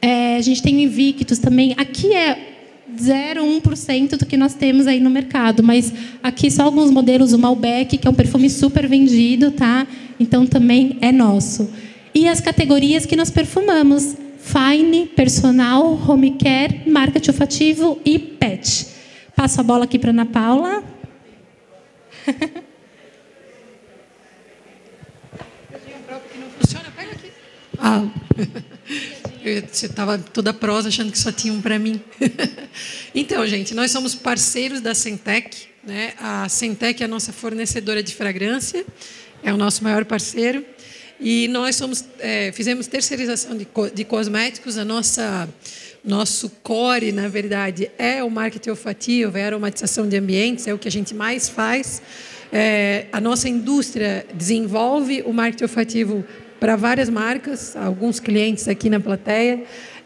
É, 0.00 0.36
a 0.36 0.40
gente 0.40 0.62
tem 0.62 0.76
o 0.76 0.80
Invictus 0.80 1.38
também. 1.38 1.74
Aqui 1.76 2.14
é 2.14 2.52
0,1% 2.96 4.16
do 4.16 4.26
que 4.26 4.36
nós 4.36 4.54
temos 4.54 4.86
aí 4.86 5.00
no 5.00 5.10
mercado, 5.10 5.62
mas 5.62 5.92
aqui 6.22 6.50
só 6.50 6.64
alguns 6.64 6.90
modelos, 6.90 7.32
o 7.32 7.38
Malbec, 7.38 7.96
que 7.96 8.06
é 8.06 8.10
um 8.10 8.14
perfume 8.14 8.50
super 8.50 8.86
vendido, 8.86 9.50
tá? 9.50 9.86
Então 10.20 10.46
também 10.46 10.98
é 11.00 11.10
nosso. 11.10 11.70
E 12.14 12.28
as 12.28 12.40
categorias 12.40 13.06
que 13.06 13.16
nós 13.16 13.30
perfumamos. 13.30 14.16
Fine, 14.42 15.06
personal, 15.06 15.94
home 15.94 16.36
care, 16.36 16.82
marketing 16.86 17.30
olfativo 17.30 18.00
e 18.04 18.18
pet. 18.18 18.88
Passo 19.36 19.60
a 19.60 19.62
bola 19.62 19.84
aqui 19.84 19.98
para 19.98 20.10
Ana 20.10 20.26
Paula. 20.26 20.82
Ah, 27.84 28.06
você 29.72 29.86
estava 29.86 30.16
toda 30.16 30.54
prosa 30.54 30.88
achando 30.88 31.10
que 31.10 31.18
só 31.18 31.32
tinha 31.32 31.52
um 31.52 31.60
para 31.60 31.80
mim. 31.80 32.00
então, 33.12 33.44
gente, 33.44 33.74
nós 33.74 33.90
somos 33.90 34.14
parceiros 34.14 34.80
da 34.80 34.94
Centec. 34.94 35.66
Né? 35.82 36.12
A 36.16 36.48
Centec 36.48 37.02
é 37.02 37.06
a 37.06 37.08
nossa 37.08 37.32
fornecedora 37.32 38.00
de 38.00 38.14
fragrância, 38.14 38.86
é 39.42 39.52
o 39.52 39.56
nosso 39.56 39.82
maior 39.82 40.04
parceiro. 40.04 40.64
E 41.24 41.46
nós 41.46 41.76
somos, 41.76 42.04
é, 42.18 42.50
fizemos 42.50 42.88
terceirização 42.88 43.56
de, 43.56 43.66
de 43.94 44.04
cosméticos. 44.04 44.76
A 44.76 44.84
nossa 44.84 45.48
nosso 46.04 46.50
core, 46.64 47.12
na 47.12 47.28
verdade, 47.28 47.88
é 47.96 48.24
o 48.24 48.28
marketing 48.28 48.70
olfativo, 48.70 49.38
é 49.38 49.44
a 49.44 49.46
aromatização 49.46 50.08
de 50.08 50.16
ambientes, 50.16 50.66
é 50.66 50.74
o 50.74 50.78
que 50.78 50.88
a 50.88 50.90
gente 50.90 51.14
mais 51.14 51.48
faz. 51.48 52.02
É, 52.52 53.06
a 53.12 53.20
nossa 53.20 53.48
indústria 53.48 54.26
desenvolve 54.34 55.22
o 55.24 55.32
marketing 55.32 55.62
olfativo 55.62 56.24
para 56.58 56.74
várias 56.74 57.08
marcas, 57.08 57.76
alguns 57.76 58.18
clientes 58.18 58.66
aqui 58.66 58.90
na 58.90 58.98
plateia, 58.98 59.62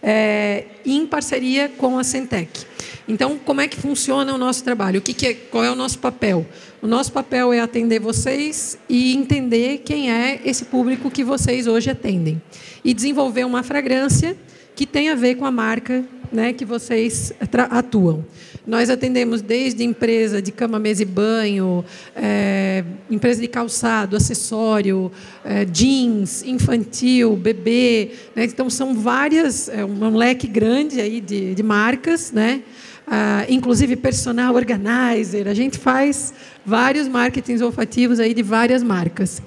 é, 0.09 0.67
em 0.85 1.05
parceria 1.05 1.69
com 1.69 1.99
a 1.99 2.05
Centec. 2.05 2.65
Então, 3.09 3.37
como 3.45 3.61
é 3.61 3.67
que 3.67 3.77
funciona 3.77 4.33
o 4.33 4.39
nosso 4.39 4.63
trabalho? 4.63 5.01
O 5.01 5.03
que, 5.03 5.13
que 5.13 5.27
é, 5.27 5.35
qual 5.35 5.65
é 5.65 5.71
o 5.71 5.75
nosso 5.75 5.99
papel? 5.99 6.47
O 6.81 6.87
nosso 6.87 7.13
papel 7.13 7.53
é 7.53 7.59
atender 7.59 7.99
vocês 7.99 8.79
e 8.89 9.17
entender 9.17 9.79
quem 9.79 10.13
é 10.13 10.41
esse 10.45 10.67
público 10.67 11.11
que 11.11 11.25
vocês 11.25 11.67
hoje 11.67 11.91
atendem. 11.91 12.41
E 12.85 12.95
desenvolver 12.95 13.45
uma 13.45 13.65
fragrância 13.65 14.37
que 14.77 14.87
tem 14.87 15.09
a 15.09 15.17
ver 15.17 15.35
com 15.35 15.45
a 15.45 15.51
marca 15.51 16.05
né, 16.31 16.53
que 16.53 16.65
vocês 16.65 17.33
atuam. 17.71 18.25
Nós 18.67 18.91
atendemos 18.91 19.41
desde 19.43 19.85
empresa 19.85 20.43
de 20.43 20.51
cama, 20.51 20.79
mesa 20.79 21.03
e 21.03 21.05
banho, 21.05 21.85
é, 22.17 22.83
empresa 23.09 23.41
de 23.41 23.47
calçado, 23.47 24.17
acessório, 24.17 25.13
é, 25.45 25.65
jeans, 25.65 26.43
infantil, 26.43 27.37
bebê. 27.37 28.11
Né? 28.35 28.45
Então, 28.45 28.69
são 28.69 28.95
várias, 28.95 29.69
é 29.69 29.85
um 29.85 30.17
leque 30.17 30.49
grande 30.49 31.01
aí 31.01 31.21
de, 31.21 31.55
de 31.55 31.63
marcas, 31.63 32.33
né? 32.33 32.63
Ah, 33.09 33.47
inclusive 33.49 33.95
personal 33.95 34.57
organizer. 34.57 35.47
A 35.47 35.55
gente 35.55 35.79
faz 35.79 36.35
vários 36.65 37.07
marketings 37.07 37.63
olfativos 37.63 38.19
aí 38.19 38.35
de 38.35 38.43
várias 38.43 38.83
marcas. 38.83 39.41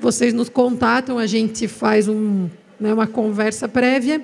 Vocês 0.00 0.32
nos 0.32 0.48
contatam, 0.48 1.18
a 1.18 1.26
gente 1.26 1.68
faz 1.68 2.08
um, 2.08 2.48
né, 2.80 2.94
uma 2.94 3.06
conversa 3.06 3.68
prévia, 3.68 4.22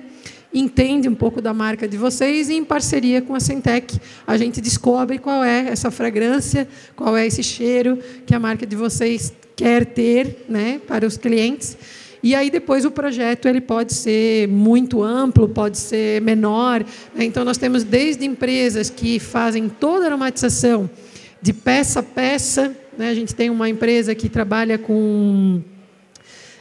entende 0.53 1.07
um 1.07 1.15
pouco 1.15 1.41
da 1.41 1.53
marca 1.53 1.87
de 1.87 1.97
vocês 1.97 2.49
e, 2.49 2.55
em 2.55 2.63
parceria 2.63 3.21
com 3.21 3.35
a 3.35 3.39
Centec, 3.39 3.99
a 4.25 4.37
gente 4.37 4.59
descobre 4.59 5.19
qual 5.19 5.43
é 5.43 5.69
essa 5.69 5.91
fragrância, 5.91 6.67
qual 6.95 7.15
é 7.15 7.27
esse 7.27 7.43
cheiro 7.43 7.99
que 8.25 8.33
a 8.33 8.39
marca 8.39 8.65
de 8.65 8.75
vocês 8.75 9.33
quer 9.55 9.85
ter 9.85 10.45
né, 10.47 10.79
para 10.87 11.05
os 11.05 11.17
clientes. 11.17 11.77
E 12.21 12.35
aí 12.35 12.49
depois 12.49 12.83
o 12.83 12.91
projeto 12.91 13.47
ele 13.47 13.61
pode 13.61 13.93
ser 13.93 14.47
muito 14.47 15.01
amplo, 15.03 15.47
pode 15.47 15.77
ser 15.77 16.21
menor. 16.21 16.83
Né? 17.15 17.25
Então 17.25 17.45
nós 17.45 17.57
temos 17.57 17.83
desde 17.83 18.25
empresas 18.25 18.89
que 18.89 19.19
fazem 19.19 19.69
toda 19.69 20.05
a 20.05 20.07
aromatização 20.07 20.89
de 21.41 21.53
peça 21.53 22.01
a 22.01 22.03
peça. 22.03 22.75
Né? 22.97 23.09
A 23.09 23.13
gente 23.13 23.33
tem 23.33 23.49
uma 23.49 23.69
empresa 23.69 24.13
que 24.13 24.27
trabalha 24.27 24.77
com 24.77 25.61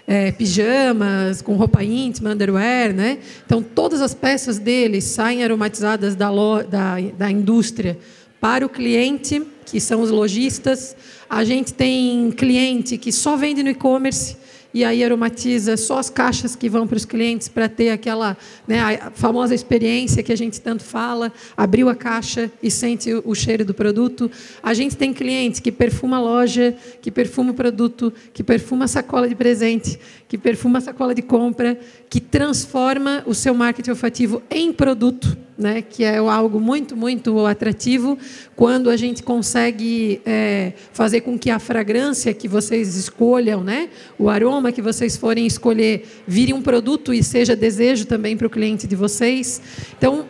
é, 0.09 0.33
pijamas, 0.33 1.43
com 1.43 1.55
roupa 1.55 1.85
íntima, 1.85 2.31
underwear. 2.31 2.95
Né? 2.95 3.19
Então 3.45 3.63
todas 3.63 4.01
as 4.01 4.15
peças 4.15 4.59
deles 4.59 5.05
saem 5.05 5.45
aromatizadas 5.45 6.17
da, 6.17 6.31
da, 6.69 6.97
da 7.17 7.31
indústria 7.31 7.99
para 8.41 8.65
o 8.65 8.71
cliente, 8.71 9.43
que 9.67 9.79
são 9.79 10.01
os 10.01 10.11
lojistas. 10.11 10.97
A 11.29 11.45
gente 11.45 11.75
tem 11.75 12.31
cliente 12.31 12.97
que 12.97 13.13
só 13.13 13.37
vende 13.37 13.63
no 13.63 13.69
e-commerce 13.69 14.39
e 14.73 14.85
aí 14.85 15.03
aromatiza 15.03 15.77
só 15.77 15.99
as 15.99 16.11
caixas 16.11 16.55
que 16.55 16.69
vão 16.69 16.87
para 16.87 16.97
os 16.97 17.05
clientes 17.05 17.49
para 17.49 17.69
ter 17.69 17.91
aquela 17.91 18.37
né, 18.67 18.99
famosa 19.15 19.55
experiência 19.55 20.23
que 20.23 20.33
a 20.33 20.37
gente 20.37 20.61
tanto 20.61 20.85
fala, 20.85 21.33
abriu 21.57 21.89
a 21.89 21.95
caixa 21.95 22.51
e 22.63 22.71
sente 22.71 23.11
o 23.25 23.35
cheiro 23.35 23.65
do 23.65 23.73
produto. 23.73 24.31
A 24.63 24.75
gente 24.75 24.97
tem 24.97 25.13
clientes 25.13 25.61
que 25.61 25.73
perfuma 25.73 26.19
a 26.19 26.21
loja, 26.21 26.77
que 27.01 27.11
perfuma 27.11 27.53
o 27.53 27.55
produto, 27.55 28.13
que 28.33 28.43
perfuma 28.43 28.85
a 28.85 28.89
sacola 28.89 29.29
de 29.29 29.35
presente, 29.35 29.99
que 30.29 30.37
perfuma 30.37 30.79
a 30.79 30.83
sacola 30.83 31.15
de 31.15 31.23
compra, 31.23 31.79
que 32.11 32.21
transforma 32.21 33.23
o 33.27 33.35
seu 33.35 33.55
marketing 33.55 33.91
olfativo 33.91 34.43
em 34.51 34.73
produto, 34.73 35.37
né, 35.59 35.83
que 35.83 36.05
é 36.05 36.19
algo 36.19 36.61
muito, 36.61 36.97
muito 36.97 37.45
atrativo, 37.45 38.17
quando 38.55 38.89
a 38.89 38.97
gente 38.97 39.25
consegue 39.25 40.21
é, 40.25 40.73
fazer 40.93 41.23
com 41.23 41.37
que 41.37 41.51
a 41.51 41.59
fragrância 41.59 42.33
que 42.33 42.47
vocês 42.47 42.95
escolham, 42.95 43.65
né, 43.65 43.89
o 44.17 44.29
aroma 44.29 44.71
que 44.71 44.81
vocês 44.81 45.17
forem 45.17 45.47
escolher, 45.47 46.07
vire 46.27 46.53
um 46.53 46.63
produto 46.63 47.13
e 47.13 47.23
seja 47.25 47.57
desejo 47.57 48.07
também 48.07 48.37
para 48.37 48.47
o 48.47 48.51
cliente 48.51 48.87
de 48.87 48.95
vocês. 48.95 49.61
Então, 49.97 50.27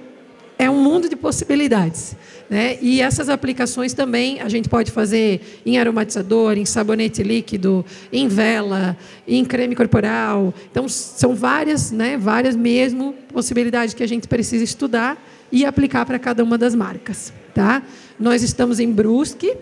é 0.59 0.69
um 0.69 0.83
mundo 0.83 1.09
de 1.09 1.15
possibilidades. 1.15 2.17
Né? 2.49 2.79
E 2.81 3.03
essas 3.03 3.29
aplicações 3.29 3.93
também 3.93 4.41
a 4.41 4.49
gente 4.49 4.69
pode 4.69 4.91
fazer 4.91 5.61
em 5.67 5.79
aromatizador, 5.79 6.57
em 6.57 6.65
sabonete 6.65 7.23
líquido, 7.23 7.85
em 8.11 8.27
vela, 8.27 8.97
em 9.27 9.45
creme 9.45 9.77
corporal. 9.77 10.55
Então, 10.71 10.89
são 10.89 11.35
várias, 11.35 11.91
né, 11.93 12.17
várias 12.17 12.57
mesmo 12.57 13.15
possibilidades 13.33 13.93
que 13.93 14.03
a 14.03 14.09
gente 14.09 14.27
precisa 14.27 14.65
estudar 14.65 15.23
e 15.53 15.65
aplicar 15.65 16.07
para 16.07 16.19
cada 16.19 16.43
uma 16.43 16.57
das 16.57 16.75
marcas. 16.75 17.33
Tá? 17.55 17.83
Nós 18.19 18.43
estamos 18.43 18.81
em 18.81 18.91
Brusque. 18.91 19.55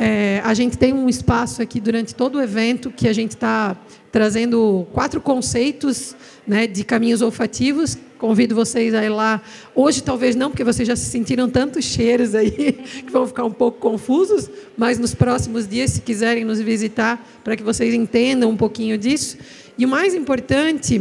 É, 0.00 0.40
a 0.44 0.54
gente 0.54 0.78
tem 0.78 0.92
um 0.92 1.08
espaço 1.08 1.60
aqui 1.60 1.80
durante 1.80 2.14
todo 2.14 2.38
o 2.38 2.42
evento 2.42 2.90
que 2.90 3.08
a 3.08 3.12
gente 3.12 3.32
está 3.32 3.76
trazendo 4.12 4.86
quatro 4.92 5.20
conceitos 5.20 6.14
né, 6.46 6.66
de 6.66 6.84
caminhos 6.84 7.20
olfativos 7.20 7.98
Convido 8.18 8.52
vocês 8.52 8.94
a 8.94 9.04
ir 9.04 9.10
lá. 9.10 9.40
Hoje, 9.76 10.02
talvez 10.02 10.34
não, 10.34 10.50
porque 10.50 10.64
vocês 10.64 10.88
já 10.88 10.96
se 10.96 11.04
sentiram 11.04 11.48
tantos 11.48 11.84
cheiros 11.84 12.34
aí 12.34 12.72
que 13.06 13.10
vão 13.12 13.28
ficar 13.28 13.44
um 13.44 13.50
pouco 13.52 13.78
confusos, 13.78 14.50
mas 14.76 14.98
nos 14.98 15.14
próximos 15.14 15.68
dias, 15.68 15.92
se 15.92 16.00
quiserem 16.00 16.44
nos 16.44 16.60
visitar, 16.60 17.24
para 17.44 17.56
que 17.56 17.62
vocês 17.62 17.94
entendam 17.94 18.50
um 18.50 18.56
pouquinho 18.56 18.98
disso. 18.98 19.38
E 19.78 19.84
o 19.84 19.88
mais 19.88 20.14
importante 20.14 21.00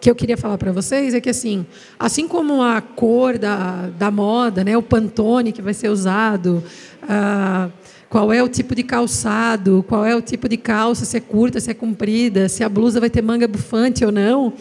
que 0.00 0.10
eu 0.10 0.14
queria 0.16 0.36
falar 0.36 0.58
para 0.58 0.72
vocês 0.72 1.14
é 1.14 1.20
que, 1.20 1.30
assim, 1.30 1.64
assim 1.96 2.26
como 2.26 2.60
a 2.60 2.80
cor 2.80 3.38
da, 3.38 3.88
da 3.96 4.10
moda, 4.10 4.64
né, 4.64 4.76
o 4.76 4.82
Pantone 4.82 5.52
que 5.52 5.62
vai 5.62 5.72
ser 5.72 5.88
usado, 5.88 6.64
ah, 7.08 7.70
qual 8.14 8.32
é 8.32 8.40
o 8.40 8.48
tipo 8.48 8.76
de 8.76 8.84
calçado, 8.84 9.84
qual 9.88 10.06
é 10.06 10.14
o 10.14 10.22
tipo 10.22 10.48
de 10.48 10.56
calça, 10.56 11.04
se 11.04 11.16
é 11.16 11.20
curta, 11.20 11.58
se 11.58 11.68
é 11.68 11.74
comprida, 11.74 12.48
se 12.48 12.62
a 12.62 12.68
blusa 12.68 13.00
vai 13.00 13.10
ter 13.10 13.20
manga 13.20 13.48
bufante 13.48 14.04
ou 14.04 14.12
não, 14.12 14.52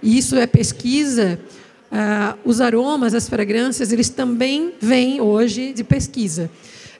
isso 0.00 0.36
é 0.36 0.46
pesquisa. 0.46 1.36
Ah, 1.90 2.36
os 2.44 2.60
aromas, 2.60 3.12
as 3.12 3.28
fragrâncias, 3.28 3.90
eles 3.90 4.10
também 4.10 4.74
vêm 4.80 5.20
hoje 5.20 5.72
de 5.72 5.82
pesquisa. 5.82 6.48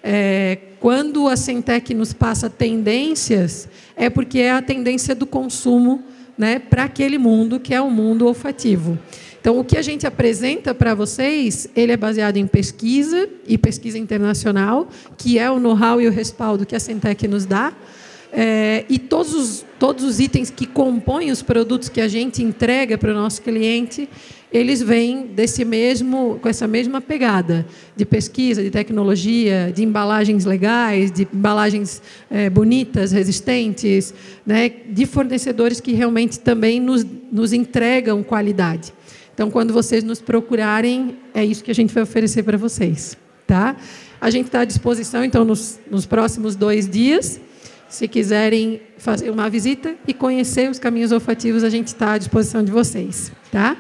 É, 0.03 0.59
quando 0.81 1.29
a 1.29 1.37
Centec 1.37 1.95
nos 1.95 2.13
passa 2.13 2.51
tendências, 2.51 3.69
é 3.95 4.11
porque 4.11 4.41
é 4.41 4.51
a 4.51 4.61
tendência 4.61 5.15
do 5.15 5.27
consumo 5.27 6.03
né, 6.37 6.59
para 6.59 6.83
aquele 6.83 7.19
mundo 7.19 7.61
que 7.61 7.73
é 7.73 7.81
o 7.81 7.89
mundo 7.89 8.27
olfativo. 8.27 8.99
Então, 9.41 9.59
o 9.59 9.65
que 9.65 9.79
a 9.79 9.83
gente 9.83 10.07
apresenta 10.07 10.75
para 10.75 10.95
vocês, 10.95 11.67
ele 11.75 11.93
é 11.93 11.97
baseado 11.97 12.37
em 12.37 12.47
pesquisa 12.47 13.29
e 13.47 13.57
pesquisa 13.57 13.99
internacional, 13.99 14.89
que 15.17 15.39
é 15.39 15.51
o 15.51 15.59
know-how 15.59 16.01
e 16.01 16.07
o 16.07 16.11
respaldo 16.11 16.67
que 16.67 16.77
a 16.77 16.81
Centec 16.81 17.27
nos 17.27 17.47
dá. 17.47 17.73
É, 18.33 18.85
e 18.89 18.99
todos 18.99 19.35
os, 19.35 19.65
todos 19.79 20.05
os 20.05 20.21
itens 20.21 20.51
que 20.51 20.67
compõem 20.67 21.31
os 21.31 21.43
produtos 21.43 21.89
que 21.89 22.01
a 22.01 22.07
gente 22.07 22.43
entrega 22.43 22.97
para 22.97 23.11
o 23.11 23.15
nosso 23.15 23.43
cliente, 23.43 24.09
eles 24.53 24.83
vêm 24.83 25.27
desse 25.27 25.65
mesmo, 25.65 26.39
com 26.41 26.49
essa 26.49 26.69
mesma 26.69 27.01
pegada 27.01 27.67
de 27.97 28.05
pesquisa, 28.05 28.63
de 28.63 28.71
tecnologia, 28.71 29.73
de 29.75 29.83
embalagens 29.83 30.45
legais, 30.45 31.11
de 31.11 31.27
embalagens 31.33 32.03
é, 32.31 32.51
bonitas, 32.51 33.11
resistentes, 33.11 34.13
né, 34.45 34.69
de 34.69 35.07
fornecedores 35.07 35.81
que 35.81 35.93
realmente 35.93 36.39
também 36.39 36.79
nos, 36.79 37.07
nos 37.33 37.53
entregam 37.53 38.23
qualidade. 38.23 38.93
Então, 39.41 39.51
quando 39.51 39.73
vocês 39.73 40.05
nos 40.05 40.21
procurarem, 40.21 41.17
é 41.33 41.43
isso 41.43 41.65
que 41.65 41.71
a 41.71 41.75
gente 41.75 41.95
vai 41.95 42.03
oferecer 42.03 42.43
para 42.43 42.59
vocês. 42.59 43.17
Tá? 43.47 43.75
A 44.21 44.29
gente 44.29 44.45
está 44.49 44.61
à 44.61 44.65
disposição, 44.67 45.25
então, 45.25 45.47
nos, 45.47 45.81
nos 45.91 46.05
próximos 46.05 46.55
dois 46.55 46.87
dias. 46.87 47.41
Se 47.89 48.07
quiserem 48.07 48.83
fazer 48.99 49.31
uma 49.31 49.49
visita 49.49 49.95
e 50.07 50.13
conhecer 50.13 50.71
os 50.71 50.79
caminhos 50.79 51.11
olfativos, 51.11 51.65
a 51.65 51.71
gente 51.71 51.87
está 51.87 52.13
à 52.13 52.19
disposição 52.19 52.63
de 52.63 52.71
vocês, 52.71 53.33
tá? 53.51 53.79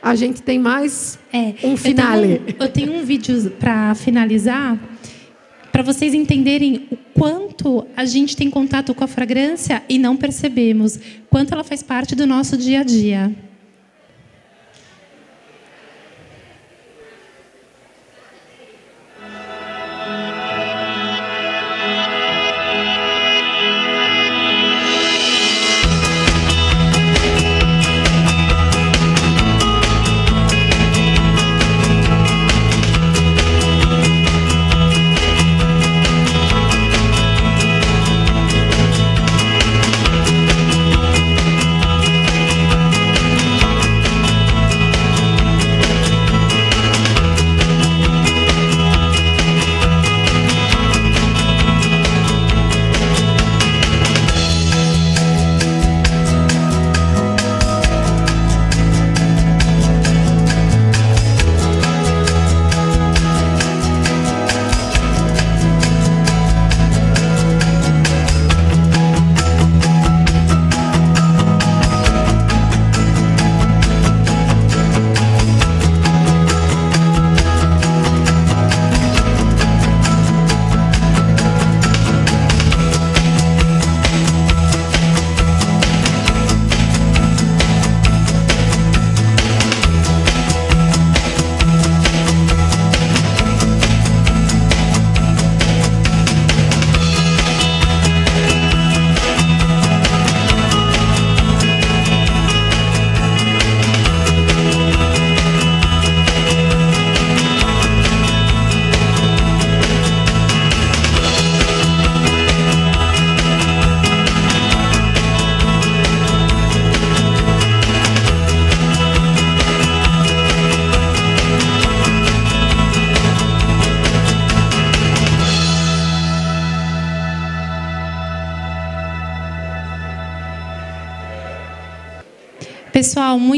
A 0.00 0.14
gente 0.14 0.42
tem 0.42 0.60
mais 0.60 1.18
É, 1.32 1.54
um 1.64 1.76
finale. 1.76 2.34
Eu 2.34 2.38
tenho, 2.38 2.56
eu 2.60 2.68
tenho 2.68 2.92
um 2.92 3.04
vídeo 3.04 3.50
para 3.58 3.96
finalizar, 3.96 4.78
para 5.72 5.82
vocês 5.82 6.14
entenderem 6.14 6.86
o 6.88 6.96
quanto 7.18 7.84
a 7.96 8.04
gente 8.04 8.36
tem 8.36 8.48
contato 8.48 8.94
com 8.94 9.02
a 9.02 9.08
fragrância 9.08 9.82
e 9.88 9.98
não 9.98 10.16
percebemos, 10.16 11.00
quanto 11.28 11.52
ela 11.52 11.64
faz 11.64 11.82
parte 11.82 12.14
do 12.14 12.28
nosso 12.28 12.56
dia 12.56 12.78
a 12.78 12.84
dia. 12.84 13.49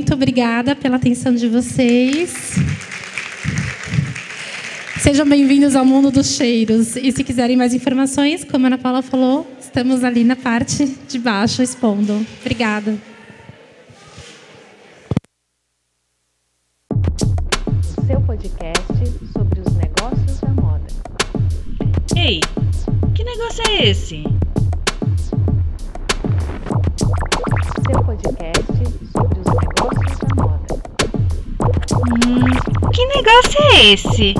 Muito 0.03 0.15
obrigada 0.15 0.75
pela 0.75 0.97
atenção 0.97 1.33
de 1.33 1.47
vocês. 1.47 2.57
Sejam 4.99 5.25
bem-vindos 5.25 5.77
ao 5.77 5.85
mundo 5.85 6.11
dos 6.11 6.35
cheiros. 6.35 6.97
E 6.97 7.13
se 7.13 7.23
quiserem 7.23 7.57
mais 7.57 7.73
informações, 7.73 8.43
como 8.43 8.67
a 8.67 8.69
Ana 8.69 8.79
Paula 8.79 9.01
falou, 9.01 9.49
estamos 9.61 10.03
ali 10.03 10.25
na 10.25 10.35
parte 10.35 10.93
de 11.09 11.21
baixo 11.21 11.63
expondo. 11.63 12.27
Obrigada. 12.41 13.12
Esse? 33.83 34.35